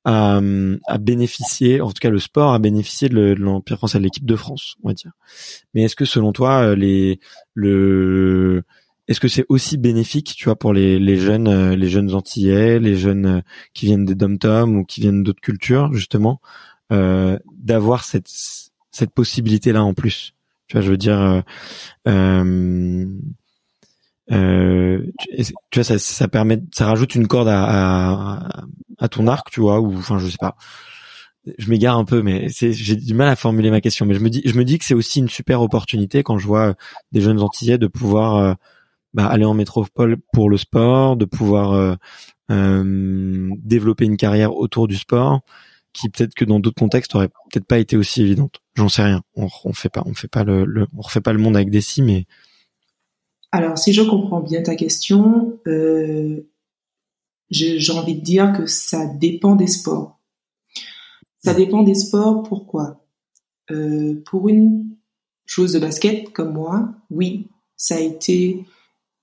a, 0.06 0.42
a 0.88 0.98
bénéficié, 0.98 1.82
en 1.82 1.88
tout 1.88 2.00
cas 2.02 2.10
le 2.10 2.20
sport 2.20 2.54
a 2.54 2.60
bénéficié 2.60 3.10
de 3.10 3.36
l'empire 3.38 3.78
français, 3.78 4.00
de 4.00 4.04
l'équipe 4.04 4.26
de 4.26 4.36
France, 4.36 4.76
on 4.84 4.90
va 4.90 4.94
dire. 4.94 5.12
Mais 5.74 5.84
est-ce 5.84 5.96
que 5.96 6.06
selon 6.06 6.32
toi, 6.32 6.76
les 6.76 7.20
le 7.54 8.64
est-ce 9.08 9.20
que 9.20 9.28
c'est 9.28 9.46
aussi 9.50 9.78
bénéfique, 9.78 10.36
tu 10.38 10.46
vois, 10.46 10.56
pour 10.56 10.72
les, 10.72 11.00
les 11.00 11.18
jeunes, 11.18 11.74
les 11.74 11.90
jeunes 11.90 12.14
antillais, 12.14 12.78
les 12.80 12.96
jeunes 12.96 13.42
qui 13.74 13.88
viennent 13.88 14.06
des 14.06 14.14
dom-tom 14.14 14.78
ou 14.78 14.86
qui 14.86 15.02
viennent 15.02 15.24
d'autres 15.24 15.42
cultures, 15.42 15.92
justement, 15.94 16.40
euh, 16.92 17.38
d'avoir 17.56 18.04
cette 18.04 18.30
cette 18.92 19.12
possibilité 19.12 19.72
là 19.72 19.84
en 19.84 19.94
plus. 19.94 20.34
Tu 20.68 20.78
vois, 20.78 20.82
je 20.82 20.92
veux 20.92 20.98
dire, 20.98 21.20
euh, 21.20 21.42
euh, 22.08 23.06
euh 24.32 25.02
tu, 25.72 25.80
vois, 25.80 25.84
ça, 25.84 25.98
ça 25.98 26.28
permet, 26.28 26.62
ça 26.72 26.86
rajoute 26.86 27.16
une 27.16 27.28
corde 27.28 27.48
à, 27.48 27.64
à, 27.64 28.66
à 29.00 29.08
ton 29.08 29.28
arc, 29.28 29.50
tu 29.50 29.62
vois, 29.62 29.80
ou 29.80 29.98
enfin, 29.98 30.20
je 30.20 30.28
sais 30.28 30.38
pas. 30.40 30.56
Je 31.58 31.70
m'égare 31.70 31.98
un 31.98 32.06
peu, 32.06 32.22
mais 32.22 32.48
j'ai 32.50 32.96
du 32.96 33.14
mal 33.16 33.30
à 33.30 33.36
formuler 33.36 33.72
ma 33.72 33.82
question. 33.82 34.06
Mais 34.06 34.14
je 34.14 34.20
me 34.20 34.30
dis, 34.30 34.44
je 34.46 34.54
me 34.54 34.64
dis 34.64 34.78
que 34.78 34.86
c'est 34.86 34.94
aussi 34.94 35.20
une 35.20 35.30
super 35.30 35.62
opportunité 35.62 36.22
quand 36.22 36.38
je 36.38 36.46
vois 36.46 36.76
des 37.12 37.22
jeunes 37.22 37.42
Antillais 37.42 37.80
de 37.80 37.88
pouvoir 37.88 38.36
euh, 38.36 38.54
bah, 39.16 39.26
aller 39.26 39.46
en 39.46 39.56
métropole 39.56 40.18
pour 40.34 40.52
le 40.52 40.58
sport, 40.58 41.18
de 41.18 41.26
pouvoir 41.26 41.98
euh, 42.52 43.56
développer 43.64 44.06
une 44.06 44.18
carrière 44.18 44.56
autour 44.56 44.88
du 44.88 44.98
sport 44.98 45.42
qui 45.94 46.10
peut-être 46.10 46.34
que 46.34 46.46
dans 46.46 46.60
d'autres 46.60 46.80
contextes 46.80 47.16
aurait 47.16 47.30
peut-être 47.30 47.66
pas 47.66 47.80
été 47.80 47.98
aussi 47.98 48.22
évidente. 48.22 48.62
J'en 48.76 48.90
sais 48.90 49.04
rien. 49.04 49.22
On, 49.36 49.48
on 49.66 49.74
fait 49.74 49.90
pas, 49.90 50.04
on 50.06 50.14
fait 50.14 50.28
pas 50.28 50.44
le, 50.44 50.88
on 50.96 51.02
refait 51.02 51.22
pas 51.22 51.34
le 51.34 51.40
monde 51.40 51.56
avec 51.56 51.70
des 51.70 51.82
si, 51.82 52.02
mais. 52.02 52.26
Alors, 53.52 53.78
si 53.78 53.94
je 53.94 54.02
comprends 54.02 54.42
bien 54.42 54.62
ta 54.62 54.76
question, 54.76 55.60
euh, 55.68 56.48
j'ai 57.50 57.92
envie 57.92 58.16
de 58.16 58.22
dire 58.22 58.54
que 58.54 58.68
ça 58.68 59.08
dépend 59.08 59.56
des 59.56 59.68
sports. 59.68 60.20
Ça 61.44 61.54
dépend 61.54 61.84
des 61.84 61.96
sports. 61.96 62.44
Pourquoi? 62.44 63.06
Euh, 63.72 64.22
Pour 64.26 64.50
une 64.50 64.96
chose 65.46 65.74
de 65.74 65.80
basket 65.80 66.32
comme 66.32 66.54
moi, 66.54 66.94
oui, 67.10 67.48
ça 67.76 67.96
a 67.96 68.00
été 68.00 68.66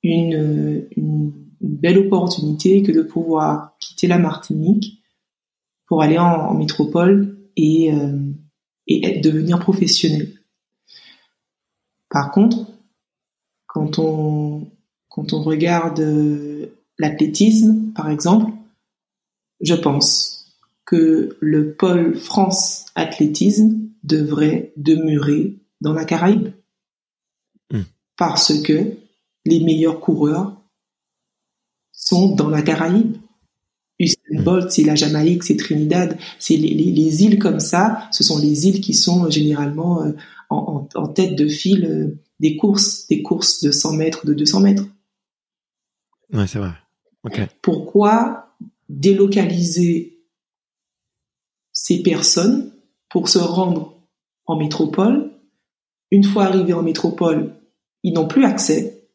une, 0.02 0.88
une, 0.96 1.32
une 1.60 1.76
belle 1.76 1.98
opportunité 1.98 2.82
que 2.82 2.90
de 2.90 3.02
pouvoir 3.02 3.76
quitter 3.78 4.08
la 4.08 4.18
Martinique 4.18 5.02
pour 5.86 6.02
aller 6.02 6.18
en, 6.18 6.54
métropole 6.54 7.38
et, 7.56 7.92
euh, 7.92 8.18
et 8.86 9.06
être, 9.06 9.22
devenir 9.22 9.58
professionnel. 9.60 10.32
Par 12.10 12.30
contre, 12.30 12.66
quand 13.66 13.98
on, 13.98 14.70
quand 15.08 15.32
on 15.32 15.42
regarde 15.42 16.00
euh, 16.00 16.66
l'athlétisme, 16.98 17.92
par 17.94 18.10
exemple, 18.10 18.52
je 19.60 19.74
pense 19.74 20.54
que 20.84 21.36
le 21.40 21.74
pôle 21.74 22.14
France 22.14 22.86
athlétisme 22.94 23.90
devrait 24.02 24.72
demeurer 24.76 25.58
dans 25.80 25.92
la 25.92 26.04
Caraïbe. 26.04 26.52
Hmm. 27.70 27.82
Parce 28.16 28.62
que 28.62 28.96
les 29.44 29.60
meilleurs 29.60 30.00
coureurs 30.00 30.56
sont 31.92 32.34
dans 32.34 32.48
la 32.48 32.62
Caraïbe. 32.62 33.16
Usain. 33.98 34.16
Bolt, 34.30 34.70
c'est 34.70 34.84
la 34.84 34.94
Jamaïque, 34.94 35.42
c'est 35.44 35.56
Trinidad, 35.56 36.18
c'est 36.38 36.56
les, 36.56 37.24
îles 37.24 37.38
comme 37.38 37.60
ça. 37.60 38.08
Ce 38.10 38.22
sont 38.22 38.38
les 38.38 38.68
îles 38.68 38.80
qui 38.80 38.94
sont 38.94 39.30
généralement 39.30 40.02
euh, 40.02 40.12
en, 40.50 41.08
tête 41.08 41.34
de 41.36 41.48
file 41.48 41.84
euh, 41.86 42.18
des 42.40 42.56
courses, 42.56 43.06
des 43.06 43.22
courses 43.22 43.62
de 43.62 43.70
100 43.70 43.94
mètres, 43.94 44.26
de 44.26 44.34
200 44.34 44.60
mètres. 44.60 44.84
Ouais, 46.32 46.46
c'est 46.46 46.58
vrai. 46.58 46.72
Pourquoi 47.62 48.56
délocaliser 48.88 50.20
ces 51.72 52.02
personnes 52.02 52.72
pour 53.08 53.28
se 53.28 53.38
rendre 53.38 53.96
en 54.46 54.56
métropole? 54.56 55.32
Une 56.12 56.24
fois 56.24 56.44
arrivés 56.44 56.72
en 56.72 56.82
métropole, 56.82 57.54
ils 58.04 58.12
n'ont 58.12 58.28
plus 58.28 58.44
accès, 58.44 59.08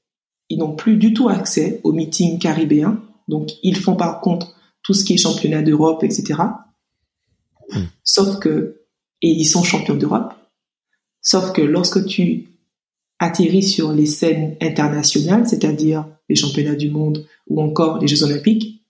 ils 0.49 0.59
n'ont 0.59 0.75
plus 0.75 0.97
du 0.97 1.13
tout 1.13 1.29
accès 1.29 1.79
aux 1.83 1.93
meetings 1.93 2.37
caribéens. 2.37 3.01
Donc, 3.29 3.51
ils 3.63 3.77
font 3.77 3.95
par 3.95 4.19
contre 4.19 4.55
tout 4.83 4.93
ce 4.93 5.03
qui 5.03 5.13
est 5.13 5.17
championnat 5.17 5.61
d'Europe, 5.61 6.03
etc. 6.03 6.39
Hmm. 7.69 7.85
Sauf 8.03 8.39
que, 8.39 8.81
et 9.21 9.29
ils 9.29 9.45
sont 9.45 9.63
champions 9.63 9.95
d'Europe, 9.95 10.33
sauf 11.21 11.53
que 11.53 11.61
lorsque 11.61 12.05
tu 12.05 12.47
atterris 13.19 13.63
sur 13.63 13.91
les 13.91 14.07
scènes 14.07 14.57
internationales, 14.61 15.47
c'est-à-dire 15.47 16.07
les 16.27 16.35
championnats 16.35 16.75
du 16.75 16.89
monde 16.89 17.27
ou 17.47 17.61
encore 17.61 17.99
les 17.99 18.07
Jeux 18.07 18.23
olympiques, 18.23 18.83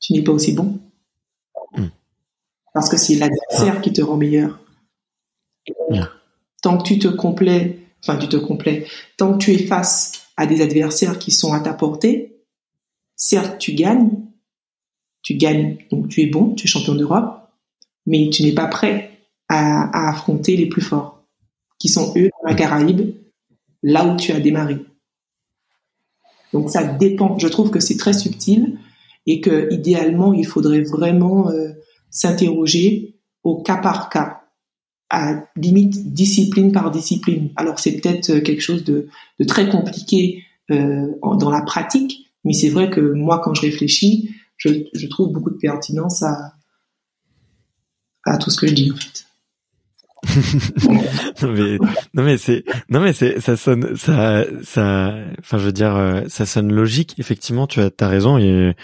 tu 0.00 0.12
n'es 0.12 0.22
pas 0.22 0.32
aussi 0.32 0.52
bon. 0.52 0.80
Hmm. 1.72 1.88
Parce 2.74 2.88
que 2.88 2.96
c'est 2.96 3.14
l'adversaire 3.14 3.80
qui 3.80 3.92
te 3.92 4.02
rend 4.02 4.16
meilleur. 4.16 4.58
Tant 6.62 6.78
que 6.78 6.82
tu 6.82 6.98
te 6.98 7.08
complais, 7.08 7.78
enfin 8.02 8.18
tu 8.18 8.28
te 8.28 8.36
complais, 8.36 8.86
tant 9.16 9.34
que 9.34 9.38
tu 9.38 9.52
es 9.52 9.58
face 9.58 10.26
à 10.36 10.46
des 10.46 10.62
adversaires 10.62 11.18
qui 11.18 11.30
sont 11.30 11.52
à 11.52 11.60
ta 11.60 11.74
portée, 11.74 12.39
certes, 13.20 13.58
tu 13.58 13.74
gagnes, 13.74 14.10
tu 15.22 15.34
gagnes, 15.34 15.76
donc 15.90 16.08
tu 16.08 16.22
es 16.22 16.26
bon, 16.26 16.54
tu 16.54 16.64
es 16.64 16.68
champion 16.68 16.94
d'Europe, 16.94 17.48
mais 18.06 18.30
tu 18.30 18.42
n'es 18.42 18.52
pas 18.52 18.66
prêt 18.66 19.10
à, 19.48 20.08
affronter 20.08 20.56
les 20.56 20.66
plus 20.66 20.80
forts, 20.80 21.22
qui 21.78 21.88
sont 21.88 22.12
eux 22.16 22.30
dans 22.30 22.48
la 22.48 22.54
Caraïbe, 22.54 23.14
là 23.82 24.06
où 24.06 24.16
tu 24.16 24.32
as 24.32 24.40
démarré. 24.40 24.78
Donc 26.52 26.70
ça 26.70 26.82
dépend. 26.82 27.38
Je 27.38 27.46
trouve 27.46 27.70
que 27.70 27.78
c'est 27.78 27.96
très 27.96 28.14
subtil 28.14 28.78
et 29.26 29.40
que 29.40 29.72
idéalement, 29.72 30.32
il 30.32 30.46
faudrait 30.46 30.80
vraiment 30.80 31.50
euh, 31.50 31.72
s'interroger 32.10 33.16
au 33.44 33.62
cas 33.62 33.76
par 33.76 34.08
cas, 34.08 34.40
à 35.10 35.44
limite 35.56 36.12
discipline 36.12 36.72
par 36.72 36.90
discipline. 36.90 37.50
Alors 37.56 37.78
c'est 37.78 38.00
peut-être 38.00 38.30
euh, 38.30 38.40
quelque 38.40 38.62
chose 38.62 38.82
de, 38.84 39.08
très 39.46 39.68
compliqué 39.68 40.42
euh, 40.70 41.06
dans 41.22 41.50
la 41.50 41.62
pratique, 41.62 42.29
mais 42.44 42.52
c'est 42.52 42.70
vrai 42.70 42.90
que 42.90 43.00
moi, 43.00 43.40
quand 43.42 43.54
je 43.54 43.62
réfléchis, 43.62 44.30
je, 44.56 45.06
trouve 45.08 45.32
beaucoup 45.32 45.50
de 45.50 45.58
pertinence 45.58 46.22
à, 46.22 46.54
à 48.24 48.38
tout 48.38 48.50
ce 48.50 48.58
que 48.58 48.66
je 48.66 48.74
dis 48.74 48.92
en 48.92 48.96
fait. 48.96 49.26
non 51.42 51.52
mais 51.52 51.78
non 52.12 52.22
mais 52.22 52.36
c'est 52.36 52.62
non 52.90 53.00
mais 53.00 53.14
c'est 53.14 53.40
ça 53.40 53.56
sonne 53.56 53.96
ça 53.96 54.44
ça 54.62 55.14
enfin 55.38 55.56
je 55.56 55.64
veux 55.64 55.72
dire 55.72 55.96
euh, 55.96 56.20
ça 56.28 56.44
sonne 56.44 56.70
logique 56.70 57.14
effectivement 57.18 57.66
tu 57.66 57.80
as 57.80 57.90
as 57.98 58.06
raison 58.06 58.36
et 58.36 58.76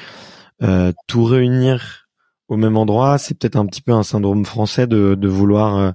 euh, 0.63 0.93
tout 1.07 1.25
réunir 1.25 2.09
au 2.49 2.57
même 2.57 2.79
endroit 2.79 3.19
c'est 3.19 3.39
peut-être 3.39 3.57
un 3.57 3.67
petit 3.67 3.83
peu 3.83 3.93
un 3.93 4.03
syndrome 4.03 4.47
français 4.47 4.87
de 4.87 5.15
de 5.15 5.29
vouloir 5.29 5.77
euh, 5.77 5.91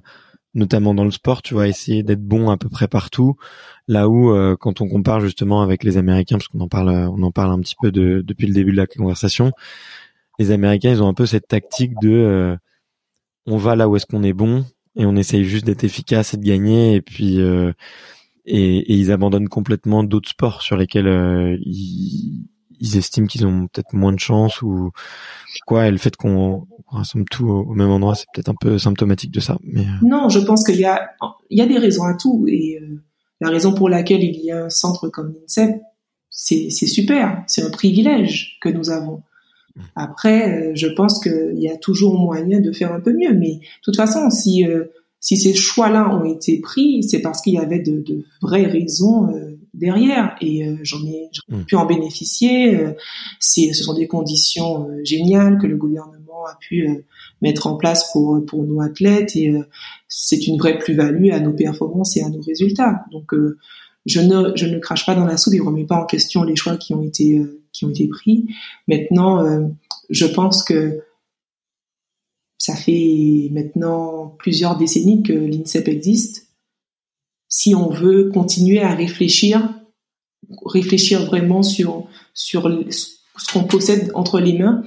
notamment 0.54 0.94
dans 0.94 1.04
le 1.04 1.10
sport 1.10 1.42
tu 1.42 1.54
vois 1.54 1.68
essayer 1.68 2.02
d'être 2.02 2.22
bon 2.22 2.50
à 2.50 2.56
peu 2.56 2.68
près 2.68 2.88
partout. 2.88 3.36
Là 3.88 4.08
où 4.08 4.32
euh, 4.32 4.56
quand 4.58 4.80
on 4.80 4.88
compare 4.88 5.20
justement 5.20 5.62
avec 5.62 5.84
les 5.84 5.96
américains 5.96 6.36
parce 6.36 6.48
qu'on 6.48 6.60
en 6.60 6.68
parle 6.68 6.90
on 6.90 7.22
en 7.22 7.30
parle 7.30 7.52
un 7.52 7.60
petit 7.60 7.76
peu 7.80 7.90
de, 7.90 8.22
depuis 8.24 8.46
le 8.46 8.54
début 8.54 8.72
de 8.72 8.76
la 8.76 8.86
conversation 8.86 9.52
les 10.38 10.50
américains 10.50 10.90
ils 10.90 11.02
ont 11.02 11.08
un 11.08 11.14
peu 11.14 11.26
cette 11.26 11.48
tactique 11.48 11.92
de 12.00 12.56
on 13.46 13.56
va 13.56 13.76
là 13.76 13.88
où 13.88 13.96
est-ce 13.96 14.06
qu'on 14.06 14.22
est 14.22 14.32
bon 14.32 14.64
et 14.96 15.06
on 15.06 15.16
essaye 15.16 15.44
juste 15.44 15.64
d'être 15.66 15.84
efficace 15.84 16.34
et 16.34 16.36
de 16.36 16.44
gagner. 16.44 16.94
Et 16.94 17.00
puis 17.00 17.40
euh, 17.40 17.72
et, 18.44 18.78
et, 18.78 18.94
ils 18.94 19.12
abandonnent 19.12 19.48
complètement 19.48 20.04
d'autres 20.04 20.28
sports 20.28 20.62
sur 20.62 20.76
lesquels 20.76 21.06
euh, 21.06 21.56
ils, 21.64 22.46
ils, 22.82 22.96
estiment 22.96 23.26
qu'ils 23.26 23.46
ont 23.46 23.68
peut-être 23.68 23.92
moins 23.92 24.12
de 24.12 24.18
chance 24.18 24.60
ou 24.62 24.90
quoi 25.66 25.86
et 25.86 25.90
le 25.90 25.98
fait 25.98 26.16
qu'on 26.16 26.66
rassemble 26.88 27.24
tout 27.30 27.48
au, 27.48 27.74
même 27.74 27.90
endroit 27.90 28.14
c'est 28.14 28.26
peut-être 28.34 28.48
un 28.48 28.56
peu 28.60 28.78
symptomatique 28.78 29.30
de 29.30 29.40
ça 29.40 29.58
euh. 29.76 29.82
non 30.02 30.28
je 30.28 30.40
pense 30.40 30.64
qu'il 30.64 30.78
y 30.78 30.84
a 30.84 31.10
il 31.50 31.58
y 31.58 31.62
a 31.62 31.66
des 31.66 31.78
raisons 31.78 32.04
à 32.04 32.14
tout 32.14 32.44
et 32.48 32.78
la 33.40 33.48
raison 33.48 33.72
pour 33.72 33.88
laquelle 33.88 34.22
il 34.22 34.40
y 34.40 34.50
a 34.50 34.64
un 34.64 34.70
centre 34.70 35.08
comme 35.08 35.32
l'INSEP 35.32 35.80
c'est 36.28 36.68
c'est 36.70 36.86
super 36.86 37.42
c'est 37.46 37.62
un 37.62 37.70
privilège 37.70 38.58
que 38.60 38.68
nous 38.68 38.90
avons 38.90 39.22
après, 39.96 40.70
euh, 40.70 40.72
je 40.74 40.88
pense 40.88 41.20
qu'il 41.22 41.58
y 41.58 41.68
a 41.68 41.76
toujours 41.76 42.18
moyen 42.18 42.60
de 42.60 42.72
faire 42.72 42.92
un 42.92 43.00
peu 43.00 43.12
mieux. 43.12 43.34
Mais 43.34 43.54
de 43.54 43.60
toute 43.82 43.96
façon, 43.96 44.30
si 44.30 44.66
euh, 44.66 44.84
si 45.20 45.36
ces 45.36 45.54
choix-là 45.54 46.14
ont 46.14 46.24
été 46.24 46.60
pris, 46.60 47.02
c'est 47.04 47.20
parce 47.20 47.40
qu'il 47.42 47.54
y 47.54 47.58
avait 47.58 47.78
de, 47.78 48.00
de, 48.00 48.24
vraies 48.40 48.66
raisons 48.66 49.28
euh, 49.28 49.51
derrière. 49.74 50.36
Et 50.40 50.66
j'en 50.82 51.04
ai, 51.06 51.30
mmh. 51.48 51.62
pu 51.64 51.76
en 51.76 51.86
bénéficier. 51.86 52.78
c'est, 53.40 53.72
ce 53.72 53.84
sont 53.84 53.94
des 53.94 54.06
conditions 54.06 54.88
géniales 55.04 55.58
que 55.58 55.66
le 55.66 55.76
gouvernement 55.76 56.46
a 56.46 56.56
pu 56.60 57.04
mettre 57.40 57.66
en 57.66 57.76
place 57.76 58.10
pour 58.12 58.44
pour 58.46 58.64
nos 58.64 58.80
athlètes. 58.80 59.36
Et 59.36 59.54
c'est 60.08 60.46
une 60.46 60.58
vraie 60.58 60.78
plus-value 60.78 61.30
à 61.30 61.40
nos 61.40 61.52
performances 61.52 62.16
et 62.16 62.22
à 62.22 62.28
nos 62.28 62.40
résultats. 62.42 63.04
Donc 63.12 63.32
je 64.06 64.20
ne 64.20 64.56
je 64.56 64.66
ne 64.66 64.78
crache 64.78 65.06
pas 65.06 65.14
dans 65.14 65.24
la 65.24 65.36
soupe. 65.36 65.54
Je 65.54 65.60
ne 65.60 65.66
remets 65.66 65.86
pas 65.86 66.00
en 66.00 66.06
question 66.06 66.42
les 66.42 66.56
choix 66.56 66.76
qui 66.76 66.94
ont 66.94 67.02
été 67.02 67.40
qui 67.72 67.84
ont 67.84 67.90
été 67.90 68.08
pris. 68.08 68.46
Maintenant, 68.88 69.44
euh, 69.44 69.66
je 70.10 70.26
pense 70.26 70.62
que 70.62 71.00
ça 72.58 72.76
fait 72.76 73.48
maintenant 73.50 74.36
plusieurs 74.38 74.76
décennies 74.76 75.22
que 75.22 75.32
l'INSEP 75.32 75.88
existe. 75.88 76.41
Si 77.52 77.74
on 77.74 77.90
veut 77.90 78.30
continuer 78.30 78.80
à 78.80 78.94
réfléchir, 78.94 79.68
réfléchir 80.64 81.26
vraiment 81.26 81.62
sur 81.62 82.06
sur 82.32 82.62
ce 82.88 83.52
qu'on 83.52 83.64
possède 83.64 84.10
entre 84.14 84.40
les 84.40 84.58
mains, 84.58 84.82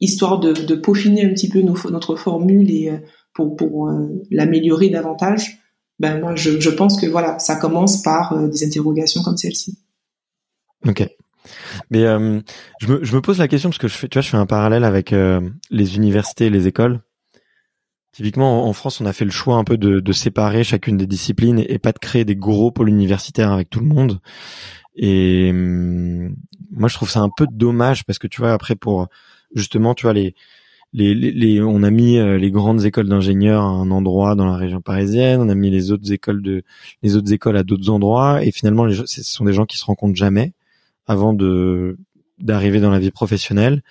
histoire 0.00 0.38
de, 0.38 0.74
peaufiner 0.76 1.24
un 1.24 1.30
petit 1.30 1.48
peu 1.48 1.60
notre 1.60 2.14
formule 2.14 2.70
et 2.70 2.90
euh, 2.90 2.98
pour, 3.34 3.56
pour 3.56 3.88
euh, 3.88 4.06
l'améliorer 4.30 4.90
davantage, 4.90 5.58
ben 5.98 6.20
moi 6.20 6.36
je, 6.36 6.60
je 6.60 6.70
pense 6.70 7.00
que 7.00 7.06
voilà, 7.06 7.40
ça 7.40 7.56
commence 7.56 8.02
par 8.02 8.48
des 8.48 8.64
interrogations 8.64 9.22
comme 9.22 9.36
celle-ci. 9.36 9.78
Ok. 10.86 11.04
Mais 11.90 12.04
euh, 12.04 12.40
je, 12.80 12.86
me, 12.86 13.04
je 13.04 13.14
me 13.14 13.20
pose 13.20 13.38
la 13.38 13.48
question 13.48 13.70
parce 13.70 13.78
que 13.78 13.88
je 13.88 13.94
fais, 13.94 14.08
tu 14.08 14.16
vois, 14.16 14.22
je 14.22 14.28
fais 14.28 14.36
un 14.36 14.46
parallèle 14.46 14.84
avec 14.84 15.12
euh, 15.12 15.40
les 15.70 15.96
universités 15.96 16.46
et 16.46 16.50
les 16.50 16.66
écoles. 16.66 17.00
Typiquement, 18.18 18.66
en, 18.66 18.72
France, 18.72 19.00
on 19.00 19.06
a 19.06 19.12
fait 19.12 19.24
le 19.24 19.30
choix 19.30 19.54
un 19.58 19.62
peu 19.62 19.76
de, 19.76 20.00
de 20.00 20.12
séparer 20.12 20.64
chacune 20.64 20.96
des 20.96 21.06
disciplines 21.06 21.64
et, 21.68 21.78
pas 21.78 21.92
de 21.92 22.00
créer 22.00 22.24
des 22.24 22.34
gros 22.34 22.72
pôles 22.72 22.88
universitaires 22.88 23.52
avec 23.52 23.70
tout 23.70 23.78
le 23.78 23.86
monde. 23.86 24.18
Et 24.96 25.50
hum, 25.52 26.34
moi, 26.72 26.88
je 26.88 26.94
trouve 26.96 27.08
ça 27.08 27.20
un 27.20 27.28
peu 27.28 27.46
dommage 27.48 28.04
parce 28.04 28.18
que 28.18 28.26
tu 28.26 28.40
vois, 28.40 28.52
après, 28.52 28.74
pour 28.74 29.06
justement, 29.54 29.94
tu 29.94 30.02
vois, 30.02 30.14
les, 30.14 30.34
les, 30.92 31.14
les, 31.14 31.62
on 31.62 31.84
a 31.84 31.90
mis 31.90 32.18
euh, 32.18 32.38
les 32.38 32.50
grandes 32.50 32.84
écoles 32.84 33.08
d'ingénieurs 33.08 33.62
à 33.62 33.68
un 33.68 33.88
endroit 33.92 34.34
dans 34.34 34.46
la 34.46 34.56
région 34.56 34.80
parisienne, 34.80 35.40
on 35.40 35.48
a 35.48 35.54
mis 35.54 35.70
les 35.70 35.92
autres 35.92 36.10
écoles 36.10 36.42
de 36.42 36.64
les 37.04 37.14
autres 37.14 37.32
écoles 37.32 37.56
à 37.56 37.62
d'autres 37.62 37.88
endroits, 37.88 38.42
et 38.42 38.50
finalement, 38.50 38.84
les, 38.84 38.96
ce 38.96 39.22
sont 39.22 39.44
des 39.44 39.52
gens 39.52 39.64
qui 39.64 39.78
se 39.78 39.84
rencontrent 39.84 40.16
jamais 40.16 40.54
avant 41.06 41.34
de 41.34 41.98
d'arriver 42.40 42.80
dans 42.80 42.90
la 42.90 42.98
vie 42.98 43.12
professionnelle. 43.12 43.84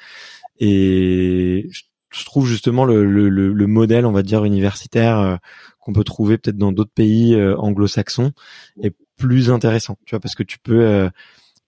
Et 0.60 1.70
je 1.72 1.84
trouve 2.26 2.48
justement 2.48 2.86
le, 2.86 3.06
le, 3.06 3.30
le 3.30 3.68
modèle, 3.68 4.06
on 4.06 4.12
va 4.12 4.24
dire, 4.24 4.44
universitaire 4.46 5.20
euh, 5.20 5.36
qu'on 5.80 5.94
peut 5.94 6.04
trouver 6.04 6.38
peut-être 6.38 6.58
dans 6.58 6.72
d'autres 6.72 6.94
pays 6.94 7.36
euh, 7.36 7.58
anglo-saxons 7.58 8.32
est 8.82 8.96
plus 9.18 9.50
intéressant, 9.50 9.98
tu 10.06 10.16
vois, 10.16 10.20
parce 10.20 10.36
que 10.36 10.44
tu 10.44 10.60
peux 10.60 10.82
euh, 10.82 11.10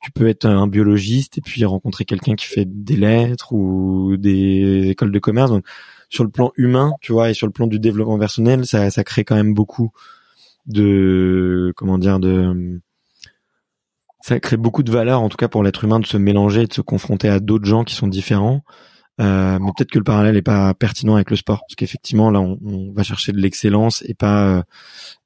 tu 0.01 0.11
peux 0.11 0.27
être 0.27 0.45
un 0.45 0.67
biologiste 0.67 1.37
et 1.37 1.41
puis 1.41 1.65
rencontrer 1.65 2.05
quelqu'un 2.05 2.35
qui 2.35 2.45
fait 2.45 2.65
des 2.65 2.95
lettres 2.95 3.51
ou 3.53 4.15
des 4.17 4.89
écoles 4.89 5.11
de 5.11 5.19
commerce. 5.19 5.51
Donc 5.51 5.65
sur 6.09 6.23
le 6.23 6.29
plan 6.29 6.51
humain, 6.55 6.93
tu 7.01 7.11
vois, 7.11 7.29
et 7.29 7.33
sur 7.33 7.47
le 7.47 7.53
plan 7.53 7.67
du 7.67 7.79
développement 7.79 8.17
personnel, 8.17 8.65
ça, 8.65 8.89
ça 8.91 9.03
crée 9.03 9.25
quand 9.25 9.35
même 9.35 9.53
beaucoup 9.53 9.91
de 10.67 11.73
comment 11.75 11.97
dire 11.97 12.19
de 12.19 12.79
ça 14.21 14.39
crée 14.39 14.57
beaucoup 14.57 14.83
de 14.83 14.91
valeur, 14.91 15.21
en 15.21 15.29
tout 15.29 15.37
cas 15.37 15.47
pour 15.47 15.63
l'être 15.63 15.83
humain, 15.83 15.99
de 15.99 16.05
se 16.05 16.17
mélanger, 16.17 16.65
de 16.67 16.73
se 16.73 16.81
confronter 16.81 17.29
à 17.29 17.39
d'autres 17.39 17.65
gens 17.65 17.83
qui 17.83 17.95
sont 17.95 18.07
différents. 18.07 18.63
Euh, 19.19 19.59
mais 19.59 19.71
peut-être 19.75 19.91
que 19.91 19.97
le 19.97 20.03
parallèle 20.03 20.37
est 20.37 20.41
pas 20.41 20.73
pertinent 20.73 21.15
avec 21.15 21.29
le 21.29 21.35
sport, 21.35 21.59
parce 21.61 21.75
qu'effectivement 21.75 22.31
là, 22.31 22.39
on, 22.39 22.91
va 22.93 23.03
chercher 23.03 23.31
de 23.31 23.37
l'excellence 23.37 24.03
et 24.07 24.13
pas 24.13 24.57
euh, 24.57 24.63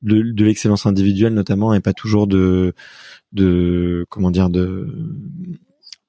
de, 0.02 0.22
de 0.22 0.46
l'excellence 0.46 0.86
individuelle 0.86 1.34
notamment, 1.34 1.74
et 1.74 1.80
pas 1.80 1.94
toujours 1.94 2.28
de 2.28 2.74
de 3.32 4.06
comment 4.10 4.32
dire 4.32 4.50
de 4.50 4.88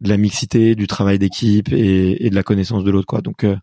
de 0.01 0.09
la 0.09 0.17
mixité, 0.17 0.75
du 0.75 0.87
travail 0.87 1.19
d'équipe 1.19 1.73
et, 1.73 2.29
de 2.29 2.35
la 2.35 2.43
connaissance 2.43 2.85
de 2.85 2.91
l'autre 2.91 3.07
quoi. 3.07 3.21
Donc, 3.21 3.45
euh, 3.45 3.57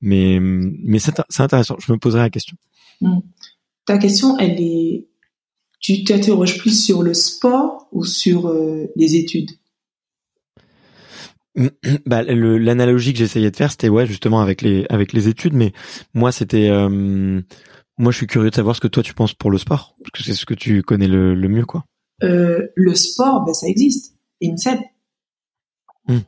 mais 0.00 0.38
mais 0.40 0.98
c'est 0.98 1.40
intéressant. 1.40 1.76
Je 1.78 1.92
me 1.92 1.98
poserai 1.98 2.22
la 2.22 2.30
question. 2.30 2.56
Mmh. 3.00 3.18
Ta 3.86 3.98
question, 3.98 4.38
elle 4.38 4.60
est 4.60 5.06
tu 5.80 6.04
t'interroges 6.04 6.58
plus 6.58 6.84
sur 6.84 7.02
le 7.02 7.14
sport 7.14 7.88
ou 7.92 8.04
sur 8.04 8.48
euh, 8.48 8.86
les 8.96 9.16
études? 9.16 9.50
bah, 12.06 12.22
l'analogie 12.22 13.12
que 13.12 13.18
j'essayais 13.18 13.50
de 13.50 13.56
faire, 13.56 13.70
c'était 13.70 13.88
ouais 13.88 14.06
justement 14.06 14.40
avec 14.40 14.62
les 14.62 14.86
avec 14.90 15.12
les 15.12 15.28
études, 15.28 15.54
mais 15.54 15.72
moi 16.14 16.32
c'était 16.32 16.68
euh, 16.70 17.40
moi 17.98 18.12
je 18.12 18.16
suis 18.16 18.26
curieux 18.26 18.50
de 18.50 18.54
savoir 18.54 18.76
ce 18.76 18.80
que 18.80 18.88
toi 18.88 19.02
tu 19.02 19.14
penses 19.14 19.34
pour 19.34 19.50
le 19.50 19.58
sport, 19.58 19.94
parce 19.98 20.10
que 20.12 20.22
c'est 20.22 20.34
ce 20.34 20.46
que 20.46 20.54
tu 20.54 20.82
connais 20.82 21.08
le, 21.08 21.34
le 21.34 21.48
mieux 21.48 21.64
quoi. 21.64 21.84
Euh, 22.22 22.68
le 22.74 22.94
sport, 22.94 23.44
ben 23.44 23.54
ça 23.54 23.68
existe, 23.68 24.14
INSEP. 24.42 24.80
Mmh. 26.08 26.18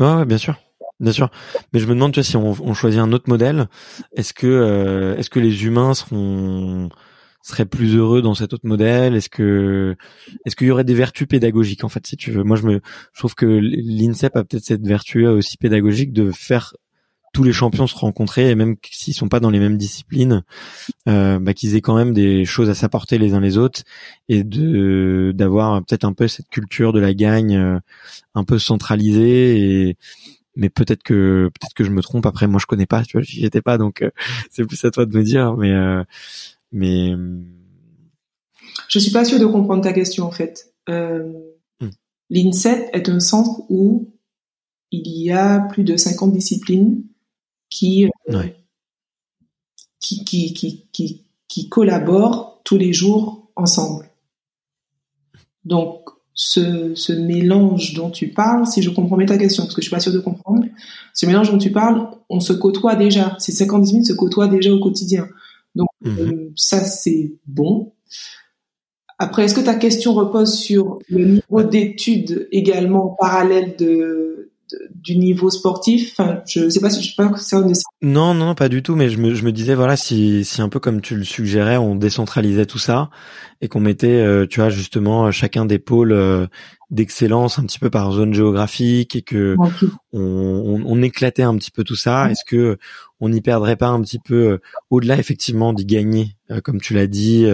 Ouais, 0.00 0.14
ouais, 0.14 0.24
bien 0.24 0.38
sûr, 0.38 0.58
bien 1.00 1.12
sûr. 1.12 1.30
Mais 1.72 1.80
je 1.80 1.86
me 1.86 1.94
demande, 1.94 2.12
tu 2.12 2.20
vois, 2.20 2.24
si 2.24 2.36
on, 2.36 2.50
on 2.50 2.74
choisit 2.74 3.00
un 3.00 3.12
autre 3.12 3.28
modèle, 3.28 3.68
est-ce 4.16 4.34
que 4.34 4.46
euh, 4.46 5.16
est-ce 5.16 5.30
que 5.30 5.40
les 5.40 5.64
humains 5.64 5.94
seront 5.94 6.88
serait 7.44 7.66
plus 7.66 7.96
heureux 7.96 8.22
dans 8.22 8.34
cet 8.34 8.52
autre 8.52 8.66
modèle? 8.66 9.14
Est-ce 9.14 9.28
que 9.28 9.96
est-ce 10.44 10.56
qu'il 10.56 10.66
y 10.66 10.70
aurait 10.70 10.84
des 10.84 10.94
vertus 10.94 11.28
pédagogiques 11.28 11.84
en 11.84 11.88
fait 11.88 12.06
si 12.06 12.16
tu 12.16 12.30
veux? 12.32 12.42
Moi 12.42 12.56
je 12.56 12.64
me 12.64 12.80
je 13.12 13.18
trouve 13.18 13.34
que 13.34 13.46
l'INSEP 13.46 14.36
a 14.36 14.44
peut-être 14.44 14.64
cette 14.64 14.86
vertu 14.86 15.26
aussi 15.26 15.56
pédagogique 15.56 16.12
de 16.12 16.30
faire 16.30 16.74
tous 17.34 17.42
les 17.42 17.52
champions 17.52 17.86
se 17.86 17.96
rencontrer 17.96 18.48
et 18.48 18.54
même 18.54 18.76
s'ils 18.90 19.12
sont 19.12 19.28
pas 19.28 19.40
dans 19.40 19.50
les 19.50 19.58
mêmes 19.58 19.76
disciplines, 19.76 20.44
euh, 21.08 21.38
bah, 21.40 21.52
qu'ils 21.52 21.74
aient 21.74 21.80
quand 21.80 21.96
même 21.96 22.14
des 22.14 22.44
choses 22.46 22.70
à 22.70 22.74
s'apporter 22.74 23.18
les 23.18 23.34
uns 23.34 23.40
les 23.40 23.58
autres 23.58 23.82
et 24.28 24.44
de 24.44 25.32
d'avoir 25.34 25.84
peut-être 25.84 26.04
un 26.04 26.12
peu 26.14 26.28
cette 26.28 26.48
culture 26.48 26.92
de 26.92 27.00
la 27.00 27.12
gagne 27.12 27.56
euh, 27.56 27.78
un 28.34 28.44
peu 28.44 28.58
centralisée 28.58 29.88
et 29.88 29.96
mais 30.56 30.70
peut-être 30.70 31.02
que 31.02 31.50
peut-être 31.52 31.74
que 31.74 31.82
je 31.82 31.90
me 31.90 32.00
trompe. 32.00 32.24
Après 32.26 32.46
moi 32.46 32.60
je 32.60 32.66
connais 32.66 32.86
pas 32.86 33.02
tu 33.02 33.18
vois 33.18 33.22
j'y 33.22 33.44
étais 33.44 33.62
pas 33.62 33.78
donc 33.78 34.02
euh, 34.02 34.10
c'est 34.50 34.64
plus 34.64 34.82
à 34.84 34.90
toi 34.92 35.04
de 35.04 35.16
me 35.18 35.24
dire 35.24 35.56
mais 35.56 35.72
mais 36.74 37.14
je 38.88 38.98
suis 38.98 39.12
pas 39.12 39.24
sûre 39.24 39.38
de 39.38 39.46
comprendre 39.46 39.82
ta 39.82 39.92
question 39.92 40.26
en 40.26 40.32
fait. 40.32 40.74
Euh, 40.88 41.32
hmm. 41.80 41.90
L'INSEP 42.30 42.90
est 42.92 43.08
un 43.08 43.20
centre 43.20 43.62
où 43.70 44.12
il 44.90 45.06
y 45.06 45.30
a 45.30 45.60
plus 45.60 45.84
de 45.84 45.96
50 45.96 46.32
disciplines 46.32 47.02
qui, 47.70 48.10
euh, 48.28 48.42
qui, 50.00 50.24
qui, 50.24 50.52
qui, 50.52 50.86
qui, 50.92 51.24
qui 51.48 51.68
collaborent 51.68 52.60
tous 52.64 52.76
les 52.76 52.92
jours 52.92 53.50
ensemble. 53.56 54.10
Donc, 55.64 56.10
ce, 56.34 56.94
ce, 56.96 57.12
mélange 57.12 57.94
dont 57.94 58.10
tu 58.10 58.28
parles, 58.32 58.66
si 58.66 58.82
je 58.82 58.90
comprends 58.90 59.16
bien 59.16 59.26
ta 59.26 59.38
question, 59.38 59.62
parce 59.62 59.74
que 59.74 59.80
je 59.80 59.86
suis 59.86 59.94
pas 59.94 60.00
sûre 60.00 60.12
de 60.12 60.18
comprendre, 60.18 60.64
ce 61.12 61.26
mélange 61.26 61.50
dont 61.50 61.58
tu 61.58 61.70
parles, 61.70 62.08
on 62.28 62.40
se 62.40 62.52
côtoie 62.52 62.96
déjà. 62.96 63.36
Ces 63.38 63.52
50 63.52 63.84
minutes 63.84 64.06
se 64.06 64.12
côtoient 64.12 64.48
déjà 64.48 64.72
au 64.72 64.80
quotidien. 64.80 65.28
Donc 65.74 65.88
mhm. 66.02 66.18
euh, 66.18 66.52
ça, 66.56 66.80
c'est 66.80 67.32
bon. 67.46 67.92
Après, 69.18 69.44
est-ce 69.44 69.54
que 69.54 69.60
ta 69.60 69.74
question 69.74 70.12
repose 70.12 70.54
sur 70.58 70.98
le 71.08 71.24
niveau 71.24 71.62
d'études 71.62 72.48
également 72.50 73.16
parallèle 73.18 73.76
de, 73.78 74.50
du 74.94 75.16
niveau 75.16 75.50
sportif? 75.50 76.14
Enfin, 76.18 76.40
je 76.46 76.68
sais 76.68 76.80
pas 76.80 76.90
si 76.90 77.00
je 77.00 77.08
sais 77.08 77.14
pas 77.16 77.36
ça. 77.36 77.62
Non, 78.02 78.34
non, 78.34 78.54
pas 78.56 78.68
du 78.68 78.82
tout. 78.82 78.96
Mais 78.96 79.10
je 79.10 79.18
me, 79.18 79.34
je 79.34 79.44
me 79.44 79.52
disais 79.52 79.76
voilà, 79.76 79.96
si, 79.96 80.44
si 80.44 80.60
un 80.60 80.68
peu 80.68 80.80
comme 80.80 81.00
tu 81.00 81.14
le 81.14 81.24
suggérais, 81.24 81.76
on 81.76 81.94
décentralisait 81.94 82.66
tout 82.66 82.78
ça 82.78 83.10
et 83.60 83.68
qu'on 83.68 83.80
mettait, 83.80 84.20
euh, 84.20 84.46
tu 84.46 84.60
vois, 84.60 84.70
justement, 84.70 85.30
chacun 85.30 85.64
des 85.64 85.78
pôles 85.78 86.12
euh, 86.12 86.46
d'excellence 86.90 87.58
un 87.58 87.64
petit 87.64 87.78
peu 87.78 87.90
par 87.90 88.12
zone 88.12 88.34
géographique 88.34 89.16
et 89.16 89.22
que 89.22 89.56
on, 90.12 90.82
on, 90.84 91.02
éclatait 91.02 91.42
un 91.42 91.56
petit 91.56 91.70
peu 91.70 91.84
tout 91.84 91.96
ça. 91.96 92.30
Est-ce 92.30 92.44
que 92.44 92.78
on 93.24 93.28
n'y 93.28 93.40
perdrait 93.40 93.76
pas 93.76 93.88
un 93.88 94.00
petit 94.00 94.18
peu 94.18 94.34
euh, 94.34 94.58
au-delà 94.90 95.18
effectivement 95.18 95.72
d'y 95.72 95.84
gagner, 95.84 96.36
comme 96.62 96.80
tu 96.80 96.94
l'as 96.94 97.06
dit 97.06 97.46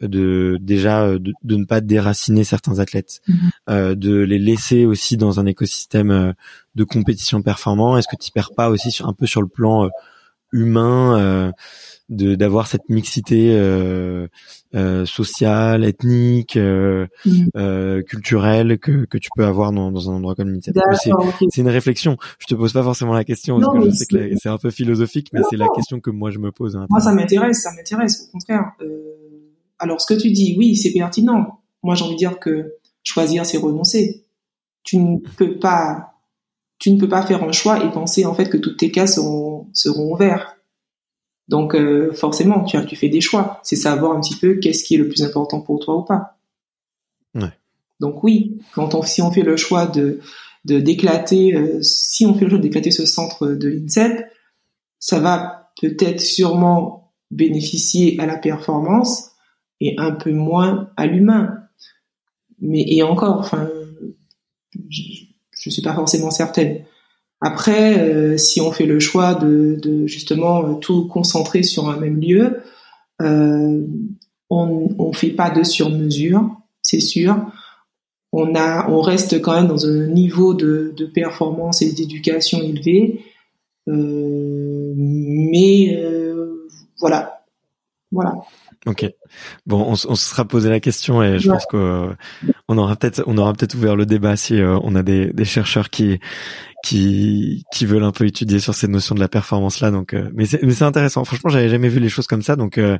de 0.00 0.58
déjà 0.60 1.02
euh, 1.02 1.18
de, 1.18 1.56
ne 1.56 1.64
pas 1.64 1.80
déraciner 1.80 2.44
certains 2.44 2.78
athlètes, 2.78 3.20
mhm. 3.26 3.50
euh, 3.70 3.94
de 3.94 4.16
les 4.18 4.38
laisser 4.38 4.86
aussi 4.86 5.16
dans 5.16 5.40
un 5.40 5.46
écosystème 5.46 6.10
euh, 6.10 6.32
de 6.74 6.84
compétition 6.84 7.42
performant. 7.42 7.96
Est-ce 7.98 8.08
que 8.08 8.20
tu 8.20 8.30
perds 8.30 8.54
pas 8.54 8.68
aussi 8.68 8.90
sur, 8.90 9.08
un 9.08 9.12
peu 9.12 9.26
sur 9.26 9.42
le 9.42 9.48
plan 9.48 9.84
euh, 9.84 9.88
humain 10.52 11.52
de 12.08 12.34
d'avoir 12.34 12.66
cette 12.66 12.88
mixité 12.88 13.56
sociale, 15.04 15.84
ethnique, 15.84 16.56
mhm. 16.56 18.02
culturelle 18.04 18.78
que 18.78 19.04
que 19.04 19.18
tu 19.18 19.28
peux 19.36 19.44
avoir 19.44 19.72
dans, 19.72 19.90
dans 19.90 20.10
un 20.10 20.14
endroit 20.14 20.34
comme 20.34 20.50
l'INSEP. 20.50 20.76
C'est 21.50 21.60
une 21.60 21.68
réflexion. 21.68 22.16
Je 22.38 22.46
te 22.46 22.54
pose 22.54 22.72
pas 22.72 22.82
forcément 22.82 23.12
la 23.14 23.24
question 23.24 23.60
parce 23.60 23.78
que 23.78 23.84
je 23.84 23.90
sais 23.90 24.06
que 24.06 24.36
c'est 24.36 24.48
un 24.48 24.58
peu 24.58 24.70
philosophique, 24.70 25.28
mais 25.32 25.40
c'est 25.50 25.56
la 25.56 25.68
question 25.74 26.00
que 26.00 26.10
moi 26.10 26.30
je 26.30 26.38
me 26.38 26.52
pose. 26.52 26.78
Moi, 26.88 27.00
ça 27.00 27.12
m'intéresse, 27.12 27.62
ça 27.62 27.70
m'intéresse. 27.74 28.28
Au 28.28 28.32
contraire. 28.32 28.72
Euh 28.82 29.08
alors, 29.78 30.00
ce 30.00 30.12
que 30.12 30.18
tu 30.18 30.30
dis, 30.30 30.56
oui, 30.58 30.76
c'est 30.76 30.92
pertinent. 30.92 31.60
Moi, 31.82 31.94
j'ai 31.94 32.04
envie 32.04 32.14
de 32.14 32.18
dire 32.18 32.38
que 32.38 32.74
choisir, 33.02 33.46
c'est 33.46 33.58
renoncer. 33.58 34.24
Tu 34.82 34.98
ne 34.98 35.18
peux 35.36 35.58
pas, 35.58 36.14
tu 36.78 36.90
ne 36.90 36.98
peux 36.98 37.08
pas 37.08 37.22
faire 37.22 37.42
un 37.44 37.52
choix 37.52 37.84
et 37.84 37.90
penser 37.90 38.24
en 38.26 38.34
fait 38.34 38.48
que 38.48 38.56
toutes 38.56 38.78
tes 38.78 38.90
cases 38.90 39.16
seront 39.16 39.68
seront 39.72 40.12
ouvertes. 40.12 40.57
Donc, 41.48 41.74
euh, 41.74 42.12
forcément, 42.12 42.64
tu, 42.64 42.76
tu 42.86 42.96
fais 42.96 43.08
des 43.08 43.20
choix. 43.20 43.60
C'est 43.62 43.76
savoir 43.76 44.16
un 44.16 44.20
petit 44.20 44.36
peu 44.36 44.56
qu'est-ce 44.56 44.84
qui 44.84 44.94
est 44.94 44.98
le 44.98 45.08
plus 45.08 45.22
important 45.22 45.60
pour 45.60 45.80
toi 45.80 45.96
ou 45.96 46.02
pas. 46.02 46.38
Ouais. 47.34 47.52
Donc 48.00 48.22
oui, 48.22 48.58
quand 48.74 48.94
on, 48.94 49.02
si 49.02 49.22
on 49.22 49.30
fait 49.30 49.42
le 49.42 49.56
choix 49.56 49.86
de 49.86 50.20
de 50.64 50.80
d'éclater, 50.80 51.54
euh, 51.54 51.82
si 51.82 52.26
on 52.26 52.34
fait 52.34 52.44
le 52.44 52.50
choix 52.50 52.58
d'éclater 52.58 52.90
ce 52.90 53.06
centre 53.06 53.46
de 53.46 53.68
l'INSEP, 53.68 54.26
ça 54.98 55.18
va 55.18 55.70
peut-être 55.80 56.20
sûrement 56.20 57.12
bénéficier 57.30 58.18
à 58.20 58.26
la 58.26 58.36
performance, 58.36 59.32
et 59.80 59.94
un 59.98 60.12
peu 60.12 60.32
moins 60.32 60.90
à 60.96 61.06
l'humain. 61.06 61.62
Mais 62.60 62.84
et 62.86 63.02
encore, 63.02 63.38
enfin, 63.38 63.68
je, 64.88 65.02
je 65.52 65.70
suis 65.70 65.82
pas 65.82 65.94
forcément 65.94 66.30
certaine. 66.30 66.84
Après, 67.40 68.00
euh, 68.00 68.36
si 68.36 68.60
on 68.60 68.72
fait 68.72 68.86
le 68.86 68.98
choix 68.98 69.34
de, 69.34 69.78
de, 69.80 70.06
justement 70.06 70.74
tout 70.74 71.06
concentrer 71.06 71.62
sur 71.62 71.88
un 71.88 71.96
même 71.96 72.20
lieu, 72.20 72.60
euh, 73.22 73.86
on 74.50 74.88
on 74.98 75.12
fait 75.12 75.30
pas 75.30 75.50
de 75.50 75.62
sur-mesure, 75.62 76.50
c'est 76.82 77.00
sûr. 77.00 77.36
On 78.32 78.54
a, 78.54 78.90
on 78.90 79.00
reste 79.00 79.40
quand 79.40 79.54
même 79.54 79.68
dans 79.68 79.86
un 79.86 80.06
niveau 80.06 80.52
de, 80.52 80.92
de 80.96 81.06
performance 81.06 81.80
et 81.80 81.92
d'éducation 81.92 82.60
élevé, 82.60 83.24
euh, 83.88 84.92
mais 84.96 85.96
euh, 85.96 86.68
voilà, 86.98 87.44
voilà. 88.12 88.34
Ok. 88.86 89.06
Bon, 89.66 89.82
on, 89.82 89.92
on, 89.92 90.14
se 90.14 90.30
sera 90.30 90.44
posé 90.44 90.70
la 90.70 90.80
question 90.80 91.22
et 91.22 91.38
je 91.38 91.50
pense 91.50 91.66
qu'on 91.66 92.16
aura 92.78 92.96
peut-être 92.96 93.22
on 93.26 93.36
aura 93.36 93.52
peut-être 93.52 93.74
ouvert 93.74 93.96
le 93.96 94.06
débat 94.06 94.36
si 94.36 94.60
euh, 94.60 94.78
on 94.82 94.94
a 94.94 95.02
des, 95.02 95.32
des, 95.32 95.44
chercheurs 95.44 95.90
qui 95.90 96.20
qui 96.84 97.64
qui 97.72 97.86
veulent 97.86 98.04
un 98.04 98.12
peu 98.12 98.24
étudier 98.26 98.60
sur 98.60 98.74
ces 98.74 98.88
notions 98.88 99.14
de 99.14 99.20
la 99.20 99.28
performance 99.28 99.80
là. 99.80 99.90
Donc, 99.90 100.14
euh, 100.14 100.30
mais 100.34 100.46
c'est 100.46 100.62
mais 100.62 100.72
c'est 100.72 100.84
intéressant. 100.84 101.24
Franchement, 101.24 101.50
j'avais 101.50 101.68
jamais 101.68 101.88
vu 101.88 102.00
les 102.00 102.08
choses 102.08 102.26
comme 102.26 102.42
ça. 102.42 102.56
Donc, 102.56 102.78
euh, 102.78 102.98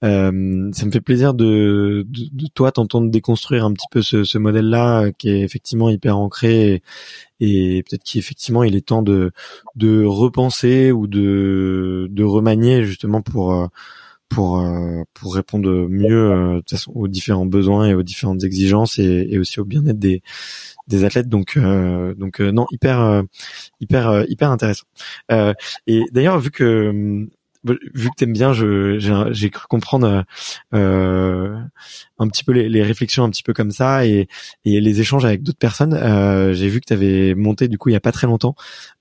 ça 0.00 0.30
me 0.32 0.90
fait 0.92 1.00
plaisir 1.00 1.34
de 1.34 2.06
de, 2.08 2.28
de 2.32 2.46
toi 2.48 2.72
t'entendre 2.72 3.10
déconstruire 3.10 3.64
un 3.64 3.72
petit 3.72 3.86
peu 3.90 4.02
ce, 4.02 4.24
ce 4.24 4.38
modèle 4.38 4.68
là 4.68 5.10
qui 5.12 5.28
est 5.30 5.40
effectivement 5.40 5.90
hyper 5.90 6.18
ancré 6.18 6.82
et, 7.40 7.82
peut-être 7.82 8.04
qu'effectivement 8.04 8.62
il 8.64 8.76
est 8.76 8.86
temps 8.86 9.02
de 9.02 9.32
de 9.74 10.04
repenser 10.04 10.92
ou 10.92 11.06
de 11.06 12.08
de 12.10 12.24
remanier 12.24 12.84
justement 12.84 13.22
pour 13.22 13.68
pour 14.28 14.60
euh, 14.60 15.02
pour 15.14 15.34
répondre 15.34 15.86
mieux 15.88 16.32
euh, 16.32 16.60
aux 16.94 17.08
différents 17.08 17.46
besoins 17.46 17.88
et 17.88 17.94
aux 17.94 18.02
différentes 18.02 18.44
exigences 18.44 18.98
et, 18.98 19.26
et 19.30 19.38
aussi 19.38 19.60
au 19.60 19.64
bien-être 19.64 19.98
des 19.98 20.22
des 20.88 21.04
athlètes 21.04 21.28
donc 21.28 21.56
euh, 21.56 22.14
donc 22.14 22.40
non 22.40 22.66
hyper 22.70 23.22
hyper 23.80 24.24
hyper 24.28 24.50
intéressant 24.50 24.86
et 25.86 26.02
d'ailleurs 26.12 26.38
vu 26.38 26.50
que 26.50 27.26
vu 27.94 28.10
que 28.10 28.14
t'aimes 28.16 28.32
bien, 28.32 28.52
je, 28.52 28.98
j'ai, 29.30 29.50
cru 29.50 29.66
comprendre 29.68 30.24
euh, 30.74 31.58
un 32.18 32.28
petit 32.28 32.44
peu 32.44 32.52
les, 32.52 32.68
les, 32.68 32.82
réflexions 32.82 33.24
un 33.24 33.30
petit 33.30 33.42
peu 33.42 33.52
comme 33.52 33.70
ça 33.70 34.06
et, 34.06 34.28
et 34.64 34.80
les 34.80 35.00
échanges 35.00 35.24
avec 35.24 35.42
d'autres 35.42 35.58
personnes. 35.58 35.94
Euh, 35.94 36.52
j'ai 36.52 36.68
vu 36.68 36.80
que 36.80 36.86
tu 36.86 36.92
avais 36.92 37.34
monté 37.34 37.68
du 37.68 37.78
coup 37.78 37.88
il 37.88 37.92
y 37.92 37.96
a 37.96 38.00
pas 38.00 38.12
très 38.12 38.26
longtemps 38.26 38.54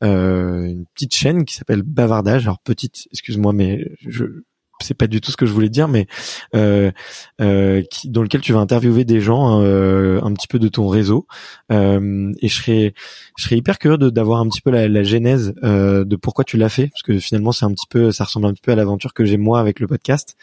euh, 0.03 0.65
une 0.65 0.85
petite 0.93 1.13
chaîne 1.13 1.45
qui 1.45 1.55
s'appelle 1.55 1.83
Bavardage. 1.83 2.43
Alors 2.43 2.59
petite, 2.59 3.07
excuse-moi, 3.11 3.53
mais 3.53 3.91
je 4.05 4.25
c'est 4.81 4.93
pas 4.93 5.07
du 5.07 5.21
tout 5.21 5.31
ce 5.31 5.37
que 5.37 5.45
je 5.45 5.53
voulais 5.53 5.69
dire, 5.69 5.87
mais 5.87 6.07
euh, 6.53 6.91
euh, 7.41 7.81
dans 8.05 8.21
lequel 8.21 8.41
tu 8.41 8.53
vas 8.53 8.59
interviewer 8.59 9.05
des 9.05 9.21
gens 9.21 9.61
euh, 9.61 10.19
un 10.21 10.33
petit 10.33 10.47
peu 10.47 10.59
de 10.59 10.67
ton 10.67 10.87
réseau. 10.87 11.27
Euh, 11.71 12.33
et 12.41 12.47
je 12.47 12.55
serais, 12.55 12.93
je 13.37 13.43
serais 13.43 13.57
hyper 13.57 13.79
curieux 13.79 13.97
d'avoir 13.97 14.41
un 14.41 14.47
petit 14.47 14.61
peu 14.61 14.71
la, 14.71 14.87
la 14.87 15.03
genèse 15.03 15.53
euh, 15.63 16.03
de 16.03 16.15
pourquoi 16.15 16.43
tu 16.43 16.57
l'as 16.57 16.69
fait, 16.69 16.87
parce 16.87 17.03
que 17.03 17.19
finalement 17.19 17.51
c'est 17.51 17.65
un 17.65 17.71
petit 17.71 17.87
peu, 17.89 18.11
ça 18.11 18.25
ressemble 18.25 18.47
un 18.47 18.53
petit 18.53 18.61
peu 18.61 18.71
à 18.71 18.75
l'aventure 18.75 19.13
que 19.13 19.25
j'ai 19.25 19.37
moi 19.37 19.59
avec 19.59 19.79
le 19.79 19.87
podcast, 19.87 20.35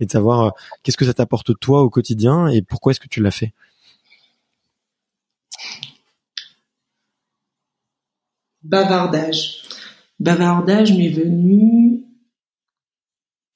et 0.00 0.06
de 0.06 0.10
savoir 0.10 0.40
euh, 0.40 0.50
qu'est-ce 0.82 0.96
que 0.96 1.04
ça 1.04 1.14
t'apporte 1.14 1.58
toi 1.60 1.82
au 1.82 1.90
quotidien 1.90 2.48
et 2.48 2.62
pourquoi 2.62 2.92
est-ce 2.92 3.00
que 3.00 3.08
tu 3.08 3.22
l'as 3.22 3.30
fait? 3.30 3.52
Bavardage. 8.62 9.62
Bavardage 10.20 10.96
m'est 10.96 11.10
venu 11.10 12.00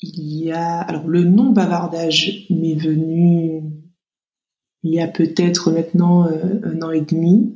il 0.01 0.45
y 0.45 0.53
a, 0.53 0.81
alors 0.81 1.09
le 1.09 1.25
nom 1.25 1.51
bavardage 1.51 2.47
m'est 2.51 2.75
venu 2.75 3.63
il 4.83 4.95
y 4.95 5.01
a 5.01 5.09
peut-être 5.09 5.71
maintenant 5.71 6.27
euh, 6.27 6.61
un 6.65 6.83
an 6.83 6.91
et 6.91 7.01
demi. 7.01 7.55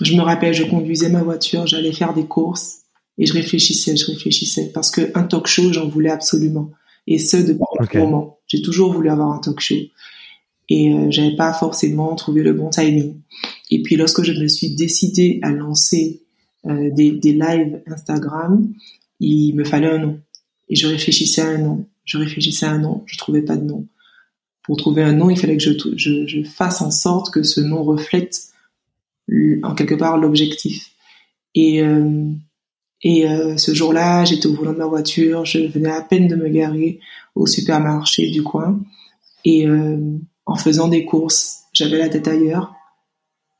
Je 0.00 0.14
me 0.14 0.22
rappelle, 0.22 0.54
je 0.54 0.64
conduisais 0.64 1.08
ma 1.08 1.22
voiture, 1.22 1.66
j'allais 1.66 1.92
faire 1.92 2.14
des 2.14 2.26
courses 2.26 2.82
et 3.18 3.26
je 3.26 3.32
réfléchissais, 3.32 3.96
je 3.96 4.06
réfléchissais 4.06 4.70
parce 4.72 4.90
que 4.90 5.10
un 5.14 5.24
talk 5.24 5.48
show, 5.48 5.72
j'en 5.72 5.88
voulais 5.88 6.10
absolument. 6.10 6.70
Et 7.06 7.18
ce 7.18 7.38
depuis 7.38 7.98
un 7.98 8.00
moment. 8.00 8.38
J'ai 8.46 8.62
toujours 8.62 8.92
voulu 8.92 9.10
avoir 9.10 9.32
un 9.32 9.38
talk 9.38 9.60
show 9.60 9.74
et 10.68 10.92
euh, 10.92 11.10
j'avais 11.10 11.34
pas 11.34 11.52
forcément 11.52 12.14
trouvé 12.14 12.42
le 12.42 12.52
bon 12.52 12.70
timing. 12.70 13.20
Et 13.70 13.82
puis 13.82 13.96
lorsque 13.96 14.22
je 14.22 14.32
me 14.32 14.46
suis 14.46 14.74
décidée 14.74 15.40
à 15.42 15.50
lancer 15.50 16.22
euh, 16.66 16.90
des, 16.92 17.12
des 17.12 17.32
lives 17.32 17.82
Instagram, 17.86 18.72
il 19.20 19.54
me 19.54 19.64
fallait 19.64 19.90
un 19.90 19.98
nom. 19.98 20.20
Et 20.70 20.76
je 20.76 20.86
réfléchissais 20.86 21.42
à 21.42 21.48
un 21.48 21.58
nom. 21.58 21.86
Je 22.04 22.18
réfléchissais 22.18 22.66
à 22.66 22.72
un 22.72 22.78
nom. 22.78 23.02
Je 23.06 23.16
trouvais 23.16 23.42
pas 23.42 23.56
de 23.56 23.64
nom. 23.64 23.86
Pour 24.62 24.76
trouver 24.76 25.02
un 25.02 25.12
nom, 25.12 25.30
il 25.30 25.38
fallait 25.38 25.56
que 25.56 25.62
je, 25.62 25.72
je, 25.96 26.26
je 26.26 26.42
fasse 26.42 26.82
en 26.82 26.90
sorte 26.90 27.32
que 27.32 27.42
ce 27.42 27.60
nom 27.60 27.82
reflète 27.82 28.48
en 29.62 29.74
quelque 29.74 29.94
part 29.94 30.18
l'objectif. 30.18 30.90
Et, 31.54 31.82
euh, 31.82 32.30
et 33.02 33.28
euh, 33.28 33.56
ce 33.56 33.74
jour-là, 33.74 34.24
j'étais 34.24 34.46
au 34.46 34.54
volant 34.54 34.72
de 34.72 34.78
ma 34.78 34.86
voiture, 34.86 35.44
je 35.44 35.58
venais 35.60 35.90
à 35.90 36.02
peine 36.02 36.28
de 36.28 36.36
me 36.36 36.48
garer 36.48 37.00
au 37.34 37.46
supermarché 37.46 38.30
du 38.30 38.42
coin. 38.42 38.80
Et 39.44 39.66
euh, 39.66 39.98
en 40.46 40.56
faisant 40.56 40.88
des 40.88 41.04
courses, 41.04 41.64
j'avais 41.72 41.98
la 41.98 42.08
tête 42.08 42.28
ailleurs. 42.28 42.74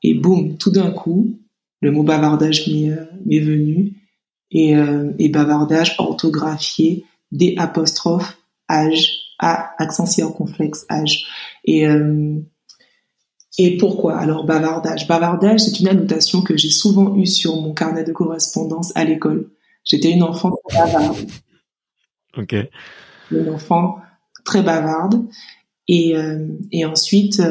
Et 0.03 0.13
boum, 0.13 0.57
tout 0.57 0.71
d'un 0.71 0.91
coup, 0.91 1.39
le 1.81 1.91
mot 1.91 2.03
bavardage 2.03 2.67
m'est 2.67 3.39
venu 3.39 3.93
et, 4.51 4.75
euh, 4.75 5.11
et 5.19 5.29
bavardage 5.29 5.95
orthographié 5.97 7.05
D 7.31 7.55
apostrophe 7.57 8.37
âge 8.69 9.11
A 9.39 9.71
accent 9.77 10.05
circonflexe 10.05 10.85
âge 10.89 11.25
et 11.63 11.87
euh, 11.87 12.35
et 13.57 13.77
pourquoi 13.77 14.17
alors 14.17 14.45
bavardage? 14.45 15.07
Bavardage, 15.07 15.61
c'est 15.61 15.79
une 15.79 15.87
annotation 15.87 16.41
que 16.41 16.55
j'ai 16.55 16.69
souvent 16.69 17.15
eue 17.15 17.25
sur 17.25 17.55
mon 17.61 17.73
carnet 17.73 18.03
de 18.03 18.11
correspondance 18.11 18.91
à 18.95 19.03
l'école. 19.03 19.49
J'étais 19.83 20.11
une 20.11 20.23
enfant 20.23 20.51
très 20.69 20.79
bavarde. 20.79 21.17
Ok. 22.37 22.55
Une 23.31 23.49
enfant 23.49 23.97
très 24.45 24.61
bavarde. 24.61 25.25
Et, 25.87 26.15
et 26.71 26.85
ensuite, 26.85 27.41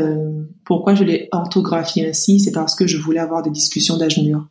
pourquoi 0.64 0.94
je 0.94 1.04
l'ai 1.04 1.28
orthographié 1.32 2.08
ainsi? 2.08 2.40
C'est 2.40 2.52
parce 2.52 2.74
que 2.74 2.86
je 2.86 2.96
voulais 2.96 3.20
avoir 3.20 3.42
des 3.42 3.50
discussions 3.50 3.98
d'âge 3.98 4.18
mûr 4.18 4.48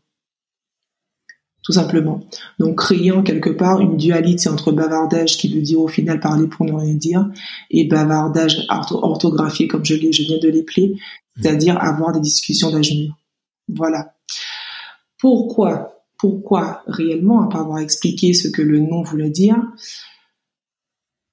tout 1.67 1.73
simplement. 1.73 2.21
Donc 2.59 2.77
créant 2.77 3.23
quelque 3.23 3.49
part 3.49 3.81
une 3.81 3.97
dualité 3.97 4.47
entre 4.47 4.71
bavardage 4.71 5.35
qui 5.35 5.53
veut 5.53 5.61
dire 5.61 5.81
au 5.81 5.89
final 5.89 6.21
parler 6.21 6.47
pour 6.47 6.65
ne 6.65 6.71
rien 6.71 6.93
dire 6.93 7.29
et 7.69 7.83
bavardage 7.83 8.65
orthographié 8.69 9.67
comme 9.67 9.83
je, 9.83 9.95
je 9.95 10.23
viens 10.23 10.39
de 10.39 10.47
l'épeler, 10.47 10.95
c'est-à-dire 11.35 11.77
avoir 11.77 12.13
des 12.13 12.21
discussions 12.21 12.71
d'âge. 12.71 12.93
Voilà. 13.67 14.15
Pourquoi 15.19 16.05
Pourquoi 16.17 16.83
réellement, 16.87 17.45
part 17.47 17.59
avoir 17.59 17.79
expliqué 17.79 18.31
ce 18.31 18.47
que 18.47 18.61
le 18.61 18.79
nom 18.79 19.03
voulait 19.03 19.29
dire, 19.29 19.61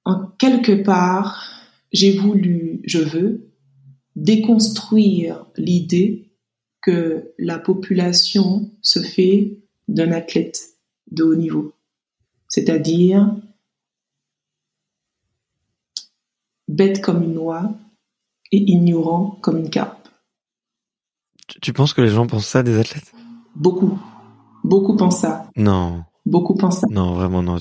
en 0.03 0.25
quelque 0.37 0.83
part, 0.83 1.49
j'ai 1.93 2.11
voulu, 2.11 2.81
je 2.83 2.99
veux, 2.99 3.53
déconstruire 4.17 5.45
l'idée 5.55 6.33
que 6.81 7.31
la 7.39 7.57
population 7.57 8.69
se 8.81 8.99
fait 8.99 9.59
d'un 9.95 10.11
athlète 10.11 10.75
de 11.09 11.23
haut 11.23 11.35
niveau, 11.35 11.73
c'est-à-dire 12.49 13.33
bête 16.67 17.01
comme 17.01 17.23
une 17.23 17.37
oie 17.37 17.71
et 18.51 18.57
ignorant 18.57 19.37
comme 19.41 19.57
une 19.57 19.69
carpe. 19.69 20.07
Tu 21.61 21.73
penses 21.73 21.93
que 21.93 22.01
les 22.01 22.09
gens 22.09 22.27
pensent 22.27 22.47
ça 22.47 22.61
des 22.61 22.77
athlètes? 22.77 23.13
Beaucoup. 23.55 23.97
Beaucoup 24.63 24.97
pensent 24.97 25.21
ça. 25.21 25.49
Non. 25.55 26.03
Beaucoup 26.25 26.55
pensent 26.55 26.81
ça. 26.81 26.87
Non, 26.89 27.13
vraiment 27.13 27.41
non. 27.41 27.57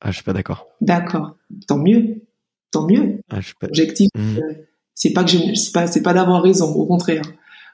Ah, 0.00 0.10
je 0.10 0.16
suis 0.16 0.24
pas 0.24 0.32
d'accord. 0.32 0.66
D'accord. 0.80 1.36
Tant 1.66 1.78
mieux. 1.78 2.22
Tant 2.70 2.86
mieux. 2.86 3.20
Ah, 3.28 3.40
je 3.40 3.46
suis 3.46 3.54
pas... 3.56 3.66
Objectif. 3.66 4.08
Hmm. 4.16 4.38
Euh, 4.38 4.54
c'est 4.94 5.12
pas 5.12 5.24
que 5.24 5.30
je, 5.30 5.54
c'est 5.54 5.72
pas, 5.72 5.86
c'est 5.86 6.02
pas 6.02 6.14
d'avoir 6.14 6.42
raison. 6.42 6.72
Au 6.72 6.86
contraire. 6.86 7.24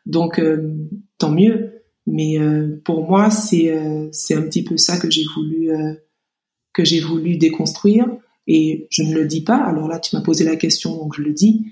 Donc, 0.06 0.40
euh, 0.40 0.88
tant 1.18 1.30
mieux. 1.30 1.79
Mais 2.06 2.38
euh, 2.38 2.80
pour 2.84 3.06
moi, 3.06 3.30
c'est 3.30 3.70
euh, 3.70 4.08
c'est 4.12 4.34
un 4.34 4.42
petit 4.42 4.64
peu 4.64 4.76
ça 4.76 4.98
que 4.98 5.10
j'ai 5.10 5.24
voulu 5.34 5.70
euh, 5.70 5.94
que 6.72 6.84
j'ai 6.84 7.00
voulu 7.00 7.36
déconstruire. 7.36 8.06
Et 8.46 8.88
je 8.90 9.02
ne 9.02 9.14
le 9.14 9.26
dis 9.26 9.42
pas. 9.42 9.56
Alors 9.56 9.86
là, 9.86 9.98
tu 9.98 10.16
m'as 10.16 10.22
posé 10.22 10.44
la 10.44 10.56
question, 10.56 10.96
donc 10.96 11.14
je 11.16 11.22
le 11.22 11.32
dis. 11.32 11.66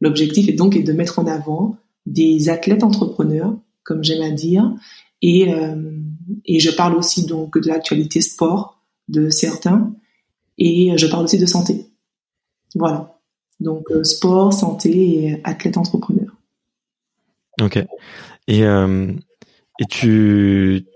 L'objectif 0.00 0.48
est 0.48 0.52
donc 0.54 0.82
de 0.82 0.92
mettre 0.92 1.18
en 1.18 1.26
avant 1.26 1.76
des 2.06 2.48
athlètes 2.48 2.82
entrepreneurs, 2.82 3.56
comme 3.82 4.02
j'aime 4.04 4.22
à 4.22 4.30
dire, 4.30 4.72
et 5.22 5.48
et 6.44 6.60
je 6.60 6.70
parle 6.70 6.94
aussi 6.94 7.26
donc 7.26 7.58
de 7.58 7.68
l'actualité 7.68 8.20
sport 8.20 8.82
de 9.08 9.28
certains, 9.30 9.94
et 10.56 10.96
je 10.96 11.06
parle 11.06 11.24
aussi 11.24 11.38
de 11.38 11.46
santé. 11.46 11.86
Voilà. 12.74 13.18
Donc 13.60 13.88
sport, 14.02 14.52
santé 14.52 15.24
et 15.24 15.40
athlète 15.44 15.76
entrepreneur. 15.76 16.34
Ok. 17.60 17.84
Et 18.48 18.62
et 19.80 19.86
tu, 19.86 20.86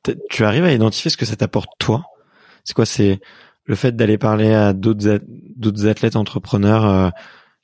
arrives 0.40 0.64
à 0.64 0.72
identifier 0.72 1.10
ce 1.10 1.16
que 1.16 1.24
ça 1.24 1.36
t'apporte 1.36 1.70
toi? 1.78 2.04
C'est 2.64 2.74
quoi? 2.74 2.86
C'est 2.86 3.20
le 3.64 3.74
fait 3.74 3.96
d'aller 3.96 4.18
parler 4.18 4.52
à 4.52 4.72
d'autres 4.72 5.86
athlètes 5.86 6.16
entrepreneurs 6.16 6.86
euh, 6.86 7.10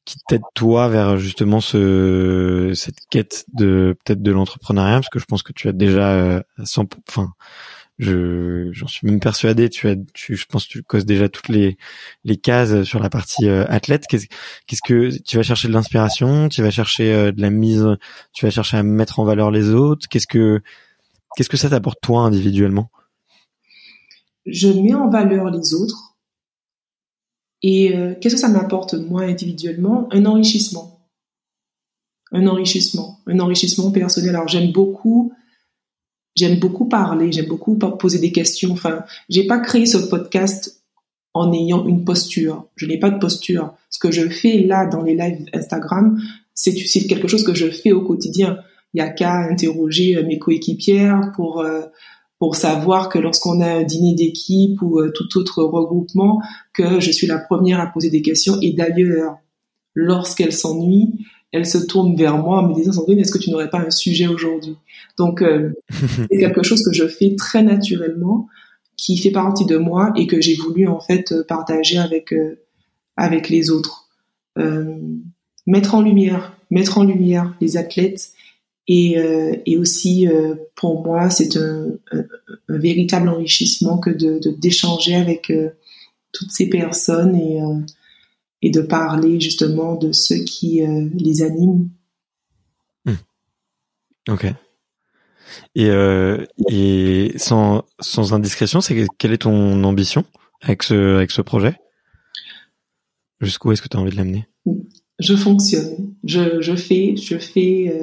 qui 0.05 0.19
t'aident 0.29 0.43
toi 0.55 0.89
vers 0.89 1.17
justement 1.17 1.61
ce 1.61 2.73
cette 2.75 2.99
quête 3.11 3.47
de 3.55 3.97
peut-être 4.05 4.23
de 4.23 4.33
l'entrepreneuriat? 4.33 4.97
Parce 4.97 5.09
que 5.09 5.19
je 5.19 5.25
pense 5.25 5.43
que 5.43 5.53
tu 5.53 5.69
as 5.69 5.73
déjà 5.73 6.11
euh, 6.13 6.43
100 6.63 6.89
enfin 7.09 7.33
je 7.99 8.71
j'en 8.73 8.89
suis 8.89 9.07
même 9.07 9.21
persuadé 9.21 9.71
tu 9.71 9.89
as 9.89 9.95
tu 10.15 10.37
je 10.37 10.47
pense 10.47 10.67
que 10.67 10.73
tu 10.73 10.83
causes 10.83 11.07
déjà 11.07 11.29
toutes 11.29 11.49
les 11.49 11.77
cases 12.43 12.83
sur 12.83 13.01
la 13.01 13.09
partie 13.09 13.49
euh, 13.49 13.65
athlète. 13.69 14.07
Qu'est-ce 14.09 14.27
qu'est-ce 14.67 14.83
que 14.83 15.17
tu 15.23 15.37
vas 15.37 15.43
chercher 15.43 15.69
de 15.69 15.73
l'inspiration? 15.73 16.49
Tu 16.49 16.63
vas 16.63 16.71
chercher 16.71 17.15
euh, 17.15 17.33
de 17.33 17.41
la 17.41 17.51
mise 17.51 17.87
tu 18.33 18.45
vas 18.45 18.51
chercher 18.51 18.79
à 18.79 18.83
mettre 18.83 19.21
en 19.21 19.25
valeur 19.25 19.51
les 19.51 19.71
autres? 19.71 20.09
Qu'est-ce 20.09 20.27
que 20.27 20.61
Qu'est-ce 21.37 21.49
que 21.49 21.57
ça 21.57 21.71
t'apporte 21.71 22.01
toi 22.01 22.23
individuellement? 22.23 22.91
Je 24.47 24.69
mets 24.69 24.95
en 24.95 25.09
valeur 25.09 25.51
les 25.51 25.75
autres. 25.75 26.17
Et 27.63 27.97
euh, 27.97 28.15
qu'est-ce 28.21 28.35
que 28.35 28.41
ça 28.41 28.49
m'apporte 28.49 28.95
moi 28.95 29.23
individuellement? 29.23 30.07
Un 30.13 30.27
enrichissement. 30.27 31.09
Un 32.31 32.47
enrichissement. 32.47 33.21
Un 33.27 33.39
enrichissement 33.39 33.91
personnel. 33.91 34.37
Alors 34.37 34.49
j'aime 34.49 34.71
beaucoup, 34.71 35.33
j'aime 36.37 36.59
beaucoup 36.59 36.87
parler, 36.87 37.33
j'aime 37.33 37.47
beaucoup 37.47 37.77
poser 37.77 38.19
des 38.19 38.33
questions. 38.33 38.73
Enfin, 38.73 39.05
j'ai 39.29 39.47
pas 39.47 39.59
créé 39.59 39.87
ce 39.87 39.97
podcast 39.97 40.85
en 41.33 41.53
ayant 41.53 41.87
une 41.87 42.05
posture. 42.05 42.69
Je 42.77 42.87
n'ai 42.87 42.99
pas 42.99 43.11
de 43.11 43.19
posture. 43.19 43.75
Ce 43.91 43.99
que 43.99 44.13
je 44.13 44.29
fais 44.29 44.59
là 44.59 44.87
dans 44.87 45.03
les 45.03 45.17
lives 45.17 45.47
Instagram, 45.53 46.21
c'est 46.55 46.75
quelque 47.09 47.29
chose 47.29 47.45
que 47.45 47.55
je 47.55 47.71
fais 47.71 47.93
au 47.93 48.03
quotidien 48.03 48.59
il 48.95 48.99
y 48.99 49.01
a 49.01 49.11
qu'à 49.11 49.35
interroger 49.35 50.17
euh, 50.17 50.25
mes 50.25 50.39
coéquipières 50.39 51.33
pour 51.35 51.61
euh, 51.61 51.83
pour 52.39 52.57
savoir 52.57 53.09
que 53.09 53.19
lorsqu'on 53.19 53.61
a 53.61 53.69
un 53.69 53.83
dîner 53.85 54.15
d'équipe 54.15 54.81
ou 54.83 54.99
euh, 54.99 55.13
tout 55.15 55.39
autre 55.39 55.63
regroupement, 55.63 56.41
que 56.73 57.01
je 57.01 57.11
suis 57.11 57.27
la 57.27 57.39
première 57.39 57.81
à 57.81 57.87
poser 57.87 58.11
des 58.11 58.23
questions. 58.23 58.59
Et 58.61 58.73
d'ailleurs, 58.73 59.39
lorsqu'elle 59.95 60.53
s'ennuie, 60.53 61.27
elle 61.53 61.65
se 61.65 61.79
tourne 61.79 62.17
vers 62.17 62.37
moi 62.37 62.59
en 62.59 62.69
me 62.69 62.75
disant 62.75 62.93
Sandrine, 62.93 63.21
est-ce 63.21 63.33
que 63.33 63.39
tu 63.39 63.51
n'aurais 63.51 63.71
pas 63.71 63.79
un 63.79 63.91
sujet 63.91 64.27
aujourd'hui? 64.27 64.77
Donc, 65.17 65.43
c'est 65.91 66.39
quelque 66.39 66.65
chose 66.65 66.83
que 66.83 66.93
je 66.93 67.07
fais 67.07 67.37
très 67.37 67.63
naturellement, 67.63 68.49
qui 68.97 69.17
fait 69.17 69.31
partie 69.31 69.65
de 69.65 69.77
moi 69.77 70.13
et 70.17 70.27
que 70.27 70.41
j'ai 70.41 70.57
voulu 70.57 70.89
en 70.89 71.01
fait 71.01 71.33
partager 71.47 71.99
avec 71.99 72.35
avec 73.17 73.49
les 73.49 73.71
autres. 73.71 74.09
mettre 75.67 75.95
en 75.95 76.03
lumière, 76.03 76.59
mettre 76.71 76.99
en 76.99 77.05
lumière 77.05 77.55
les 77.61 77.77
athlètes 77.77 78.34
et, 78.87 79.19
euh, 79.19 79.57
et 79.65 79.79
aussi, 79.79 80.29
euh, 80.29 80.57
pour 80.75 81.03
moi, 81.03 81.31
c'est 81.31 81.57
un, 81.57 81.93
un, 82.13 82.25
véritable 82.69 83.29
enrichissement 83.29 83.99
que 83.99 84.11
de 84.11 84.41
d'échanger 84.59 85.15
avec 85.15 85.51
euh, 85.51 85.71
toutes 86.33 86.51
ces 86.51 86.69
personnes 86.69 87.35
et, 87.37 87.61
et 88.61 88.71
de 88.71 88.81
parler 88.81 89.41
justement 89.41 89.95
de 89.95 90.13
ceux 90.13 90.39
qui 90.39 90.83
les 91.15 91.43
animent. 91.43 91.89
Hmm. 93.05 93.15
Ok. 94.29 94.47
Et, 95.77 95.91
et 96.69 97.33
sans, 97.37 97.85
sans 98.01 98.35
indiscrétion, 98.35 98.81
c'est 98.81 99.07
quelle 99.17 99.33
est 99.33 99.43
ton 99.43 99.85
ambition 99.85 100.25
avec 100.61 100.83
ce, 100.83 101.17
avec 101.17 101.31
ce 101.31 101.41
projet? 101.41 101.77
Jusqu'où 103.41 103.71
est-ce 103.71 103.81
que 103.81 103.89
tu 103.89 103.97
as 103.97 104.01
envie 104.01 104.11
de 104.11 104.17
l'amener? 104.17 104.49
Je 105.21 105.37
fonctionne. 105.37 106.17
Je, 106.25 106.61
je 106.61 106.75
fais, 106.75 107.15
je 107.17 107.39
fais 107.39 107.95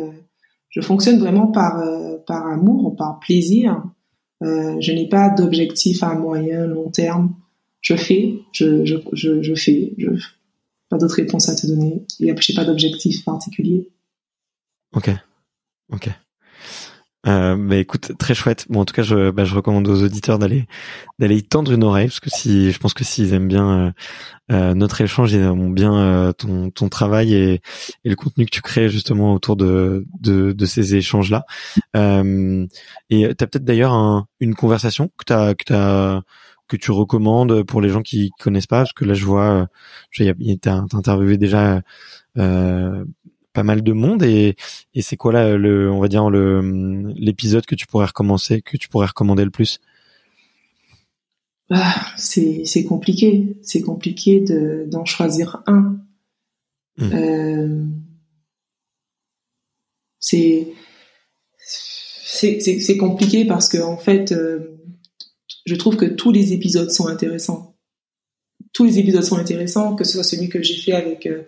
je 0.72 0.82
fonctionne 0.82 1.20
vraiment 1.20 1.48
par 1.48 1.80
euh, 1.80 2.18
par 2.26 2.48
amour, 2.48 2.96
par 2.96 3.20
plaisir. 3.20 3.84
Euh, 4.42 4.76
je 4.80 4.92
n'ai 4.92 5.08
pas 5.08 5.30
d'objectif 5.30 6.02
à 6.02 6.16
moyen, 6.16 6.66
long 6.66 6.90
terme. 6.90 7.36
Je 7.82 7.96
fais, 7.96 8.40
je, 8.54 8.86
je, 8.86 8.96
je, 9.14 9.42
je 9.44 9.56
fais. 9.56 9.94
Je, 9.98 10.10
pas 10.90 10.98
d'autre 10.98 11.16
réponse 11.16 11.48
à 11.48 11.56
te 11.56 11.68
donner. 11.68 12.06
Après, 12.30 12.42
j'ai 12.42 12.54
pas 12.54 12.66
d'objectif 12.66 13.24
particulier. 13.24 13.90
Ok, 14.94 15.10
ok. 15.92 16.10
Euh, 17.28 17.56
bah 17.56 17.78
écoute, 17.78 18.14
très 18.18 18.34
chouette. 18.34 18.66
Bon, 18.70 18.82
en 18.82 18.86
tout 18.86 18.96
cas, 18.96 19.04
je, 19.04 19.30
bah, 19.30 19.44
je 19.46 19.54
recommande 19.54 19.88
aux 19.88 20.04
auditeurs 20.04 20.40
d'aller 20.40 20.66
d'aller 21.20 21.38
y 21.38 21.44
tendre 21.44 21.72
une 21.72 21.84
oreille 21.84 22.08
parce 22.08 22.20
que 22.20 22.32
si, 22.32 22.72
je 22.72 22.80
pense 22.80 22.96
que 22.96 23.04
s'ils 23.04 23.34
aiment 23.34 23.48
bien 23.48 23.70
euh, 23.70 23.92
euh 24.52 24.74
notre 24.74 25.02
échange, 25.02 25.32
ils 25.34 25.42
aiment 25.42 25.74
bien 25.76 25.96
euh, 25.96 26.34
ton 26.34 26.72
ton 26.72 26.90
travail 26.90 27.36
et, 27.36 27.62
et 28.06 28.10
le 28.10 28.16
contenu 28.16 28.46
que 28.46 28.52
tu 28.52 28.62
crées 28.62 28.90
justement 28.90 29.34
autour 29.36 29.56
de 29.56 30.06
de, 30.20 30.52
de 30.52 30.66
ces 30.66 30.96
échanges 30.96 31.30
là. 31.30 31.46
Euh, 31.96 32.66
et 33.12 33.28
t'as 33.36 33.46
peut-être 33.48 33.66
d'ailleurs 33.66 33.94
un, 33.94 34.28
une 34.40 34.56
conversation 34.56 35.10
que 35.10 35.26
t'as 35.26 35.54
que 35.54 35.64
t'as 35.66 36.22
que 36.68 36.78
tu 36.78 36.92
recommandes 36.92 37.64
pour 37.64 37.82
les 37.82 37.90
gens 37.90 38.02
qui 38.02 38.32
connaissent 38.40 38.66
pas 38.66 38.80
parce 38.80 38.94
que 38.94 39.06
là 39.06 39.14
je 39.14 39.26
vois, 39.26 39.68
tu 40.12 40.28
as 40.28 40.86
interviewé 40.94 41.38
déjà 41.38 41.82
euh, 42.38 43.04
pas 43.54 43.64
mal 43.64 43.84
de 43.84 43.94
monde 43.94 44.24
et, 44.24 44.56
et 44.94 45.02
c'est 45.02 45.18
quoi 45.18 45.34
là 45.34 45.58
le 45.58 45.92
on 45.92 46.00
va 46.00 46.08
dire 46.08 46.30
le 46.30 47.12
l'épisode 47.16 47.66
que 47.66 47.76
tu 47.76 47.88
pourrais 47.88 48.06
recommencer 48.06 48.62
que 48.62 48.78
tu 48.78 48.88
pourrais 48.88 49.08
recommander 49.08 49.44
le 49.44 49.52
plus? 49.52 49.80
Ah, 51.74 52.06
c'est 52.18 52.64
c'est 52.66 52.84
compliqué. 52.84 53.56
C'est 53.62 53.82
compliqué 53.82 54.42
de 54.42 54.86
d'en 54.88 55.06
choisir 55.06 55.64
un. 55.68 55.98
Mmh. 56.98 57.14
euh, 57.14 57.86
c'est 60.20 60.74
c'est 61.58 62.98
compliqué 62.98 63.46
parce 63.46 63.70
que 63.70 63.78
en 63.78 63.98
fait 63.98 64.34
euh, 64.34 64.78
je 65.66 65.76
trouve 65.76 65.96
que 65.96 66.06
tous 66.06 66.32
les 66.32 66.52
épisodes 66.52 66.92
sont 66.92 67.08
intéressants. 67.08 67.78
Tous 68.74 68.84
les 68.84 69.00
épisodes 69.00 69.24
sont 69.24 69.38
intéressants 69.38 69.96
que 69.96 70.04
ce 70.04 70.14
soit 70.14 70.24
celui 70.24 70.50
que 70.50 70.62
j'ai 70.62 70.76
fait 70.76 70.94
avec 70.94 71.26
euh, 71.26 71.44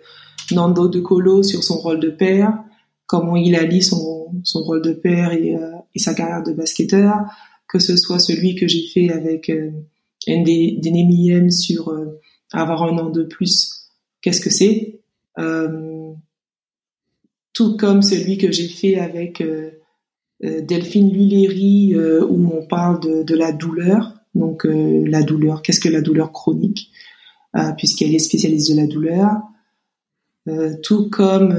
Nando 0.52 0.88
De 0.88 1.00
Colo 1.00 1.42
sur 1.42 1.62
son 1.62 1.76
rôle 1.78 2.00
de 2.00 2.10
père, 2.10 2.58
comment 3.06 3.36
il 3.36 3.54
allie 3.56 3.82
son, 3.82 4.28
son 4.42 4.62
rôle 4.62 4.82
de 4.82 4.92
père 4.92 5.32
et, 5.32 5.54
euh, 5.56 5.70
sa 5.96 6.14
carrière 6.14 6.42
de 6.42 6.52
basketteur, 6.52 7.24
que 7.68 7.78
ce 7.78 7.96
soit 7.96 8.18
celui 8.18 8.54
que 8.54 8.68
j'ai 8.68 8.86
fait 8.86 9.10
avec 9.10 9.50
euh, 9.50 9.70
ND, 10.28 11.50
sur 11.50 11.88
euh, 11.88 12.20
avoir 12.52 12.84
un 12.84 12.98
an 12.98 13.10
de 13.10 13.24
plus, 13.24 13.90
qu'est-ce 14.22 14.40
que 14.40 14.50
c'est 14.50 15.00
euh, 15.38 16.12
tout 17.52 17.76
comme 17.76 18.02
celui 18.02 18.38
que 18.38 18.50
j'ai 18.50 18.68
fait 18.68 18.98
avec 18.98 19.42
Delphine 20.40 21.12
Luléry, 21.12 21.94
où 21.96 22.52
on 22.52 22.66
parle 22.66 23.00
de, 23.00 23.22
de 23.22 23.34
la 23.36 23.52
douleur. 23.52 24.12
Donc 24.34 24.64
la 24.64 25.22
douleur, 25.22 25.62
qu'est-ce 25.62 25.78
que 25.78 25.88
la 25.88 26.00
douleur 26.00 26.32
chronique 26.32 26.90
Puisqu'elle 27.76 28.12
est 28.12 28.18
spécialiste 28.18 28.72
de 28.72 28.76
la 28.76 28.88
douleur. 28.88 29.40
Tout 30.82 31.10
comme 31.10 31.54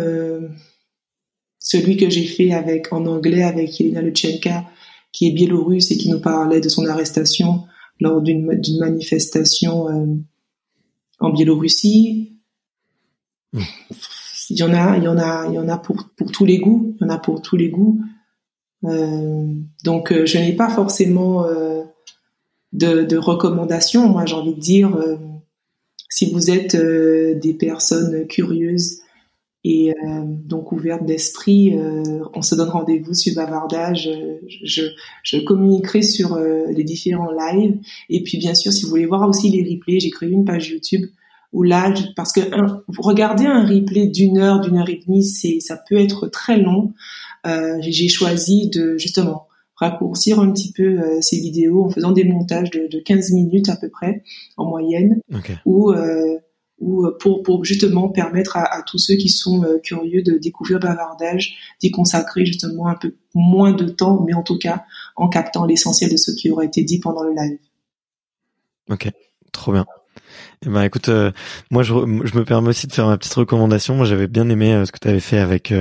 celui 1.66 1.98
que 1.98 2.10
j'ai 2.10 2.26
fait 2.26 2.54
avec 2.54 2.94
en 2.94 3.08
anglais 3.08 3.42
avec 3.42 3.82
Elena 3.82 4.02
Luchenka, 4.02 4.66
qui 5.12 5.28
est 5.28 5.32
biélorusse 5.32 5.90
et 5.90 5.98
qui 5.98 6.10
nous 6.10 6.20
parlait 6.20 6.62
de 6.62 6.70
son 6.70 6.86
arrestation 6.86 7.64
lors 8.00 8.22
d'une 8.22 8.46
manifestation 8.80 9.90
euh, 9.90 10.06
en 11.20 11.32
Biélorussie. 11.32 12.38
Il 13.54 14.58
y 14.58 14.64
en 14.64 14.74
a, 14.76 14.98
il 14.98 15.04
y 15.04 15.08
en 15.08 15.18
a, 15.18 15.48
il 15.48 15.56
y 15.56 15.58
en 15.58 15.68
a 15.70 15.78
pour 15.80 16.10
pour 16.16 16.32
tous 16.32 16.46
les 16.46 16.60
goûts. 16.60 16.96
Il 17.00 17.08
y 17.08 17.10
en 17.10 17.14
a 17.14 17.18
pour 17.18 17.42
tous 17.42 17.56
les 17.56 17.70
goûts. 17.70 18.00
Euh, 18.84 19.52
donc, 19.84 20.12
euh, 20.12 20.28
je 20.28 20.38
n'ai 20.38 20.54
pas 20.54 20.70
forcément 20.70 21.48
de, 22.74 23.04
de, 23.04 23.18
recommandations. 23.18 24.08
Moi, 24.08 24.28
j'ai 24.28 24.36
envie 24.36 24.54
de 24.54 24.60
dire, 24.60 24.96
si 26.10 26.32
vous 26.32 26.50
êtes 26.52 26.76
des 26.76 27.54
personnes 27.54 28.28
curieuses 28.28 29.00
et 29.68 29.90
euh, 29.90 30.22
donc 30.24 30.72
ouverte 30.72 31.08
d'esprit, 31.08 31.76
euh, 31.76 32.24
on 32.36 32.44
se 32.44 32.54
donne 32.54 32.70
rendez-vous 32.70 33.16
sur 33.16 33.34
Bavardage. 33.34 34.08
Je, 34.64 34.84
je 35.24 35.38
communiquerai 35.40 36.04
sur 36.04 36.34
euh, 36.34 36.68
les 36.70 36.84
différents 36.84 37.32
lives. 37.32 37.80
Et 38.12 38.22
puis 38.22 38.38
bien 38.38 38.54
sûr, 38.54 38.72
si 38.72 38.84
vous 38.84 38.90
voulez 38.90 39.08
voir 39.08 39.28
aussi 39.28 39.50
les 39.50 39.64
replays, 39.64 40.00
j'ai 40.00 40.12
créé 40.12 40.30
une 40.30 40.46
page 40.46 40.70
YouTube 40.70 41.10
où 41.52 41.64
là, 41.64 41.92
parce 42.16 42.32
que 42.32 42.42
un, 42.54 42.84
regarder 43.00 43.48
un 43.48 43.66
replay 43.66 44.06
d'une 44.06 44.38
heure, 44.38 44.60
d'une 44.60 44.78
heure 44.78 44.90
et 44.90 45.02
demie, 45.04 45.24
c'est 45.24 45.60
ça 45.62 45.82
peut 45.90 45.98
être 45.98 46.28
très 46.28 46.60
long. 46.60 46.94
j'ai 47.80 48.08
choisi 48.08 48.70
de 48.70 49.00
justement 49.00 49.48
raccourcir 49.76 50.40
un 50.40 50.52
petit 50.52 50.72
peu 50.72 51.02
ces 51.22 51.38
vidéos 51.38 51.86
en 51.86 51.90
faisant 51.90 52.12
des 52.12 52.24
montages 52.24 52.72
de, 52.72 52.88
de 52.88 53.00
15 53.00 53.32
minutes 53.32 53.70
à 53.70 53.76
peu 53.76 53.90
près 53.90 54.24
en 54.58 54.66
moyenne, 54.66 55.20
okay. 55.34 55.56
ou 55.66 55.94
euh, 56.82 57.18
pour, 57.22 57.42
pour 57.42 57.64
justement 57.64 58.10
permettre 58.10 58.58
à, 58.58 58.84
tous 58.86 58.98
ceux 58.98 59.16
qui 59.16 59.30
sont 59.30 59.64
euh, 59.64 59.80
curieux 59.80 60.22
de 60.22 60.38
découvrir 60.38 60.80
bavardage 60.80 61.56
d'y 61.80 61.90
consacrer 61.90 62.46
justement 62.46 62.88
un 62.88 62.96
peu 62.96 63.16
moins 63.34 63.72
de 63.72 63.88
temps, 63.88 64.24
mais 64.28 64.34
en 64.34 64.44
tout 64.44 64.58
cas 64.58 64.84
en 65.16 65.30
captant 65.30 65.66
l'essentiel 65.66 66.12
de 66.12 66.18
ce 66.18 66.32
qui 66.32 66.50
aurait 66.50 66.66
été 66.66 66.84
dit 66.84 67.00
pendant 67.00 67.24
le 67.24 67.34
live. 67.34 67.60
Ok, 68.90 69.10
trop 69.54 69.72
bien. 69.72 69.86
Eh 70.64 70.70
ben 70.70 70.84
écoute, 70.84 71.10
euh, 71.10 71.32
moi 71.72 71.84
je, 71.84 71.94
je, 71.94 72.38
me 72.38 72.44
permets 72.44 72.70
aussi 72.70 72.88
de 72.88 72.94
faire 72.94 73.08
ma 73.08 73.18
petite 73.18 73.34
recommandation. 73.34 73.96
Moi 73.96 74.06
j'avais 74.06 74.28
bien 74.28 74.50
aimé 74.50 74.84
ce 74.86 74.92
que 74.92 75.00
tu 75.00 75.08
avais 75.08 75.20
fait 75.20 75.40
avec 75.40 75.74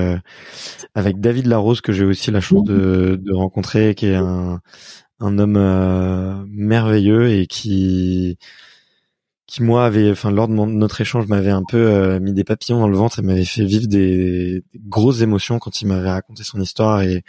avec 0.95 1.21
David 1.21 1.47
Larose 1.47 1.81
que 1.81 1.93
j'ai 1.93 2.05
aussi 2.05 2.31
la 2.31 2.41
chance 2.41 2.65
de, 2.65 3.19
de 3.21 3.35
rencontrer, 3.35 3.95
qui 3.95 4.07
est 4.07 4.15
un 4.15 4.61
un 5.21 5.39
homme 5.39 6.47
merveilleux 6.51 7.31
et 7.31 7.47
qui 7.47 8.39
qui 9.47 9.63
moi 9.63 9.85
avait, 9.85 10.11
enfin 10.11 10.31
lors 10.31 10.49
de 10.49 10.55
notre 10.55 11.01
échange, 11.01 11.27
m'avait 11.27 11.51
un 11.51 11.65
peu 11.69 11.77
euh, 11.77 12.19
mis 12.19 12.33
des 12.33 12.45
papillons 12.45 12.81
dans 12.81 12.89
le 12.89 12.97
ventre 12.97 13.19
et 13.19 13.23
m'avait 13.23 13.45
fait 13.45 13.65
vivre 13.65 13.87
des, 13.87 14.65
grosses 14.89 15.21
émotions 15.21 15.59
quand 15.59 15.83
il 15.83 15.87
m'avait 15.87 16.11
raconté 16.11 16.45
son 16.45 16.61
histoire. 16.61 17.03
Et 17.03 17.23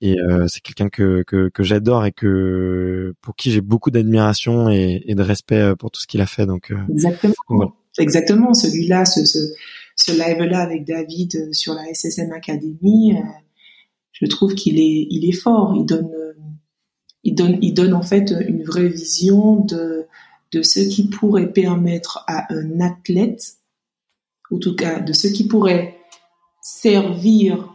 et 0.00 0.18
euh, 0.18 0.46
c'est 0.48 0.62
quelqu'un 0.62 0.88
que 0.88 1.22
que, 1.26 1.48
que 1.48 1.62
j'adore 1.62 2.06
et 2.06 2.12
que 2.12 3.14
pour 3.20 3.36
qui 3.36 3.50
j'ai 3.50 3.60
beaucoup 3.60 3.90
d'admiration 3.90 4.70
et, 4.70 5.02
et, 5.06 5.14
de 5.14 5.22
respect 5.22 5.60
euh, 5.60 5.74
pour 5.74 5.90
tout 5.90 6.00
ce 6.00 6.06
qu'il 6.06 6.22
a 6.22 6.26
fait. 6.26 6.46
Donc 6.46 6.72
exactement, 6.90 7.74
exactement. 7.98 8.54
Celui-là, 8.54 9.04
ce, 9.04 9.26
ce, 9.26 9.38
ce 9.96 10.12
live-là 10.12 10.60
avec 10.60 10.86
David 10.86 11.52
sur 11.52 11.74
la 11.74 11.92
SSM 11.92 12.32
Academy, 12.32 13.16
je 14.12 14.26
trouve 14.26 14.54
qu'il 14.54 14.78
est 14.78 15.06
il 15.10 15.28
est 15.28 15.38
fort. 15.38 15.74
Il 15.76 15.84
donne 15.84 16.08
il 17.22 17.34
donne 17.34 17.58
il 17.60 17.74
donne 17.74 17.92
en 17.92 18.02
fait 18.02 18.32
une 18.48 18.62
vraie 18.64 18.88
vision 18.88 19.56
de 19.56 20.06
de 20.52 20.62
ce 20.62 20.80
qui 20.80 21.08
pourrait 21.08 21.52
permettre 21.52 22.24
à 22.26 22.52
un 22.52 22.80
athlète, 22.80 23.58
ou 24.50 24.56
en 24.56 24.58
tout 24.58 24.74
cas 24.74 25.00
de 25.00 25.12
ce 25.12 25.28
qui 25.28 25.46
pourrait 25.46 25.96
servir, 26.62 27.72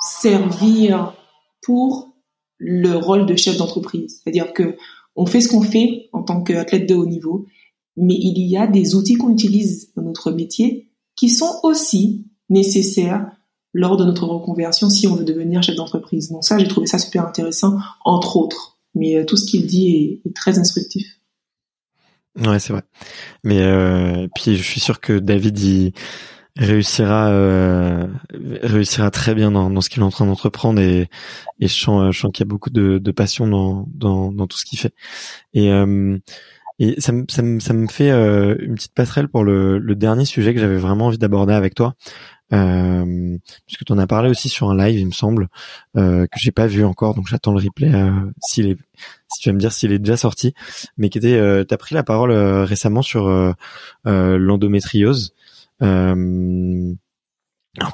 servir 0.00 1.14
pour 1.62 2.14
le 2.58 2.94
rôle 2.96 3.26
de 3.26 3.36
chef 3.36 3.56
d'entreprise. 3.56 4.20
C'est-à-dire 4.22 4.52
que 4.52 4.76
on 5.16 5.26
fait 5.26 5.40
ce 5.40 5.48
qu'on 5.48 5.62
fait 5.62 6.08
en 6.12 6.22
tant 6.22 6.42
qu'athlète 6.42 6.88
de 6.88 6.94
haut 6.94 7.06
niveau, 7.06 7.46
mais 7.96 8.14
il 8.14 8.38
y 8.38 8.56
a 8.56 8.66
des 8.66 8.94
outils 8.94 9.14
qu'on 9.14 9.30
utilise 9.30 9.92
dans 9.94 10.02
notre 10.02 10.32
métier 10.32 10.90
qui 11.16 11.28
sont 11.30 11.60
aussi 11.62 12.26
nécessaires 12.48 13.30
lors 13.72 13.96
de 13.96 14.04
notre 14.04 14.26
reconversion 14.26 14.90
si 14.90 15.06
on 15.06 15.14
veut 15.14 15.24
devenir 15.24 15.62
chef 15.62 15.76
d'entreprise. 15.76 16.30
Donc 16.30 16.44
ça, 16.44 16.58
j'ai 16.58 16.68
trouvé 16.68 16.86
ça 16.86 16.98
super 16.98 17.26
intéressant, 17.26 17.78
entre 18.04 18.36
autres. 18.36 18.78
Mais 18.94 19.16
euh, 19.16 19.24
tout 19.24 19.36
ce 19.36 19.44
qu'il 19.44 19.66
dit 19.66 20.20
est 20.24 20.34
très 20.34 20.58
instructif. 20.58 21.13
Ouais, 22.36 22.58
c'est 22.58 22.72
vrai. 22.72 22.82
Mais 23.44 23.60
euh, 23.62 24.28
puis 24.34 24.56
je 24.56 24.62
suis 24.62 24.80
sûr 24.80 25.00
que 25.00 25.18
David 25.18 25.58
il 25.60 25.92
réussira 26.58 27.30
euh, 27.30 28.08
réussira 28.62 29.10
très 29.10 29.34
bien 29.34 29.52
dans, 29.52 29.70
dans 29.70 29.80
ce 29.80 29.90
qu'il 29.90 30.02
est 30.02 30.06
en 30.06 30.10
train 30.10 30.26
d'entreprendre 30.26 30.80
et, 30.80 31.08
et 31.60 31.68
je 31.68 31.74
sens, 31.74 32.16
sens 32.16 32.32
qu'il 32.32 32.44
y 32.44 32.48
a 32.48 32.50
beaucoup 32.50 32.70
de, 32.70 32.98
de 32.98 33.12
passion 33.12 33.48
dans, 33.48 33.86
dans, 33.94 34.32
dans 34.32 34.46
tout 34.48 34.58
ce 34.58 34.64
qu'il 34.66 34.78
fait. 34.78 34.94
Et 35.54 35.72
euh, 35.72 36.18
et 36.78 37.00
ça 37.00 37.12
me, 37.12 37.24
ça 37.28 37.42
me, 37.42 37.60
ça 37.60 37.72
me 37.72 37.86
fait 37.86 38.10
euh, 38.10 38.56
une 38.60 38.74
petite 38.74 38.94
passerelle 38.94 39.28
pour 39.28 39.44
le, 39.44 39.78
le 39.78 39.94
dernier 39.94 40.24
sujet 40.24 40.54
que 40.54 40.60
j'avais 40.60 40.76
vraiment 40.76 41.06
envie 41.06 41.18
d'aborder 41.18 41.54
avec 41.54 41.74
toi. 41.74 41.94
Euh, 42.52 43.38
puisque 43.66 43.84
tu 43.84 43.92
en 43.92 43.98
as 43.98 44.06
parlé 44.06 44.28
aussi 44.28 44.48
sur 44.48 44.70
un 44.70 44.76
live, 44.76 44.98
il 44.98 45.06
me 45.06 45.12
semble, 45.12 45.48
euh, 45.96 46.26
que 46.26 46.38
j'ai 46.38 46.52
pas 46.52 46.66
vu 46.66 46.84
encore, 46.84 47.14
donc 47.14 47.26
j'attends 47.26 47.52
le 47.52 47.60
replay 47.62 47.92
euh, 47.92 48.10
s'il 48.40 48.68
est, 48.68 48.76
si 49.28 49.40
tu 49.40 49.48
vas 49.48 49.54
me 49.54 49.58
dire 49.58 49.72
s'il 49.72 49.92
est 49.92 49.98
déjà 49.98 50.16
sorti, 50.16 50.54
mais 50.98 51.08
qui 51.08 51.18
était, 51.18 51.36
euh, 51.36 51.64
t'as 51.64 51.78
pris 51.78 51.94
la 51.94 52.02
parole 52.02 52.30
euh, 52.30 52.64
récemment 52.64 53.02
sur 53.02 53.28
euh, 53.28 53.52
l'endométriose. 54.04 55.34
alors 55.80 56.16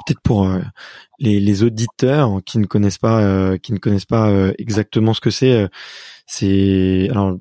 peut-être 0.07 0.20
pour 0.22 0.49
les, 1.18 1.41
les, 1.41 1.62
auditeurs 1.62 2.41
qui 2.45 2.59
ne 2.59 2.66
connaissent 2.66 2.99
pas, 2.99 3.57
qui 3.59 3.72
ne 3.72 3.78
connaissent 3.78 4.05
pas 4.05 4.53
exactement 4.59 5.14
ce 5.14 5.20
que 5.20 5.31
c'est, 5.31 5.68
c'est 6.26 7.09
alors 7.11 7.39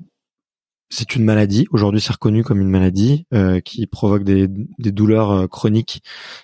c'est 0.90 1.14
une 1.14 1.24
maladie. 1.24 1.66
Aujourd'hui, 1.70 2.00
c'est 2.00 2.12
reconnu 2.12 2.42
comme 2.42 2.60
une 2.60 2.68
maladie 2.68 3.24
euh, 3.32 3.60
qui 3.60 3.86
provoque 3.86 4.24
des, 4.24 4.48
des, 4.48 4.90
douleurs 4.90 5.30
euh, 5.30 5.46
chroniques 5.46 6.02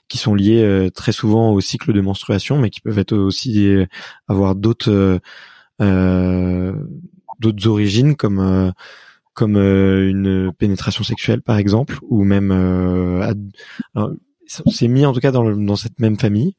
qui 0.09 0.19
sont 0.19 0.37
liées 0.37 0.63
euh, 0.63 0.89
très 0.89 1.11
souvent 1.11 1.51
au 1.51 1.61
cycle 1.61 1.93
de 1.93 2.01
menstruation, 2.01 2.57
mais 2.59 2.71
qui 2.71 2.81
peuvent 2.81 2.99
être 2.99 3.17
aussi 3.17 3.77
avoir 4.29 4.55
d'autres 4.55 5.21
d'autres 5.79 7.67
origines 7.67 8.17
comme 8.17 8.73
comme 9.35 9.57
une 9.57 10.53
pénétration 10.57 11.05
sexuelle 11.05 11.43
par 11.43 11.59
exemple, 11.59 11.99
ou 12.09 12.23
même 12.25 12.51
c'est 14.47 14.89
mis 14.89 15.05
en 15.05 15.13
tout 15.13 15.21
cas 15.21 15.33
dans, 15.33 15.43
le, 15.43 15.57
dans 15.67 15.77
cette 15.77 15.99
même 15.99 16.19
famille. 16.19 16.55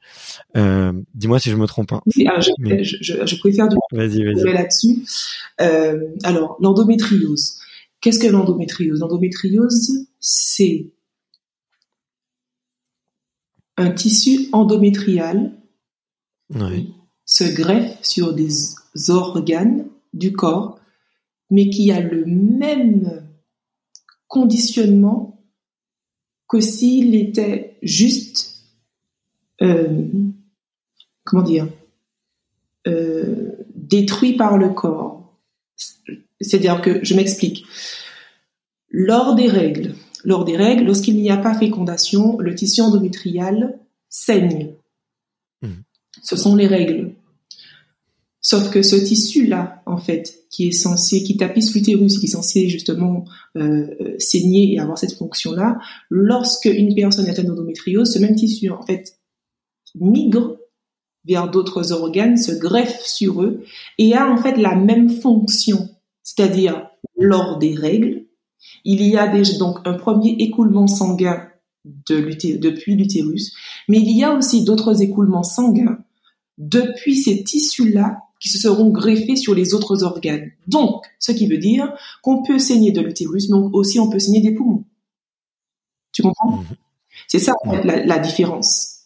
Dis-moi 0.54 1.40
si 1.40 1.50
je 1.50 1.56
me 1.56 1.66
trompe. 1.68 1.94
Hein. 1.94 2.02
je, 2.06 2.52
je, 2.62 3.26
je, 3.26 3.40
préfère 3.40 3.70
du 3.70 3.78
vas-y, 3.92 4.24
vas-y. 4.24 4.54
là-dessus. 4.54 5.06
alors 6.24 6.58
l'endométriose. 6.60 7.60
Qu'est-ce 8.02 8.20
que 8.20 8.28
l'endométriose? 8.28 9.00
L'endométriose, 9.00 10.08
c'est 10.20 10.94
un 13.78 13.92
tissu 13.92 14.50
endométrial 14.52 15.56
qui 16.52 16.94
se 17.26 17.44
greffe 17.44 18.04
sur 18.04 18.34
des 18.34 18.50
organes 19.10 19.88
du 20.14 20.34
corps, 20.34 20.80
mais 21.50 21.70
qui 21.70 21.92
a 21.92 22.00
le 22.00 22.26
même 22.26 23.28
conditionnement 24.28 25.44
que 26.48 26.62
s'il 26.62 27.16
était 27.16 27.78
juste, 27.82 28.64
euh, 29.62 30.08
comment 31.24 31.44
dire, 31.44 31.68
euh, 32.88 33.52
détruit 33.76 34.38
par 34.38 34.58
le 34.58 34.70
corps. 34.70 35.38
C'est-à-dire 36.42 36.82
que, 36.82 37.00
je 37.04 37.16
m'explique, 37.16 37.66
lors 38.90 39.36
des 39.36 39.48
règles, 39.48 39.96
lors 40.24 40.46
des 40.46 40.58
règles, 40.58 40.86
lorsqu'il 40.86 41.16
n'y 41.22 41.32
a 41.32 41.38
pas 41.38 41.58
fécondation, 41.58 42.38
le 42.40 42.56
tissu 42.56 42.82
endométrial 42.82 43.80
saigne. 44.10 44.74
Mmh. 45.62 45.70
Ce 46.24 46.36
sont 46.36 46.56
les 46.56 46.68
règles. 46.68 47.14
Sauf 48.42 48.70
que 48.70 48.82
ce 48.82 48.96
tissu-là, 48.96 49.82
en 49.86 49.98
fait, 49.98 50.46
qui 50.50 50.68
est 50.68 50.72
censé, 50.72 51.22
qui 51.24 51.36
tapisse 51.36 51.74
l'utérus, 51.74 52.18
qui 52.18 52.28
est 52.28 52.30
censé 52.30 52.70
justement 52.70 53.26
euh, 53.58 53.88
euh, 54.00 54.16
saigner 54.20 54.74
et 54.74 54.80
avoir 54.80 54.98
cette 54.98 55.14
fonction-là, 55.14 55.78
lorsque 56.10 56.66
une 56.66 56.96
personne 56.96 57.26
est 57.26 57.32
atteinte 57.32 57.48
d'endométriose, 57.48 58.14
ce 58.14 58.20
même 58.20 58.36
tissu, 58.36 58.70
en 58.70 58.82
fait, 58.84 59.18
migre 59.96 60.58
vers 61.26 61.52
d'autres 61.52 61.92
organes, 61.92 62.38
se 62.38 62.54
greffe 62.54 63.02
sur 63.06 63.42
eux 63.42 63.64
et 63.98 64.14
a 64.14 64.32
en 64.32 64.38
fait 64.38 64.56
la 64.56 64.76
même 64.76 65.10
fonction 65.10 65.90
c'est-à-dire 66.28 66.90
lors 67.18 67.58
des 67.58 67.74
règles. 67.74 68.26
Il 68.84 69.02
y 69.02 69.16
a 69.16 69.30
déjà 69.30 69.58
donc 69.58 69.80
un 69.86 69.94
premier 69.94 70.32
écoulement 70.40 70.88
sanguin 70.88 71.48
de 71.86 72.20
depuis 72.58 72.96
l'utérus, 72.96 73.54
mais 73.88 74.00
il 74.00 74.12
y 74.12 74.26
a 74.26 74.34
aussi 74.34 74.66
d'autres 74.66 75.02
écoulements 75.02 75.44
sanguins 75.44 76.00
depuis 76.58 77.16
ces 77.16 77.46
tissus-là 77.46 78.18
qui 78.42 78.50
se 78.50 78.58
seront 78.58 78.90
greffés 78.90 79.38
sur 79.38 79.56
les 79.56 79.74
autres 79.74 80.04
organes. 80.04 80.52
Donc, 80.68 81.06
ce 81.18 81.32
qui 81.32 81.48
veut 81.48 81.60
dire 81.60 81.94
qu'on 82.22 82.44
peut 82.44 82.60
saigner 82.60 82.92
de 82.92 83.00
l'utérus, 83.00 83.50
mais 83.50 83.58
aussi 83.72 83.98
on 83.98 84.10
peut 84.10 84.20
saigner 84.20 84.42
des 84.42 84.54
poumons. 84.54 84.84
Tu 86.12 86.24
comprends? 86.24 86.58
Mhm. 86.58 86.66
C'est 87.30 87.40
ça 87.40 87.54
la, 87.84 88.20
différence. 88.20 89.06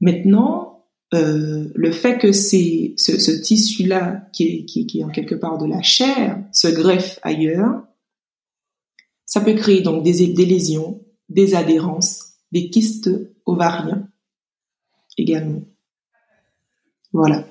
Maintenant, 0.00 0.73
euh, 1.14 1.70
le 1.74 1.92
fait 1.92 2.18
que 2.18 2.32
c'est 2.32 2.94
ce, 2.96 3.30
tissu-là 3.30 4.26
qui 4.32 4.44
est, 4.44 4.64
qui, 4.64 4.86
qui 4.86 5.00
est 5.00 5.04
en 5.04 5.10
quelque 5.10 5.34
part 5.34 5.58
de 5.58 5.66
la 5.66 5.82
chair 5.82 6.42
se 6.52 6.68
greffe 6.68 7.18
ailleurs, 7.22 7.82
ça 9.24 9.40
peut 9.40 9.54
créer 9.54 9.80
donc 9.80 10.02
des, 10.02 10.26
des 10.28 10.46
lésions, 10.46 11.02
des 11.28 11.54
adhérences, 11.54 12.34
des 12.52 12.70
kystes 12.70 13.10
ovariens 13.46 14.08
également. 15.16 15.62
Voilà. 17.12 17.46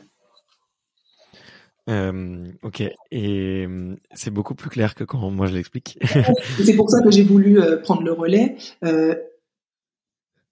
Euh, 1.89 2.47
ok, 2.61 2.81
et 3.11 3.65
euh, 3.65 3.95
c'est 4.13 4.31
beaucoup 4.31 4.55
plus 4.55 4.69
clair 4.69 4.95
que 4.95 5.03
quand 5.03 5.29
moi 5.29 5.47
je 5.47 5.53
l'explique. 5.53 5.99
c'est 6.63 6.75
pour 6.75 6.89
ça 6.89 7.01
que 7.01 7.11
j'ai 7.11 7.23
voulu 7.23 7.59
euh, 7.59 7.77
prendre 7.77 8.03
le 8.03 8.13
relais, 8.13 8.55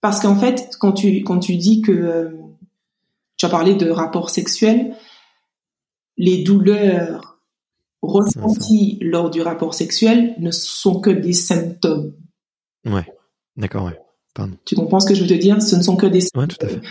parce 0.01 0.20
qu'en 0.20 0.36
fait, 0.36 0.76
quand 0.80 0.91
tu 0.91 1.24
quand 1.24 1.39
tu 1.39 1.55
dis 1.55 1.82
que 1.82 2.36
tu 3.42 3.46
as 3.48 3.50
parlé 3.50 3.74
de 3.74 3.89
rapport 3.89 4.30
sexuel, 4.30 4.96
les 6.16 6.44
douleurs 6.44 7.39
ressenties 8.04 9.00
lors 9.02 9.32
du 9.32 9.42
rapport 9.42 9.74
sexuel 9.74 10.36
ne 10.38 10.52
sont 10.52 11.00
que 11.00 11.10
des 11.10 11.34
symptômes. 11.34 12.14
Ouais, 12.86 13.12
d'accord, 13.58 13.86
ouais. 13.86 14.00
Pardon. 14.36 14.56
Tu 14.64 14.76
comprends 14.76 15.00
ce 15.00 15.08
que 15.08 15.16
je 15.16 15.24
veux 15.24 15.28
te 15.28 15.34
dire? 15.34 15.60
Ce 15.60 15.76
ne 15.76 15.82
sont 15.82 15.96
que 15.96 16.06
des 16.06 16.22
symptômes. 16.22 16.44
Ouais, 16.44 16.48
tout 16.48 16.64
à 16.64 16.70
fait. 16.70 16.82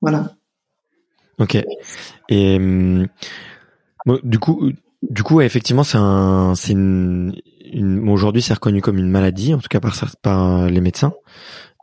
Voilà. 0.00 0.36
Ok. 1.38 1.58
Et 2.30 2.56
hum, 2.56 3.06
du 4.24 4.38
coup, 4.38 4.72
du 5.02 5.22
coup, 5.22 5.42
effectivement, 5.42 5.84
c'est 5.84 5.98
un, 5.98 6.54
c'est 6.54 6.72
une, 6.72 7.34
aujourd'hui, 8.08 8.40
c'est 8.40 8.54
reconnu 8.54 8.80
comme 8.80 8.96
une 8.96 9.10
maladie, 9.10 9.52
en 9.52 9.58
tout 9.58 9.68
cas 9.68 9.80
par, 9.80 9.94
par 10.22 10.66
les 10.70 10.80
médecins, 10.80 11.12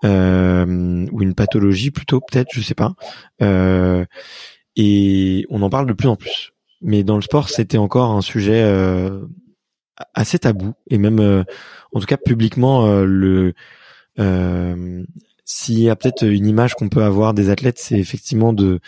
euh, 0.06 1.08
ou 1.12 1.22
une 1.22 1.36
pathologie 1.36 1.92
plutôt, 1.92 2.22
peut-être, 2.22 2.50
je 2.52 2.62
sais 2.62 2.76
pas. 2.76 2.94
Euh, 3.42 4.06
et 4.76 5.46
on 5.50 5.62
en 5.62 5.70
parle 5.70 5.88
de 5.88 5.94
plus 5.94 6.08
en 6.08 6.16
plus. 6.16 6.52
Mais 6.82 7.04
dans 7.04 7.16
le 7.16 7.22
sport, 7.22 7.50
c'était 7.50 7.78
encore 7.78 8.12
un 8.12 8.22
sujet 8.22 8.62
euh, 8.64 9.26
assez 10.14 10.40
tabou, 10.40 10.74
et 10.90 10.98
même, 10.98 11.20
euh, 11.20 11.44
en 11.94 12.00
tout 12.00 12.06
cas, 12.06 12.18
publiquement, 12.18 12.86
euh, 12.86 13.06
le 13.06 13.54
s'il 15.46 15.80
y 15.80 15.90
a 15.90 15.96
peut-être 15.96 16.24
une 16.24 16.46
image 16.46 16.74
qu'on 16.76 16.90
peut 16.90 17.04
avoir 17.04 17.34
des 17.34 17.50
athlètes, 17.50 17.80
c'est 17.80 17.98
effectivement 17.98 18.52
de 18.52 18.80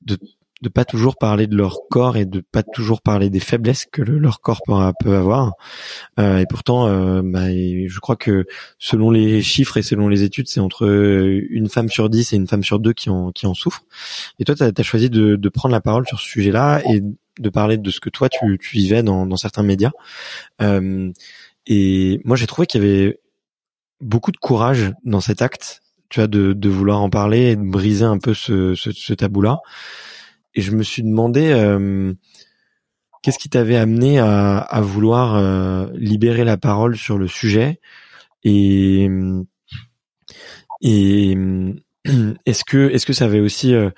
de 0.00 0.18
de 0.62 0.68
pas 0.68 0.84
toujours 0.84 1.16
parler 1.16 1.48
de 1.48 1.56
leur 1.56 1.88
corps 1.90 2.16
et 2.16 2.24
de 2.24 2.40
pas 2.40 2.62
toujours 2.62 3.02
parler 3.02 3.30
des 3.30 3.40
faiblesses 3.40 3.84
que 3.84 4.00
leur 4.00 4.40
corps 4.40 4.60
peut, 5.00 5.16
avoir. 5.16 5.54
Euh, 6.20 6.38
et 6.38 6.46
pourtant, 6.46 6.86
euh, 6.86 7.20
bah, 7.22 7.50
je 7.50 7.98
crois 7.98 8.14
que 8.14 8.46
selon 8.78 9.10
les 9.10 9.42
chiffres 9.42 9.76
et 9.76 9.82
selon 9.82 10.08
les 10.08 10.22
études, 10.22 10.46
c'est 10.48 10.60
entre 10.60 10.86
une 11.50 11.68
femme 11.68 11.88
sur 11.88 12.08
dix 12.08 12.32
et 12.32 12.36
une 12.36 12.46
femme 12.46 12.62
sur 12.62 12.78
deux 12.78 12.92
qui 12.92 13.10
en, 13.10 13.32
qui 13.32 13.46
en 13.46 13.54
souffrent. 13.54 13.84
Et 14.38 14.44
toi, 14.44 14.54
tu 14.54 14.62
as, 14.62 14.82
choisi 14.84 15.10
de, 15.10 15.48
prendre 15.48 15.72
la 15.72 15.80
parole 15.80 16.06
sur 16.06 16.20
ce 16.20 16.26
sujet-là 16.26 16.80
et 16.88 17.02
de 17.40 17.48
parler 17.50 17.76
de 17.76 17.90
ce 17.90 17.98
que 17.98 18.08
toi, 18.08 18.28
tu, 18.28 18.58
vivais 18.72 19.02
dans, 19.02 19.36
certains 19.36 19.64
médias. 19.64 19.90
Euh, 20.60 21.10
et 21.66 22.20
moi, 22.24 22.36
j'ai 22.36 22.46
trouvé 22.46 22.68
qu'il 22.68 22.82
y 22.82 22.86
avait 22.86 23.18
beaucoup 24.00 24.30
de 24.30 24.36
courage 24.36 24.92
dans 25.04 25.20
cet 25.20 25.42
acte, 25.42 25.82
tu 26.08 26.20
vois, 26.20 26.28
de, 26.28 26.68
vouloir 26.68 27.02
en 27.02 27.10
parler 27.10 27.50
et 27.50 27.56
de 27.56 27.62
briser 27.62 28.04
un 28.04 28.18
peu 28.18 28.32
ce 28.32 29.12
tabou-là 29.14 29.58
et 30.54 30.60
je 30.60 30.72
me 30.72 30.82
suis 30.82 31.02
demandé 31.02 31.50
euh, 31.52 32.12
qu'est-ce 33.22 33.38
qui 33.38 33.48
t'avait 33.48 33.76
amené 33.76 34.18
à, 34.18 34.58
à 34.58 34.80
vouloir 34.80 35.36
euh, 35.36 35.86
libérer 35.94 36.44
la 36.44 36.56
parole 36.56 36.96
sur 36.96 37.18
le 37.18 37.28
sujet 37.28 37.80
et 38.44 39.08
et 40.80 41.36
est-ce 42.46 42.64
que 42.64 42.90
est-ce 42.90 43.06
que 43.06 43.12
ça 43.12 43.26
avait 43.26 43.40
aussi 43.40 43.74
euh, 43.74 43.90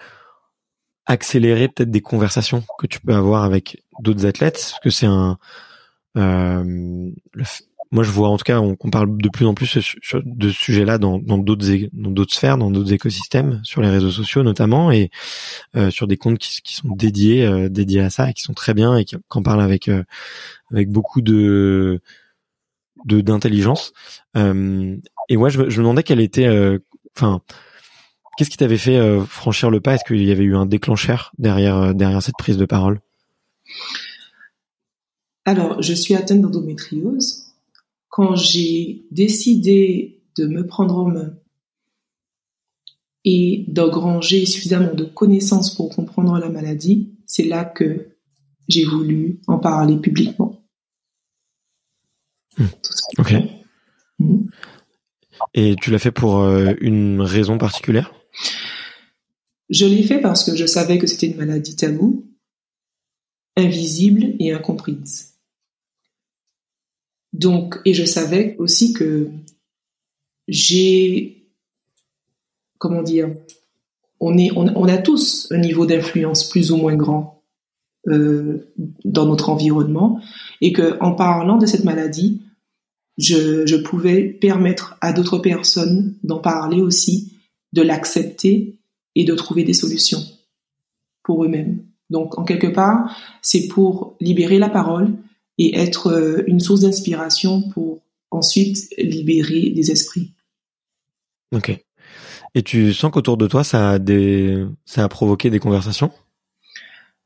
accéléré 1.07 1.69
peut-être 1.69 1.91
des 1.91 2.03
conversations 2.03 2.63
que 2.79 2.87
tu 2.87 3.01
peux 3.01 3.15
avoir 3.15 3.45
avec 3.45 3.83
d'autres 4.01 4.27
athlètes? 4.27 4.57
Est-ce 4.57 4.81
que 4.83 4.91
c'est 4.91 5.07
un 5.07 5.39
euh, 6.17 7.11
le, 7.33 7.45
moi 7.95 8.03
je 8.03 8.11
vois 8.11 8.29
en 8.29 8.37
tout 8.37 8.43
cas 8.43 8.61
qu'on 8.61 8.91
parle 8.91 9.17
de 9.17 9.29
plus 9.29 9.47
en 9.47 9.55
plus 9.55 9.79
de 10.13 10.49
ce 10.49 10.55
sujet-là 10.55 10.99
dans 10.99 11.21
d'autres 11.21 11.65
dans 11.93 12.11
d'autres 12.11 12.35
sphères, 12.35 12.59
dans 12.59 12.73
d'autres 12.73 12.93
écosystèmes, 12.93 13.61
sur 13.63 13.81
les 13.83 13.89
réseaux 13.89 14.11
sociaux 14.11 14.43
notamment, 14.43 14.91
et 14.91 15.11
euh, 15.77 15.91
sur 15.91 16.09
des 16.09 16.17
comptes 16.17 16.39
qui, 16.39 16.75
sont 16.75 16.89
dédiés 16.89 17.47
euh, 17.47 17.69
dédiés 17.69 18.01
à 18.01 18.11
ça 18.11 18.29
et 18.29 18.33
qui 18.33 18.43
sont 18.43 18.53
très 18.53 18.75
bien 18.75 18.97
et 18.97 19.05
qui 19.05 19.15
en 19.31 19.43
parlent 19.43 19.61
avec 19.61 19.87
euh, 19.87 20.03
avec 20.73 20.91
beaucoup 20.91 21.21
de 21.21 22.01
de 23.05 23.21
d'intelligence. 23.21 23.93
Et 24.35 25.37
moi 25.37 25.49
je, 25.49 25.71
je, 25.71 25.79
me 25.79 25.85
demandais 25.85 26.03
quelle 26.03 26.21
était, 26.21 26.49
enfin, 27.17 27.43
qu'est-ce 28.37 28.51
qui 28.51 28.57
t'avait 28.57 28.77
fait 28.77 28.99
franchir 29.25 29.71
le 29.71 29.81
pas? 29.81 29.95
Est-ce 29.95 30.05
qu'il 30.05 30.25
y 30.25 30.33
avait 30.33 30.43
eu 30.43 30.57
un 30.57 30.67
déclencheur 30.67 31.31
derrière 31.39 31.95
derrière 31.95 32.23
cette 32.23 32.37
prise 32.37 32.57
de 32.57 32.67
parole? 32.67 33.01
Alors, 35.45 35.81
je 35.81 35.93
suis 35.93 36.15
atteinte 36.15 36.41
d'endométriose 36.41 37.54
quand 38.15 38.37
j'ai 38.37 39.09
décidé 39.11 40.23
de 40.39 40.47
me 40.47 40.65
prendre 40.65 40.97
en 40.99 41.09
main 41.09 41.37
et 43.25 43.65
d'engranger 43.67 44.47
suffisamment 44.47 44.95
de 44.95 45.03
connaissances 45.03 45.75
pour 45.75 45.93
comprendre 45.93 46.39
la 46.39 46.49
maladie, 46.49 47.13
c'est 47.27 47.43
là 47.43 47.65
que 47.65 48.15
j'ai 48.69 48.85
voulu 48.85 49.41
en 49.49 49.59
parler 49.59 49.97
publiquement. 49.97 50.65
Hmm. 52.57 52.67
Ok. 53.19 53.35
Hmm. 54.21 54.47
Et 55.53 55.75
tu 55.83 55.91
l'as 55.91 55.99
fait 55.99 56.13
pour 56.13 56.39
euh, 56.39 56.73
une 56.81 57.21
raison 57.21 57.59
particulière? 57.59 58.15
Je 59.71 59.87
l'ai 59.87 60.05
fait 60.05 60.21
parce 60.21 60.45
que 60.45 60.55
je 60.55 60.67
savais 60.67 60.99
que 60.99 61.09
c'était 61.09 61.27
une 61.27 61.39
maladie 61.39 61.75
taboue, 61.75 62.31
invisible 63.57 64.37
et 64.39 64.53
incomprise. 64.53 65.34
Donc, 67.35 67.81
et 67.85 67.95
je 67.95 68.05
savais 68.05 68.55
aussi 68.61 68.93
que 68.93 69.29
j'ai, 70.47 71.49
comment 72.79 73.03
dire, 73.03 73.35
on 74.21 74.39
est, 74.39 74.51
on, 74.55 74.85
a 74.85 74.99
tous 74.99 75.49
un 75.51 75.59
niveau 75.59 75.85
d'influence 75.85 76.49
plus 76.49 76.71
ou 76.71 76.77
moins 76.77 76.95
grand 76.95 77.43
euh, 78.07 78.73
dans 79.05 79.27
notre 79.27 79.51
environnement, 79.51 80.21
et 80.61 80.73
que 80.73 80.97
en 81.01 81.13
parlant 81.13 81.59
de 81.59 81.67
cette 81.67 81.85
maladie, 81.85 82.41
je, 83.19 83.67
je 83.67 83.77
pouvais 83.77 84.23
permettre 84.23 84.97
à 85.01 85.13
d'autres 85.13 85.39
personnes 85.39 86.15
d'en 86.23 86.39
parler 86.39 86.81
aussi, 86.81 87.33
de 87.73 87.83
l'accepter 87.83 88.79
et 89.17 89.25
de 89.25 89.35
trouver 89.35 89.65
des 89.65 89.75
solutions 89.75 90.23
pour 91.25 91.45
eux-mêmes. 91.45 91.85
Donc, 92.11 92.39
en 92.39 92.45
quelque 92.45 92.69
part, 92.69 93.11
c'est 93.43 93.67
pour 93.67 94.17
libérer 94.21 94.59
la 94.59 94.69
parole, 94.69 95.17
et 95.59 95.79
être 95.79 96.09
euh, 96.09 96.45
une 96.47 96.61
source 96.61 96.81
d'inspiration 96.81 97.63
pour 97.71 98.03
ensuite 98.31 98.93
libérer 98.99 99.71
des 99.71 99.91
esprits. 99.91 100.33
Ok. 101.53 101.81
Et 102.57 102.63
tu 102.63 102.93
sens 102.93 103.11
qu'autour 103.11 103.37
de 103.37 103.47
toi, 103.47 103.65
ça 103.65 103.93
a, 103.93 103.99
des... 103.99 104.65
ça 104.85 105.05
a 105.05 105.09
provoqué 105.09 105.51
des 105.51 105.61
conversations? 105.61 106.11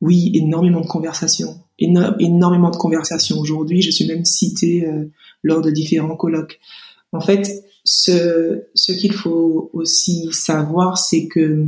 Oui, 0.01 0.31
énormément 0.33 0.81
de 0.81 0.87
conversations. 0.87 1.61
énormément 1.79 2.71
de 2.71 2.77
conversations. 2.77 3.39
Aujourd'hui, 3.39 3.81
je 3.81 3.91
suis 3.91 4.07
même 4.07 4.25
citée 4.25 4.85
euh, 4.85 5.11
lors 5.43 5.61
de 5.61 5.71
différents 5.71 6.15
colloques. 6.15 6.59
En 7.11 7.21
fait, 7.21 7.65
ce, 7.83 8.65
ce 8.75 8.91
qu'il 8.91 9.13
faut 9.13 9.69
aussi 9.73 10.29
savoir, 10.31 10.97
c'est 10.97 11.27
que... 11.27 11.67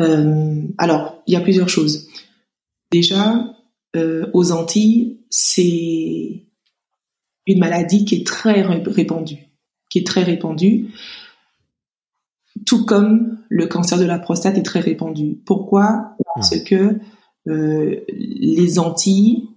Euh, 0.00 0.62
alors, 0.78 1.22
il 1.26 1.34
y 1.34 1.36
a 1.36 1.40
plusieurs 1.40 1.68
choses. 1.68 2.08
Déjà, 2.90 3.55
euh, 3.96 4.26
aux 4.32 4.52
Antilles, 4.52 5.20
c'est 5.30 6.44
une 7.46 7.58
maladie 7.58 8.04
qui 8.04 8.16
est 8.16 8.26
très 8.26 8.62
répandue, 8.62 9.48
qui 9.90 10.00
est 10.00 10.06
très 10.06 10.22
répandue, 10.22 10.88
tout 12.66 12.84
comme 12.84 13.38
le 13.48 13.66
cancer 13.66 13.98
de 13.98 14.04
la 14.04 14.18
prostate 14.18 14.58
est 14.58 14.62
très 14.62 14.80
répandu. 14.80 15.40
Pourquoi? 15.46 16.16
Parce 16.34 16.54
mmh. 16.56 16.64
que 16.64 16.98
euh, 17.48 18.00
les 18.08 18.78
Antilles, 18.78 19.48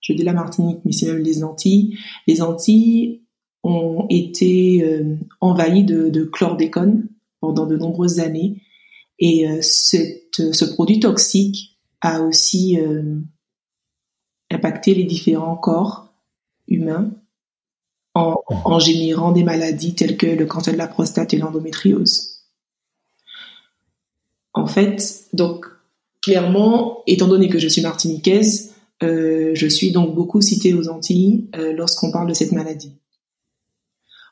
je 0.00 0.12
dis 0.12 0.22
la 0.22 0.32
Martinique, 0.32 0.80
mais 0.84 0.92
c'est 0.92 1.06
même 1.06 1.22
les 1.22 1.44
Antilles, 1.44 1.98
les 2.26 2.42
Antilles 2.42 3.22
ont 3.64 4.06
été 4.10 4.82
euh, 4.84 5.16
envahies 5.40 5.84
de, 5.84 6.24
chlordécone 6.24 7.08
pendant 7.40 7.66
de 7.66 7.76
nombreuses 7.76 8.20
années, 8.20 8.62
et 9.18 9.46
ce 9.62 10.64
produit 10.64 10.98
toxique 10.98 11.78
a 12.00 12.22
aussi 12.22 12.78
impacter 14.52 14.94
les 14.94 15.04
différents 15.04 15.56
corps 15.56 16.12
humains 16.68 17.10
en, 18.14 18.36
en 18.48 18.78
générant 18.78 19.32
des 19.32 19.44
maladies 19.44 19.94
telles 19.94 20.16
que 20.16 20.26
le 20.26 20.46
cancer 20.46 20.74
de 20.74 20.78
la 20.78 20.88
prostate 20.88 21.34
et 21.34 21.38
l'endométriose. 21.38 22.32
En 24.54 24.66
fait, 24.66 25.24
donc 25.32 25.66
clairement, 26.20 27.02
étant 27.06 27.28
donné 27.28 27.48
que 27.48 27.58
je 27.58 27.68
suis 27.68 27.82
martiniquaise, 27.82 28.74
euh, 29.02 29.52
je 29.54 29.66
suis 29.66 29.90
donc 29.90 30.14
beaucoup 30.14 30.40
citée 30.40 30.74
aux 30.74 30.88
Antilles 30.88 31.48
euh, 31.56 31.72
lorsqu'on 31.72 32.12
parle 32.12 32.28
de 32.28 32.34
cette 32.34 32.52
maladie. 32.52 32.92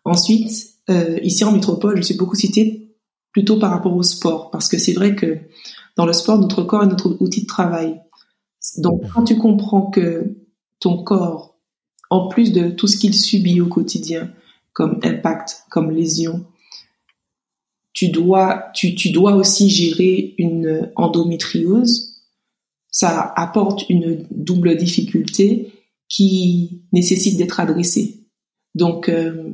Ensuite, 0.05 0.71
euh, 0.89 1.19
ici 1.23 1.45
en 1.45 1.53
métropole, 1.53 1.97
je 1.97 2.03
suis 2.03 2.17
beaucoup 2.17 2.37
citée 2.37 2.95
plutôt 3.33 3.59
par 3.59 3.71
rapport 3.71 3.95
au 3.95 4.03
sport, 4.03 4.51
parce 4.51 4.69
que 4.69 4.79
c'est 4.79 4.93
vrai 4.93 5.15
que 5.15 5.39
dans 5.97 6.07
le 6.07 6.13
sport, 6.13 6.39
notre 6.39 6.63
corps 6.63 6.83
est 6.83 6.87
notre 6.87 7.17
outil 7.21 7.43
de 7.43 7.47
travail. 7.47 8.01
Donc, 8.79 9.03
quand 9.13 9.25
tu 9.25 9.37
comprends 9.39 9.91
que 9.91 10.37
ton 10.79 11.03
corps, 11.03 11.59
en 12.11 12.29
plus 12.29 12.53
de 12.53 12.71
tout 12.71 12.87
ce 12.87 12.97
qu'il 12.97 13.15
subit 13.15 13.61
au 13.61 13.69
quotidien, 13.69 14.33
comme 14.73 14.99
impact, 15.03 15.65
comme 15.71 15.91
lésion, 15.91 16.45
tu 17.93 18.09
dois, 18.09 18.71
tu, 18.75 18.95
tu 18.95 19.11
dois 19.11 19.35
aussi 19.35 19.69
gérer 19.69 20.35
une 20.39 20.91
endométriose. 20.97 22.23
Ça 22.91 23.33
apporte 23.37 23.89
une 23.89 24.27
double 24.31 24.77
difficulté 24.77 25.73
qui 26.09 26.83
nécessite 26.93 27.37
d'être 27.37 27.61
adressée. 27.61 28.27
Donc, 28.75 29.09
euh, 29.09 29.53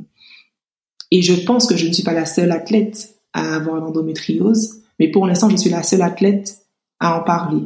et 1.11 1.23
je 1.23 1.35
pense 1.45 1.67
que 1.67 1.77
je 1.77 1.87
ne 1.87 1.93
suis 1.93 2.03
pas 2.03 2.13
la 2.13 2.27
seule 2.27 2.53
athlète 2.53 3.17
à 3.33 3.57
avoir 3.57 3.77
l'endométriose, 3.77 4.83
mais 4.99 5.11
pour 5.11 5.27
l'instant, 5.27 5.49
je 5.49 5.57
suis 5.57 5.71
la 5.71 5.83
seule 5.83 6.03
athlète 6.03 6.67
à 6.99 7.21
en 7.21 7.25
parler. 7.25 7.63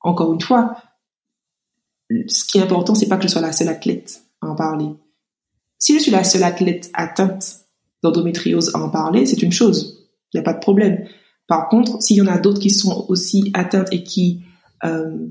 Encore 0.00 0.32
une 0.32 0.40
fois, 0.40 0.76
ce 2.28 2.44
qui 2.44 2.58
est 2.58 2.62
important, 2.62 2.94
c'est 2.94 3.08
pas 3.08 3.16
que 3.16 3.24
je 3.24 3.28
sois 3.28 3.40
la 3.40 3.52
seule 3.52 3.68
athlète 3.68 4.22
à 4.40 4.48
en 4.48 4.54
parler. 4.54 4.88
Si 5.78 5.94
je 5.94 6.02
suis 6.02 6.10
la 6.10 6.24
seule 6.24 6.44
athlète 6.44 6.90
atteinte 6.94 7.60
d'endométriose 8.02 8.74
à 8.74 8.78
en 8.78 8.90
parler, 8.90 9.26
c'est 9.26 9.42
une 9.42 9.52
chose. 9.52 10.08
Il 10.32 10.36
n'y 10.36 10.40
a 10.40 10.44
pas 10.44 10.54
de 10.54 10.60
problème. 10.60 11.06
Par 11.46 11.68
contre, 11.68 12.02
s'il 12.02 12.16
y 12.16 12.22
en 12.22 12.26
a 12.26 12.38
d'autres 12.38 12.60
qui 12.60 12.70
sont 12.70 13.06
aussi 13.08 13.50
atteintes 13.54 13.88
et 13.92 14.02
qui 14.02 14.42
euh, 14.84 15.28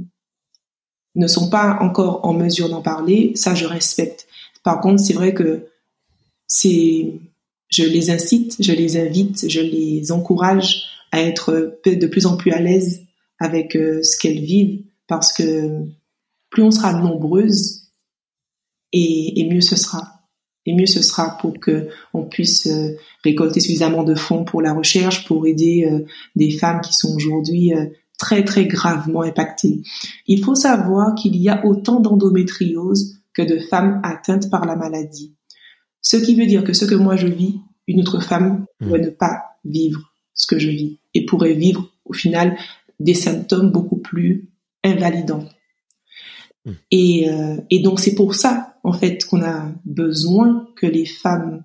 ne 1.15 1.27
sont 1.27 1.49
pas 1.49 1.77
encore 1.81 2.25
en 2.25 2.33
mesure 2.33 2.69
d'en 2.69 2.81
parler, 2.81 3.33
ça, 3.35 3.55
je 3.55 3.65
respecte. 3.65 4.27
Par 4.63 4.81
contre, 4.81 5.01
c'est 5.01 5.13
vrai 5.13 5.33
que 5.33 5.67
c'est, 6.47 7.19
je 7.69 7.83
les 7.83 8.09
incite, 8.09 8.55
je 8.59 8.71
les 8.71 8.97
invite, 8.97 9.49
je 9.49 9.61
les 9.61 10.11
encourage 10.11 10.85
à 11.11 11.21
être 11.21 11.79
de 11.85 12.07
plus 12.07 12.25
en 12.25 12.37
plus 12.37 12.51
à 12.51 12.59
l'aise 12.59 13.04
avec 13.39 13.75
euh, 13.75 14.01
ce 14.03 14.17
qu'elles 14.17 14.41
vivent 14.41 14.83
parce 15.07 15.33
que 15.33 15.85
plus 16.49 16.63
on 16.63 16.71
sera 16.71 16.93
nombreuses 16.93 17.89
et, 18.93 19.47
mieux 19.51 19.61
ce 19.61 19.75
sera. 19.75 20.21
Et 20.65 20.73
mieux 20.73 20.85
ce 20.85 21.03
sera 21.03 21.37
pour 21.37 21.59
que 21.59 21.89
on 22.13 22.23
puisse 22.23 22.65
euh, 22.67 22.95
récolter 23.23 23.59
suffisamment 23.59 24.03
de 24.03 24.15
fonds 24.15 24.45
pour 24.45 24.61
la 24.61 24.73
recherche, 24.73 25.25
pour 25.25 25.45
aider 25.45 25.87
euh, 25.89 26.05
des 26.35 26.51
femmes 26.51 26.81
qui 26.81 26.93
sont 26.93 27.13
aujourd'hui 27.13 27.73
très 28.17 28.45
très 28.45 28.65
gravement 28.65 29.21
impactées. 29.21 29.81
Il 30.27 30.43
faut 30.43 30.55
savoir 30.55 31.13
qu'il 31.15 31.35
y 31.35 31.49
a 31.49 31.65
autant 31.65 31.99
d'endométriose 31.99 33.17
que 33.33 33.41
de 33.41 33.59
femmes 33.59 33.99
atteintes 34.03 34.49
par 34.49 34.65
la 34.65 34.75
maladie. 34.75 35.35
Ce 36.01 36.15
qui 36.17 36.35
veut 36.35 36.45
dire 36.45 36.63
que 36.63 36.73
ce 36.73 36.85
que 36.85 36.95
moi 36.95 37.17
je 37.17 37.27
vis, 37.27 37.59
une 37.87 37.99
autre 37.99 38.21
femme 38.21 38.65
mmh. 38.79 38.85
pourrait 38.85 39.01
ne 39.01 39.09
pas 39.09 39.57
vivre 39.65 40.13
ce 40.33 40.47
que 40.47 40.59
je 40.59 40.69
vis 40.69 40.99
et 41.13 41.25
pourrait 41.25 41.53
vivre 41.53 41.89
au 42.05 42.13
final 42.13 42.57
des 42.99 43.13
symptômes 43.13 43.71
beaucoup 43.71 43.97
plus 43.97 44.51
invalidants. 44.83 45.47
Hmm. 46.65 46.73
Et, 46.91 47.29
euh, 47.29 47.57
et 47.69 47.79
donc 47.79 47.99
c'est 47.99 48.15
pour 48.15 48.35
ça 48.35 48.77
en 48.83 48.93
fait 48.93 49.25
qu'on 49.25 49.43
a 49.43 49.71
besoin 49.85 50.67
que 50.75 50.85
les 50.85 51.05
femmes 51.05 51.63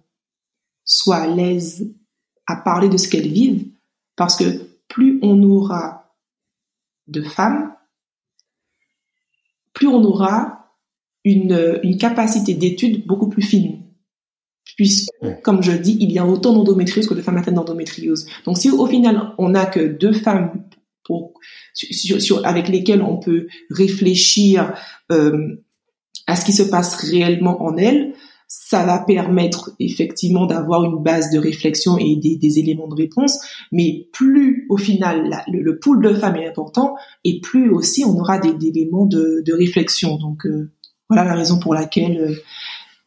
soient 0.85 1.19
à 1.19 1.27
l'aise 1.27 1.93
à 2.47 2.57
parler 2.57 2.89
de 2.89 2.97
ce 2.97 3.09
qu'elles 3.09 3.29
vivent, 3.29 3.69
parce 4.17 4.37
que 4.37 4.45
plus 4.89 5.21
on 5.23 5.43
aura 5.43 6.17
de 7.07 7.23
femmes, 7.23 7.75
plus 9.73 9.87
on 9.87 10.03
aura 10.03 10.75
une, 11.25 11.79
une 11.83 11.97
capacité 11.97 12.55
d'étude 12.55 13.07
beaucoup 13.07 13.29
plus 13.29 13.43
fine 13.43 13.81
puisque, 14.77 15.11
comme 15.43 15.63
je 15.63 15.73
dis, 15.73 15.97
il 16.01 16.11
y 16.11 16.19
a 16.19 16.27
autant 16.27 16.53
d'endométriose 16.53 17.07
que 17.07 17.15
de 17.15 17.21
femmes 17.21 17.37
atteintes 17.37 17.55
d'endométriose. 17.55 18.27
Donc, 18.45 18.57
si 18.57 18.71
au 18.71 18.87
final, 18.87 19.35
on 19.39 19.51
n'a 19.51 19.67
que 19.67 19.81
deux 19.81 20.13
femmes 20.13 20.65
avec 22.45 22.69
lesquelles 22.69 23.03
on 23.03 23.19
peut 23.19 23.47
réfléchir 23.71 24.75
euh, 25.11 25.63
à 26.27 26.37
ce 26.37 26.45
qui 26.45 26.53
se 26.53 26.63
passe 26.63 26.97
réellement 26.97 27.63
en 27.63 27.77
elles, 27.77 28.15
ça 28.47 28.85
va 28.85 28.99
permettre 28.99 29.71
effectivement 29.79 30.47
d'avoir 30.47 30.85
une 30.85 31.03
base 31.03 31.31
de 31.31 31.39
réflexion 31.39 31.99
et 31.99 32.17
des, 32.17 32.59
éléments 32.59 32.89
de 32.89 32.97
réponse, 32.97 33.39
mais 33.71 34.09
plus 34.13 34.67
au 34.71 34.77
final 34.77 35.45
le, 35.47 35.61
le, 35.61 35.79
pool 35.79 36.03
de 36.03 36.15
femmes 36.15 36.37
est 36.37 36.49
important, 36.49 36.97
et 37.25 37.41
plus 37.41 37.71
aussi 37.71 38.05
on 38.05 38.19
aura 38.19 38.39
des, 38.39 38.55
éléments 38.67 39.07
de, 39.07 39.53
réflexion. 39.53 40.17
Donc 40.17 40.47
euh, 40.47 40.71
voilà 41.09 41.25
la 41.25 41.35
raison 41.35 41.61
pour 41.61 41.75
laquelle 41.75 42.19
euh, 42.19 42.35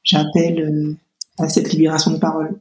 j'appelle 0.04 0.96
à 1.40 1.50
cette 1.50 1.72
libération 1.74 2.12
de 2.12 2.20
parole. 2.20 2.60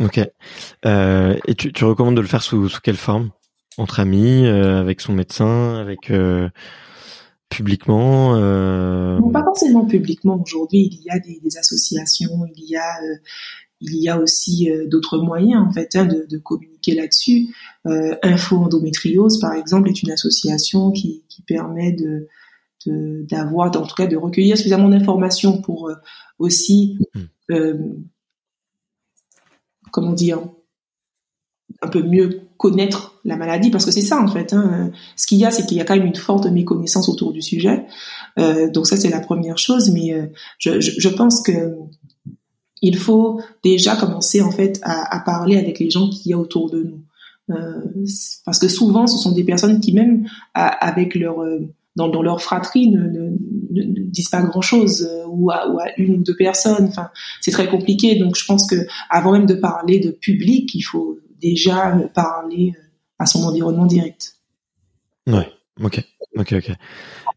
Ok. 0.00 0.18
Et 0.18 1.54
tu, 1.54 1.84
recommandes 1.84 2.16
de 2.16 2.20
le 2.20 2.26
faire 2.26 2.42
sous 2.42 2.68
quelle 2.82 2.96
forme? 2.96 3.30
Entre 3.78 4.00
amis, 4.00 4.46
euh, 4.46 4.80
avec 4.80 5.00
son 5.00 5.12
médecin, 5.12 5.74
avec 5.76 6.10
euh, 6.10 6.48
publiquement 7.48 8.36
euh... 8.36 9.18
Non, 9.18 9.30
pas 9.30 9.42
forcément 9.42 9.84
publiquement. 9.84 10.40
Aujourd'hui, 10.40 10.88
il 10.92 11.02
y 11.02 11.10
a 11.10 11.18
des, 11.18 11.40
des, 11.40 11.56
associations, 11.58 12.46
il 12.56 12.64
y 12.64 12.76
a 12.76 13.00
il 13.80 13.96
y 13.96 14.08
a 14.08 14.18
aussi 14.18 14.70
euh, 14.70 14.86
d'autres 14.86 15.18
moyens 15.18 15.62
en 15.66 15.72
fait 15.72 15.94
hein, 15.96 16.06
de, 16.06 16.26
de, 16.28 16.38
communiquer 16.38 16.94
là-dessus. 16.94 17.54
Info 17.84 18.56
endométriose, 18.56 19.38
par 19.40 19.52
exemple, 19.52 19.88
est 19.90 20.02
une 20.02 20.10
association 20.10 20.90
qui, 20.92 21.24
qui 21.28 21.42
permet 21.42 21.92
de 21.92 22.28
d'avoir, 22.86 23.68
en 23.68 23.86
tout 23.86 23.94
cas, 23.94 24.06
de 24.06 24.14
recueillir 24.14 24.58
suffisamment 24.58 24.90
d'informations 24.90 25.62
pour 25.62 25.90
aussi. 26.38 26.98
Euh, 27.50 27.74
comment 29.94 30.12
dire, 30.12 30.40
un 31.80 31.88
peu 31.88 32.02
mieux 32.02 32.40
connaître 32.56 33.13
la 33.24 33.36
maladie, 33.36 33.70
parce 33.70 33.84
que 33.86 33.90
c'est 33.90 34.02
ça 34.02 34.20
en 34.20 34.28
fait. 34.28 34.52
Hein. 34.52 34.90
Ce 35.16 35.26
qu'il 35.26 35.38
y 35.38 35.44
a, 35.44 35.50
c'est 35.50 35.66
qu'il 35.66 35.78
y 35.78 35.80
a 35.80 35.84
quand 35.84 35.96
même 35.96 36.06
une 36.06 36.14
forte 36.14 36.46
méconnaissance 36.46 37.08
autour 37.08 37.32
du 37.32 37.40
sujet. 37.40 37.84
Euh, 38.38 38.70
donc 38.70 38.86
ça, 38.86 38.96
c'est 38.96 39.08
la 39.08 39.20
première 39.20 39.58
chose. 39.58 39.90
Mais 39.90 40.12
euh, 40.12 40.26
je, 40.58 41.08
pense 41.08 41.42
que 41.42 41.74
il 42.82 42.98
faut 42.98 43.40
déjà 43.62 43.96
commencer 43.96 44.42
en 44.42 44.50
fait 44.50 44.78
à, 44.82 45.20
parler 45.24 45.56
avec 45.56 45.78
les 45.78 45.90
gens 45.90 46.10
qui 46.10 46.30
y 46.30 46.32
a 46.34 46.38
autour 46.38 46.70
de 46.70 46.82
nous, 46.82 47.00
euh, 47.50 48.04
parce 48.44 48.58
que 48.58 48.68
souvent, 48.68 49.06
ce 49.06 49.16
sont 49.16 49.32
des 49.32 49.44
personnes 49.44 49.80
qui 49.80 49.94
même 49.94 50.26
avec 50.54 51.14
leur 51.14 51.36
dans, 51.96 52.22
leur 52.22 52.42
fratrie 52.42 52.88
ne, 52.90 53.30
disent 54.10 54.28
pas 54.28 54.42
grand 54.42 54.60
chose 54.60 55.08
ou, 55.28 55.50
à, 55.50 55.68
ou, 55.70 55.78
à, 55.78 55.84
une 55.96 56.16
ou 56.16 56.22
deux 56.22 56.36
personnes. 56.36 56.86
Enfin, 56.88 57.08
c'est 57.40 57.52
très 57.52 57.68
compliqué. 57.68 58.16
Donc, 58.16 58.36
je 58.36 58.44
pense 58.44 58.66
que 58.68 58.76
avant 59.08 59.32
même 59.32 59.46
de 59.46 59.54
parler 59.54 59.98
de 59.98 60.10
public, 60.10 60.74
il 60.74 60.82
faut 60.82 61.18
déjà 61.40 61.96
parler 62.14 62.74
à 63.24 63.26
son 63.26 63.42
environnement 63.44 63.86
direct. 63.86 64.36
Ouais. 65.26 65.50
Ok. 65.82 66.04
Ok. 66.36 66.52
Ok. 66.52 66.70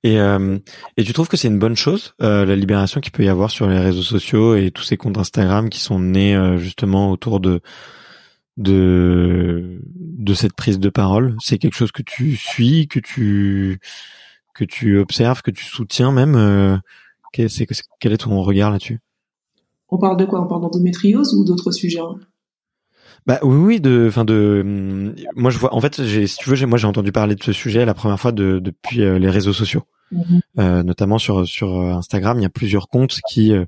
Et 0.03 0.19
euh, 0.19 0.59
et 0.95 1.03
tu 1.03 1.13
trouves 1.13 1.27
que 1.27 1.37
c'est 1.37 1.47
une 1.47 1.57
bonne 1.57 1.75
chose 1.75 2.13
euh, 2.21 2.45
la 2.45 2.55
libération 2.55 3.01
qu'il 3.01 3.11
peut 3.11 3.23
y 3.23 3.29
avoir 3.29 3.49
sur 3.49 3.67
les 3.67 3.79
réseaux 3.79 4.03
sociaux 4.03 4.55
et 4.55 4.69
tous 4.69 4.83
ces 4.83 4.97
comptes 4.97 5.17
Instagram 5.17 5.69
qui 5.69 5.79
sont 5.79 5.99
nés 5.99 6.35
euh, 6.35 6.57
justement 6.57 7.09
autour 7.09 7.39
de 7.39 7.61
de 8.57 9.81
de 9.95 10.33
cette 10.35 10.53
prise 10.53 10.79
de 10.79 10.89
parole? 10.89 11.35
C'est 11.41 11.57
quelque 11.57 11.75
chose 11.75 11.91
que 11.91 12.03
tu 12.03 12.35
suis, 12.35 12.87
que 12.87 12.99
tu 12.99 13.79
que 14.53 14.65
tu 14.65 14.99
observes, 14.99 15.41
que 15.41 15.51
tu 15.51 15.65
soutiens 15.65 16.11
même 16.11 16.81
quel, 17.33 17.45
est, 17.45 17.83
quel 17.99 18.11
est 18.13 18.17
ton 18.17 18.41
regard 18.41 18.71
là-dessus? 18.71 18.99
On 19.89 19.97
parle 19.97 20.17
de 20.17 20.25
quoi? 20.25 20.41
On 20.41 20.47
parle 20.47 20.61
d'endométriose 20.61 21.33
ou 21.33 21.43
d'autres 21.45 21.71
sujets? 21.71 21.99
Bah 23.27 23.39
oui, 23.43 23.57
oui, 23.57 23.81
de, 23.81 24.05
enfin 24.07 24.23
de, 24.23 24.61
hum, 24.63 25.15
moi 25.35 25.51
je 25.51 25.59
vois, 25.59 25.75
en 25.75 25.81
fait, 25.81 26.01
j'ai, 26.03 26.27
si 26.27 26.37
tu 26.37 26.49
veux, 26.49 26.65
moi 26.65 26.77
j'ai 26.77 26.87
entendu 26.87 27.11
parler 27.11 27.35
de 27.35 27.43
ce 27.43 27.51
sujet 27.51 27.85
la 27.85 27.93
première 27.93 28.19
fois 28.19 28.31
de, 28.31 28.59
depuis 28.59 29.01
euh, 29.03 29.19
les 29.19 29.29
réseaux 29.29 29.51
sociaux, 29.51 29.83
mm-hmm. 30.13 30.39
euh, 30.59 30.83
notamment 30.83 31.17
sur 31.17 31.45
sur 31.45 31.77
Instagram, 31.77 32.39
il 32.39 32.43
y 32.43 32.45
a 32.45 32.49
plusieurs 32.49 32.87
comptes 32.87 33.19
qui 33.29 33.51
euh, 33.51 33.65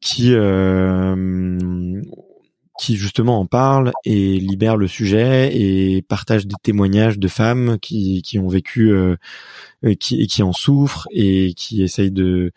qui 0.00 0.34
euh, 0.34 2.02
qui 2.78 2.96
justement 2.96 3.40
en 3.40 3.46
parlent 3.46 3.92
et 4.04 4.38
libèrent 4.40 4.78
le 4.78 4.88
sujet 4.88 5.54
et 5.54 6.02
partagent 6.02 6.46
des 6.46 6.56
témoignages 6.62 7.18
de 7.18 7.28
femmes 7.28 7.78
qui, 7.78 8.22
qui 8.22 8.38
ont 8.38 8.48
vécu 8.48 8.90
euh, 8.90 9.16
qui, 9.98 10.26
qui 10.26 10.42
en 10.42 10.52
souffrent 10.52 11.06
et 11.12 11.52
qui 11.54 11.82
essayent 11.82 12.10
de 12.10 12.52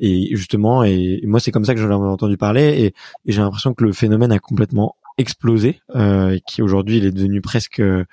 et 0.00 0.34
justement 0.36 0.82
et, 0.82 1.20
moi 1.24 1.38
c'est 1.38 1.52
comme 1.52 1.64
ça 1.64 1.74
que 1.74 1.80
j'en 1.80 1.90
ai 1.90 2.08
entendu 2.08 2.36
parler 2.36 2.64
et, 2.64 2.86
et 2.86 3.32
j'ai 3.32 3.40
l'impression 3.40 3.72
que 3.72 3.84
le 3.84 3.92
phénomène 3.92 4.32
a 4.32 4.40
complètement 4.40 4.96
explosé 5.18 5.80
euh, 5.94 6.30
et 6.30 6.40
qui 6.40 6.62
aujourd'hui 6.62 6.98
il 6.98 7.04
est 7.04 7.12
devenu 7.12 7.40
presque 7.40 7.80
euh, 7.80 8.04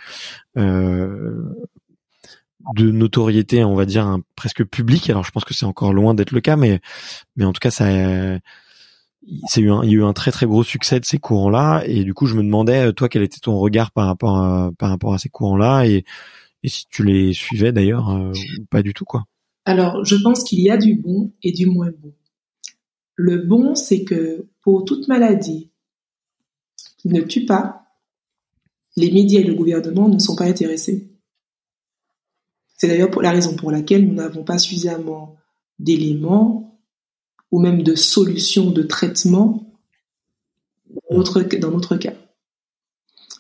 de 0.56 2.92
notoriété 2.92 3.64
on 3.64 3.76
va 3.76 3.86
dire 3.86 4.18
presque 4.36 4.66
public 4.66 5.10
alors 5.10 5.24
je 5.24 5.32
pense 5.32 5.46
que 5.46 5.54
c'est 5.54 5.66
encore 5.66 5.94
loin 5.94 6.16
d'être 6.16 6.32
le 6.32 6.42
cas 6.42 6.56
mais 6.56 6.82
mais 7.36 7.46
en 7.46 7.54
tout 7.54 7.60
cas 7.60 7.72
ça 7.72 7.86
c'est 9.48 9.62
eu 9.62 9.72
un, 9.72 9.84
il 9.84 9.92
y 9.92 9.94
a 9.94 9.98
eu 9.98 10.04
un 10.04 10.14
très 10.14 10.32
très 10.32 10.48
gros 10.48 10.64
succès 10.64 11.00
de 11.00 11.06
ces 11.06 11.20
courants-là 11.20 11.84
et 11.86 12.04
du 12.04 12.14
coup 12.14 12.26
je 12.26 12.36
me 12.36 12.44
demandais 12.44 12.92
toi 12.94 13.08
quel 13.08 13.22
était 13.22 13.40
ton 13.40 13.58
regard 13.58 13.92
par 13.92 14.08
rapport 14.08 14.38
à, 14.38 14.72
par 14.78 14.90
rapport 14.90 15.14
à 15.14 15.20
ces 15.20 15.30
courants-là 15.30 15.86
et, 15.86 16.04
et 16.64 16.68
si 16.68 16.86
tu 16.90 17.04
les 17.04 17.34
suivais 17.34 17.72
d'ailleurs 17.72 18.10
ou 18.10 18.66
pas 18.70 18.82
du 18.82 18.94
tout 18.94 19.06
quoi. 19.06 19.26
Alors 19.66 20.04
je 20.04 20.16
pense 20.16 20.44
qu'il 20.44 20.60
y 20.60 20.72
a 20.72 20.78
du 20.78 20.96
bon 20.96 21.32
et 21.44 21.52
du 21.52 21.68
moins 21.68 21.92
bon. 22.02 22.14
Le 23.16 23.38
bon 23.38 23.76
c'est 23.76 24.04
que 24.04 24.48
pour 24.62 24.86
toute 24.86 25.08
maladie 25.08 25.70
qui 27.06 27.14
ne 27.14 27.22
tue 27.22 27.46
pas, 27.46 27.86
les 28.96 29.12
médias 29.12 29.42
et 29.42 29.44
le 29.44 29.54
gouvernement 29.54 30.10
ne 30.10 30.18
sont 30.18 30.36
pas 30.36 30.46
intéressés. 30.46 31.12
C'est 32.78 32.88
d'ailleurs 32.88 33.12
pour 33.12 33.22
la 33.22 33.32
raison 33.32 33.56
pour 33.56 33.72
laquelle 33.72 34.08
nous 34.08 34.16
n'avons 34.16 34.44
pas 34.44 34.58
suffisamment 34.58 35.36
d'éléments 35.78 36.82
ou 37.52 37.60
même 37.60 37.84
de 37.84 37.94
solutions 37.94 38.72
de 38.72 38.82
traitement 38.82 39.72
dans 41.12 41.18
notre, 41.72 41.96
cas. 41.98 42.14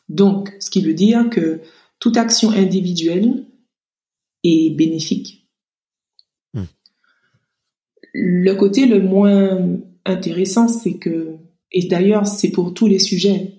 Donc, 0.09 0.55
ce 0.59 0.69
qui 0.69 0.81
veut 0.81 0.93
dire 0.93 1.29
que 1.31 1.61
toute 1.97 2.17
action 2.17 2.51
individuelle 2.51 3.45
est 4.43 4.75
bénéfique. 4.75 5.49
Hmm. 6.53 6.65
Le 8.13 8.53
côté 8.53 8.85
le 8.85 9.01
moins 9.01 9.79
intéressant, 10.05 10.67
c'est 10.67 10.97
que, 10.97 11.37
et 11.71 11.87
d'ailleurs 11.87 12.27
c'est 12.27 12.51
pour 12.51 12.73
tous 12.73 12.87
les 12.87 12.99
sujets, 12.99 13.54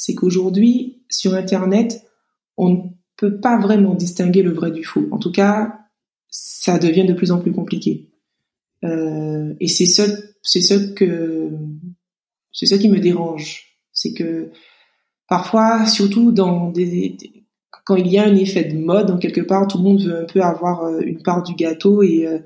c'est 0.00 0.14
qu'aujourd'hui, 0.14 1.02
sur 1.10 1.34
Internet, 1.34 2.06
on 2.56 2.70
ne 2.70 2.78
peut 3.18 3.38
pas 3.38 3.58
vraiment 3.58 3.94
distinguer 3.94 4.42
le 4.42 4.50
vrai 4.50 4.70
du 4.70 4.82
faux. 4.82 5.06
En 5.10 5.18
tout 5.18 5.30
cas, 5.30 5.76
ça 6.30 6.78
devient 6.78 7.04
de 7.04 7.12
plus 7.12 7.32
en 7.32 7.38
plus 7.38 7.52
compliqué. 7.52 8.08
Euh, 8.82 9.52
et 9.60 9.68
c'est 9.68 9.84
ce, 9.84 10.00
c'est 10.42 10.62
ce 10.62 10.92
que, 10.94 11.50
c'est 12.50 12.64
ce 12.64 12.76
qui 12.76 12.88
me 12.88 12.98
dérange, 12.98 13.76
c'est 13.92 14.14
que 14.14 14.50
parfois, 15.28 15.84
surtout 15.84 16.32
quand 17.84 17.96
il 17.96 18.06
y 18.06 18.16
a 18.16 18.24
un 18.24 18.36
effet 18.36 18.64
de 18.64 18.78
mode, 18.78 19.10
en 19.10 19.18
quelque 19.18 19.42
part, 19.42 19.66
tout 19.66 19.76
le 19.76 19.84
monde 19.84 20.00
veut 20.00 20.18
un 20.18 20.24
peu 20.24 20.40
avoir 20.40 20.84
euh, 20.84 21.00
une 21.00 21.22
part 21.22 21.42
du 21.42 21.54
gâteau 21.54 22.02
et, 22.02 22.26
euh, 22.26 22.38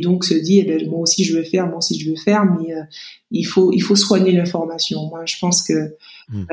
donc 0.00 0.24
se 0.24 0.34
dit, 0.34 0.60
eh 0.60 0.62
ben, 0.62 0.88
moi 0.88 1.00
aussi 1.00 1.24
je 1.24 1.36
veux 1.36 1.42
faire, 1.42 1.66
moi 1.66 1.78
aussi 1.78 1.98
je 1.98 2.10
veux 2.10 2.16
faire, 2.16 2.44
mais 2.44 2.72
il 3.32 3.42
faut 3.42 3.72
il 3.72 3.80
faut 3.80 3.96
soigner 3.96 4.30
l'information. 4.30 5.08
Moi, 5.08 5.24
je 5.26 5.36
pense 5.40 5.64
que 5.64 5.96
hmm. 6.28 6.46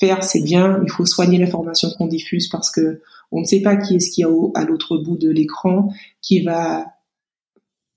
faire 0.00 0.24
c'est 0.24 0.42
bien, 0.42 0.80
il 0.82 0.90
faut 0.90 1.06
soigner 1.06 1.38
l'information 1.38 1.90
qu'on 1.96 2.06
diffuse 2.06 2.48
parce 2.48 2.70
que 2.70 3.00
on 3.32 3.40
ne 3.40 3.44
sait 3.44 3.62
pas 3.62 3.76
qui 3.76 3.96
est-ce 3.96 4.10
qu'il 4.10 4.22
y 4.22 4.24
a 4.24 4.30
à 4.54 4.64
l'autre 4.64 4.96
bout 4.98 5.16
de 5.16 5.28
l'écran 5.28 5.92
qui 6.20 6.42
va 6.42 6.86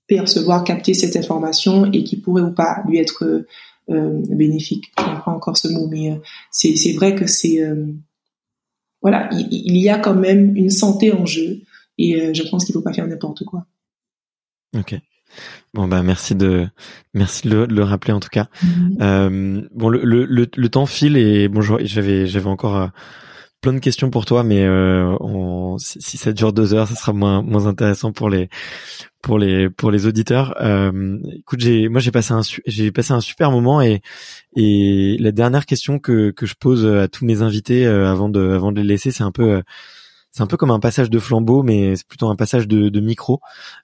percevoir, 0.08 0.64
capter 0.64 0.94
cette 0.94 1.16
information 1.16 1.90
et 1.92 2.02
qui 2.02 2.16
pourrait 2.16 2.42
ou 2.42 2.52
pas 2.52 2.82
lui 2.88 2.98
être 2.98 3.44
euh, 3.90 4.22
bénéfique. 4.30 4.90
Je 4.98 5.04
comprends 5.04 5.34
encore 5.34 5.56
ce 5.56 5.68
mot, 5.68 5.86
mais 5.86 6.10
euh, 6.10 6.16
c'est 6.50 6.92
vrai 6.94 7.14
que 7.14 7.26
c'est 7.26 7.62
euh, 7.62 7.86
voilà, 9.00 9.28
il, 9.32 9.76
y 9.76 9.88
a 9.88 9.98
quand 9.98 10.14
même 10.14 10.56
une 10.56 10.70
santé 10.70 11.12
en 11.12 11.24
jeu 11.24 11.60
et 11.98 12.34
je 12.34 12.42
pense 12.48 12.64
qu'il 12.64 12.72
faut 12.72 12.82
pas 12.82 12.92
faire 12.92 13.06
n'importe 13.06 13.44
quoi. 13.44 13.66
Ok. 14.76 14.96
Bon 15.74 15.86
bah 15.86 16.02
merci 16.02 16.34
de 16.34 16.68
merci 17.14 17.48
de 17.48 17.66
le, 17.68 17.82
rappeler 17.82 18.12
en 18.12 18.20
tout 18.20 18.30
cas. 18.30 18.48
Mm-hmm. 18.64 19.68
bon 19.74 19.88
le, 19.88 20.02
le, 20.02 20.48
le, 20.54 20.68
temps 20.68 20.86
file 20.86 21.16
et 21.16 21.48
bon 21.48 21.60
j'avais 21.60 22.26
j'avais 22.26 22.48
encore 22.48 22.90
plein 23.60 23.72
de 23.72 23.78
questions 23.78 24.10
pour 24.10 24.24
toi, 24.24 24.44
mais 24.44 24.64
euh, 24.64 25.16
si, 25.78 26.16
ça 26.16 26.32
dure 26.32 26.52
deux 26.52 26.74
heures, 26.74 26.88
ça 26.88 26.94
sera 26.94 27.12
moins 27.12 27.42
moins 27.42 27.66
intéressant 27.66 28.12
pour 28.12 28.30
les 28.30 28.48
pour 29.22 29.38
les 29.38 29.68
pour 29.70 29.90
les 29.90 30.06
auditeurs. 30.06 30.54
Euh, 30.60 31.18
écoute, 31.32 31.60
j'ai 31.60 31.88
moi 31.88 32.00
j'ai 32.00 32.10
passé 32.12 32.32
un 32.32 32.42
j'ai 32.66 32.92
passé 32.92 33.12
un 33.12 33.20
super 33.20 33.50
moment 33.50 33.82
et 33.82 34.00
et 34.56 35.16
la 35.18 35.32
dernière 35.32 35.66
question 35.66 35.98
que 35.98 36.30
que 36.30 36.46
je 36.46 36.54
pose 36.58 36.86
à 36.86 37.08
tous 37.08 37.24
mes 37.24 37.42
invités 37.42 37.86
euh, 37.86 38.10
avant 38.10 38.28
de 38.28 38.40
avant 38.40 38.72
de 38.72 38.80
les 38.80 38.86
laisser, 38.86 39.10
c'est 39.10 39.24
un 39.24 39.32
peu 39.32 39.50
euh, 39.50 39.62
c'est 40.30 40.42
un 40.42 40.46
peu 40.46 40.56
comme 40.56 40.70
un 40.70 40.80
passage 40.80 41.10
de 41.10 41.18
flambeau, 41.18 41.62
mais 41.62 41.96
c'est 41.96 42.06
plutôt 42.06 42.28
un 42.28 42.36
passage 42.36 42.68
de, 42.68 42.88
de 42.90 43.00
micro. 43.00 43.40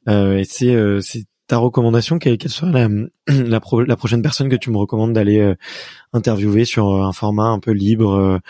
Euh, 0.08 0.38
et 0.38 0.44
c'est 0.44 0.76
c'est 1.02 1.24
ta 1.46 1.58
recommandation, 1.58 2.18
quelle, 2.18 2.38
quelle 2.38 3.10
la, 3.28 3.60
prochaine 3.60 4.22
personne 4.22 4.48
que 4.48 4.56
tu 4.56 4.70
me 4.70 4.78
recommandes 4.78 5.12
d'aller 5.12 5.54
interviewer 6.12 6.64
sur 6.64 7.04
un 7.04 7.12
format 7.12 7.48
un 7.48 7.58
peu 7.58 7.72
libre, 7.72 8.40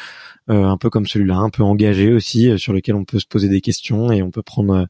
euh, 0.51 0.63
un 0.65 0.77
peu 0.77 0.91
comme 0.91 1.07
celui-là, 1.07 1.37
un 1.39 1.49
peu 1.49 1.63
engagé 1.63 2.13
aussi, 2.13 2.51
euh, 2.51 2.59
sur 2.59 2.75
lequel 2.75 2.97
on 2.97 3.07
peut 3.07 3.19
se 3.19 3.27
poser 3.27 3.49
des 3.49 3.63
questions 3.63 4.13
et 4.13 4.23
on 4.23 4.31
peut 4.31 4.43
prendre 4.43 4.75
euh, 4.75 4.85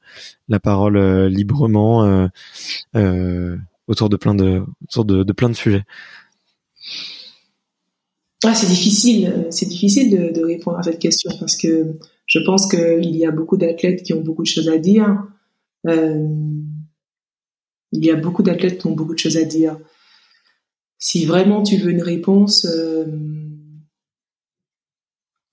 la 0.49 0.59
parole 0.59 0.99
librement 1.27 2.29
autour 3.87 4.09
de 4.09 4.17
plein 4.17 4.35
de 4.35 4.65
autour 4.83 5.05
de, 5.05 5.33
plein 5.33 5.49
de 5.49 5.55
sujets? 5.55 5.85
Ah, 8.45 8.55
c'est 8.55 8.67
difficile, 8.67 9.47
c'est 9.51 9.69
difficile 9.69 10.33
de, 10.33 10.45
répondre 10.45 10.79
à 10.79 10.83
cette 10.83 10.99
question 10.99 11.31
parce 11.39 11.57
que 11.57 11.99
je 12.27 12.41
pense 12.41 12.69
qu'il 12.69 13.17
y 13.17 13.25
a 13.25 13.31
beaucoup 13.31 13.57
d'athlètes 13.57 14.03
qui 14.03 14.13
ont 14.13 14.23
beaucoup 14.23 14.43
de 14.43 14.49
choses 14.49 14.69
à 14.69 14.79
dire. 14.79 15.23
Euh, 15.87 16.27
il 17.95 18.05
y 18.05 18.11
a 18.11 18.17
beaucoup 18.17 18.43
d'athlètes 18.43 18.81
qui 18.81 18.87
ont 18.87 18.93
beaucoup 18.93 19.15
de 19.15 19.19
choses 19.19 19.37
à 19.37 19.45
dire. 19.45 19.79
Si 20.99 21.27
vraiment 21.27 21.63
tu 21.63 21.77
veux 21.77 21.91
une 21.91 22.03
réponse, 22.03 22.65
euh, 22.65 23.05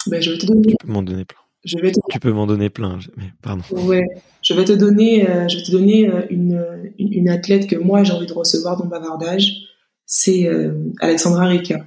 ben, 0.08 0.22
je 0.22 0.32
vais 0.32 0.38
te 0.38 0.46
donner. 0.46 0.68
Tu 0.68 0.76
peux 0.80 0.92
m'en 0.92 1.04
donner 1.04 1.26
plein. 1.26 1.40
Je 1.64 1.78
vais 1.78 1.92
Tu 1.92 2.20
peux 2.20 2.32
m'en 2.32 2.48
donner 2.48 2.72
plein, 2.72 2.98
mais 3.18 3.32
pardon. 3.42 3.64
Ouais, 3.72 4.04
je 4.42 4.54
vais 4.56 4.66
te 4.66 4.72
donner, 4.72 5.30
euh, 5.30 5.48
je 5.48 5.58
vais 5.58 5.64
te 5.64 5.72
donner 5.72 6.10
euh, 6.10 6.26
une, 6.32 6.92
une, 6.98 7.30
athlète 7.30 7.68
que 7.68 7.76
moi 7.76 8.04
j'ai 8.04 8.14
envie 8.14 8.26
de 8.26 8.34
recevoir 8.34 8.78
dans 8.78 8.86
le 8.86 8.90
bavardage. 8.90 9.68
C'est 10.08 10.48
euh, 10.48 10.74
Alexandra 11.00 11.46
Rika. 11.46 11.86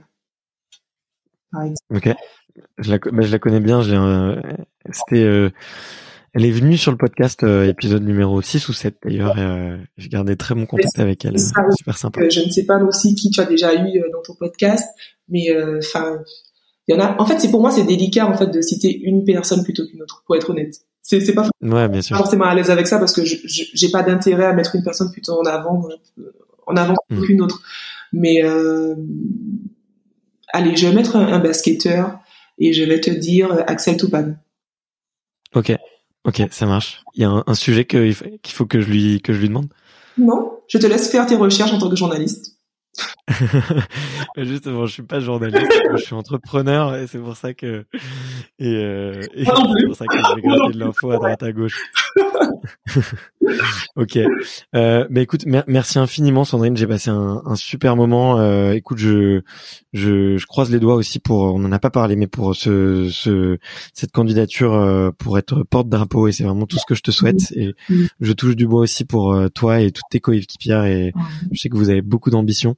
Ok, 1.90 2.08
je 2.78 2.90
la, 2.90 2.98
ben, 2.98 3.22
je 3.22 3.32
la 3.32 3.38
connais 3.40 3.60
bien. 3.60 3.82
J'ai, 3.82 3.98
c'était, 4.92 5.50
elle 6.34 6.44
est 6.44 6.50
venue 6.50 6.76
sur 6.76 6.90
le 6.90 6.96
podcast 6.98 7.42
épisode 7.42 8.02
numéro 8.02 8.40
6 8.42 8.68
ou 8.68 8.72
7 8.72 8.96
d'ailleurs. 9.04 9.36
j'ai 9.96 10.08
gardé 10.08 10.36
très 10.36 10.54
bon 10.54 10.66
contact 10.66 10.98
avec 10.98 11.24
elle. 11.24 11.38
super 11.38 11.96
sympa. 11.96 12.28
je 12.28 12.40
ne 12.40 12.50
sais 12.50 12.64
pas 12.64 12.82
aussi 12.82 13.14
qui 13.14 13.30
tu 13.30 13.40
as 13.40 13.46
déjà 13.46 13.74
eu 13.74 14.00
dans 14.12 14.22
ton 14.22 14.34
podcast, 14.34 14.88
mais 15.28 15.48
enfin 15.78 16.18
il 16.86 16.94
y 16.94 16.98
en 16.98 17.00
a. 17.00 17.20
En 17.20 17.26
fait, 17.26 17.38
c'est 17.38 17.50
pour 17.50 17.60
moi 17.60 17.70
c'est 17.70 17.84
délicat 17.84 18.26
en 18.26 18.36
fait 18.36 18.46
de 18.46 18.60
citer 18.60 19.00
une 19.00 19.24
personne 19.24 19.64
plutôt 19.64 19.86
qu'une 19.86 20.02
autre, 20.02 20.22
pour 20.26 20.36
être 20.36 20.50
honnête. 20.50 20.74
C'est 21.02 21.20
c'est 21.20 21.34
pas, 21.34 21.48
ouais, 21.62 21.88
bien 21.88 22.02
sûr. 22.02 22.16
forcément 22.16 22.44
à 22.44 22.54
l'aise 22.54 22.70
avec 22.70 22.86
ça 22.86 22.98
parce 22.98 23.12
que 23.12 23.24
je 23.24 23.36
j'ai 23.44 23.90
pas 23.90 24.02
d'intérêt 24.02 24.46
à 24.46 24.52
mettre 24.52 24.74
une 24.74 24.82
personne 24.82 25.10
plutôt 25.10 25.38
en 25.38 25.44
avant 25.44 25.86
euh, 26.18 26.32
en 26.66 26.76
avant 26.76 26.94
mm. 27.10 27.22
qu'une 27.22 27.40
autre. 27.40 27.62
Mais 28.12 28.44
euh, 28.44 28.94
allez, 30.52 30.76
je 30.76 30.86
vais 30.86 30.94
mettre 30.94 31.16
un, 31.16 31.38
basketteur 31.40 32.18
et 32.58 32.72
je 32.72 32.84
vais 32.84 33.00
te 33.00 33.10
dire 33.10 33.52
euh, 33.52 33.62
Axel 33.66 33.96
Toupane. 33.96 34.38
Ok, 35.54 35.72
ok, 36.24 36.42
ça 36.50 36.66
marche. 36.66 37.02
Il 37.14 37.22
y 37.22 37.24
a 37.24 37.30
un, 37.30 37.44
un 37.46 37.54
sujet 37.54 37.84
qu'il 37.84 38.14
faut 38.48 38.66
que 38.66 38.80
je 38.80 38.88
lui 38.88 39.20
que 39.22 39.32
je 39.32 39.40
lui 39.40 39.48
demande? 39.48 39.68
Non, 40.18 40.58
je 40.68 40.78
te 40.78 40.86
laisse 40.86 41.10
faire 41.10 41.26
tes 41.26 41.36
recherches 41.36 41.72
en 41.72 41.78
tant 41.78 41.88
que 41.88 41.96
journaliste. 41.96 42.54
Justement, 44.36 44.86
je 44.86 44.92
suis 44.92 45.02
pas 45.02 45.18
journaliste, 45.18 45.66
je 45.92 45.96
suis 45.96 46.14
entrepreneur 46.14 46.94
et 46.94 47.06
c'est 47.06 47.18
pour 47.18 47.36
ça 47.36 47.52
que 47.52 47.86
et, 48.58 48.76
euh, 48.76 49.20
et 49.34 49.44
c'est 49.44 49.86
pour 49.86 49.96
ça 49.96 50.06
que 50.06 50.16
je 50.16 50.34
vais 50.36 50.42
gratter 50.42 50.72
de 50.74 50.78
l'info 50.78 51.10
à 51.10 51.16
droite 51.16 51.42
à 51.42 51.52
gauche. 51.52 51.80
ok. 53.96 54.18
Euh, 54.74 55.06
bah 55.10 55.20
écoute, 55.20 55.44
merci 55.46 55.98
infiniment 55.98 56.44
Sandrine, 56.44 56.76
j'ai 56.76 56.86
passé 56.86 57.10
un, 57.10 57.42
un, 57.44 57.56
super 57.56 57.96
moment. 57.96 58.38
Euh, 58.38 58.72
écoute, 58.72 58.98
je, 58.98 59.42
je, 59.92 60.36
je 60.36 60.46
croise 60.46 60.70
les 60.70 60.80
doigts 60.80 60.94
aussi 60.94 61.18
pour, 61.18 61.54
on 61.54 61.58
n'en 61.58 61.72
a 61.72 61.78
pas 61.78 61.90
parlé, 61.90 62.16
mais 62.16 62.26
pour 62.26 62.54
ce, 62.54 63.08
ce 63.10 63.58
cette 63.92 64.12
candidature 64.12 64.74
euh, 64.74 65.10
pour 65.16 65.38
être 65.38 65.62
porte-drapeau 65.62 66.28
et 66.28 66.32
c'est 66.32 66.44
vraiment 66.44 66.66
tout 66.66 66.78
ce 66.78 66.86
que 66.86 66.94
je 66.94 67.02
te 67.02 67.10
souhaite. 67.10 67.52
Et 67.52 67.74
je 68.20 68.32
touche 68.32 68.56
du 68.56 68.66
bois 68.66 68.80
aussi 68.80 69.04
pour 69.04 69.32
euh, 69.32 69.48
toi 69.48 69.80
et 69.80 69.90
toutes 69.90 70.08
tes 70.10 70.20
coéquipières 70.20 70.84
et 70.84 71.12
je 71.52 71.60
sais 71.60 71.68
que 71.68 71.76
vous 71.76 71.90
avez 71.90 72.02
beaucoup 72.02 72.30
d'ambition. 72.30 72.76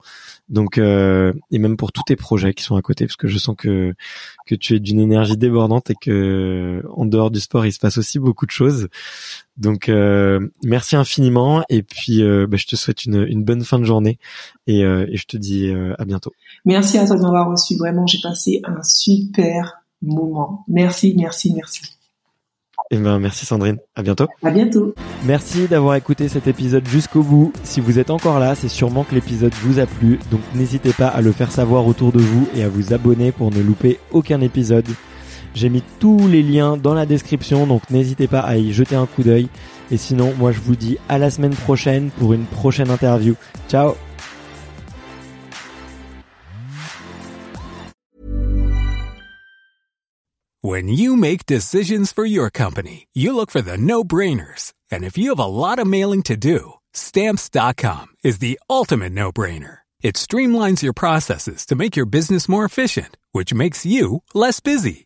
Donc 0.49 0.79
euh, 0.79 1.33
et 1.51 1.59
même 1.59 1.77
pour 1.77 1.93
tous 1.93 2.03
tes 2.07 2.17
projets 2.17 2.55
qui 2.55 2.63
sont 2.63 2.77
à 2.77 2.83
côté, 2.83 3.07
parce 3.07 3.17
que 3.17 3.29
je 3.29 3.39
sens 3.39 3.57
que 3.57 3.95
que 4.47 4.55
tu 4.55 4.75
es 4.75 4.81
d'une 4.81 5.01
énergie 5.01 5.37
débordante 5.37 5.91
et 5.91 5.97
que 6.01 6.83
en 6.95 7.07
dehors 7.07 7.31
du 7.31 7.41
sport 7.41 7.67
il 7.67 7.73
se 7.73 7.79
passe 7.79 7.99
aussi 7.99 8.19
beaucoup 8.19 8.47
de 8.47 8.51
choses. 8.51 8.89
Donc 9.57 9.89
euh, 9.89 10.49
merci 10.63 10.97
infiniment 10.97 11.65
et 11.69 11.83
puis 11.83 12.23
euh, 12.23 12.47
bah, 12.47 12.57
je 12.57 12.67
te 12.67 12.77
souhaite 12.77 13.05
une, 13.05 13.27
une, 13.29 13.45
bonne 13.45 13.65
fin 13.65 13.79
de 13.79 13.85
journée 13.85 14.19
et, 14.67 14.85
euh, 14.85 15.07
et 15.11 15.17
je 15.17 15.27
te 15.27 15.37
dis 15.37 15.73
à 15.99 16.05
bientôt. 16.05 16.33
Merci 16.65 16.99
à 16.99 17.07
toi 17.07 17.17
de 17.17 17.23
m'avoir 17.23 17.51
reçu. 17.51 17.77
Vraiment, 17.77 18.07
j'ai 18.07 18.21
passé 18.23 18.61
un 18.65 18.83
super 18.83 19.83
moment. 20.03 20.65
Merci, 20.69 21.15
merci, 21.17 21.53
merci. 21.55 21.83
Eh 22.91 22.99
ben, 22.99 23.19
merci 23.19 23.45
Sandrine. 23.47 23.79
À 23.97 24.03
bientôt. 24.03 24.29
À 24.45 24.51
bientôt. 24.51 24.95
Merci 25.25 25.67
d'avoir 25.67 25.97
écouté 25.97 26.29
cet 26.29 26.47
épisode 26.47 26.87
jusqu'au 26.87 27.23
bout. 27.23 27.53
Si 27.65 27.81
vous 27.81 27.99
êtes 27.99 28.11
encore 28.11 28.39
là, 28.39 28.55
c'est 28.55 28.69
sûrement 28.69 29.03
que 29.03 29.15
l'épisode 29.15 29.53
vous 29.63 29.81
a 29.81 29.87
plu. 29.87 30.21
Donc 30.31 30.41
n'hésitez 30.55 30.93
pas 30.93 31.09
à 31.09 31.21
le 31.21 31.33
faire 31.33 31.51
savoir 31.51 31.87
autour 31.87 32.13
de 32.13 32.21
vous 32.21 32.49
et 32.55 32.63
à 32.63 32.69
vous 32.69 32.93
abonner 32.93 33.33
pour 33.33 33.51
ne 33.51 33.61
louper 33.61 33.99
aucun 34.13 34.41
épisode. 34.41 34.87
J'ai 35.55 35.69
mis 35.69 35.83
tous 35.99 36.29
les 36.29 36.43
liens 36.43 36.77
dans 36.77 36.95
la 36.95 37.07
description, 37.07 37.67
donc 37.67 37.91
n'hésitez 37.91 38.29
pas 38.29 38.41
à 38.41 38.57
y 38.57 38.73
jeter 38.73 38.95
un 38.95 39.07
coup 39.07 39.23
d'œil. 39.23 39.49
Et 39.91 39.97
sinon, 39.97 40.35
moi 40.35 40.53
je 40.53 40.61
vous 40.61 40.77
dis 40.77 40.99
à 41.09 41.19
la 41.19 41.31
semaine 41.31 41.55
prochaine 41.55 42.11
pour 42.19 42.33
une 42.33 42.47
prochaine 42.47 42.91
interview. 42.91 43.35
Ciao 43.69 43.97
When 50.63 50.89
you 50.89 51.15
make 51.15 51.47
decisions 51.47 52.11
for 52.11 52.25
your 52.25 52.51
company, 52.51 53.07
you 53.15 53.37
look 53.37 53.53
for 53.53 53.63
the 53.63 53.79
no-brainers. 53.79 54.73
And 54.91 55.05
if 55.05 55.17
you 55.17 55.31
have 55.31 55.39
a 55.39 55.47
lot 55.47 55.79
of 55.79 55.87
mailing 55.87 56.23
to 56.25 56.37
do, 56.37 56.73
stamps.com 56.93 58.07
is 58.25 58.39
the 58.39 58.59
ultimate 58.69 59.13
no-brainer. 59.13 59.79
It 60.03 60.17
streamlines 60.17 60.83
your 60.83 60.93
processes 60.93 61.67
to 61.67 61.77
make 61.77 61.97
your 61.97 62.07
business 62.07 62.49
more 62.49 62.65
efficient, 62.65 63.17
which 63.33 63.55
makes 63.55 63.87
you 63.87 64.23
less 64.35 64.61
busy. 64.61 65.06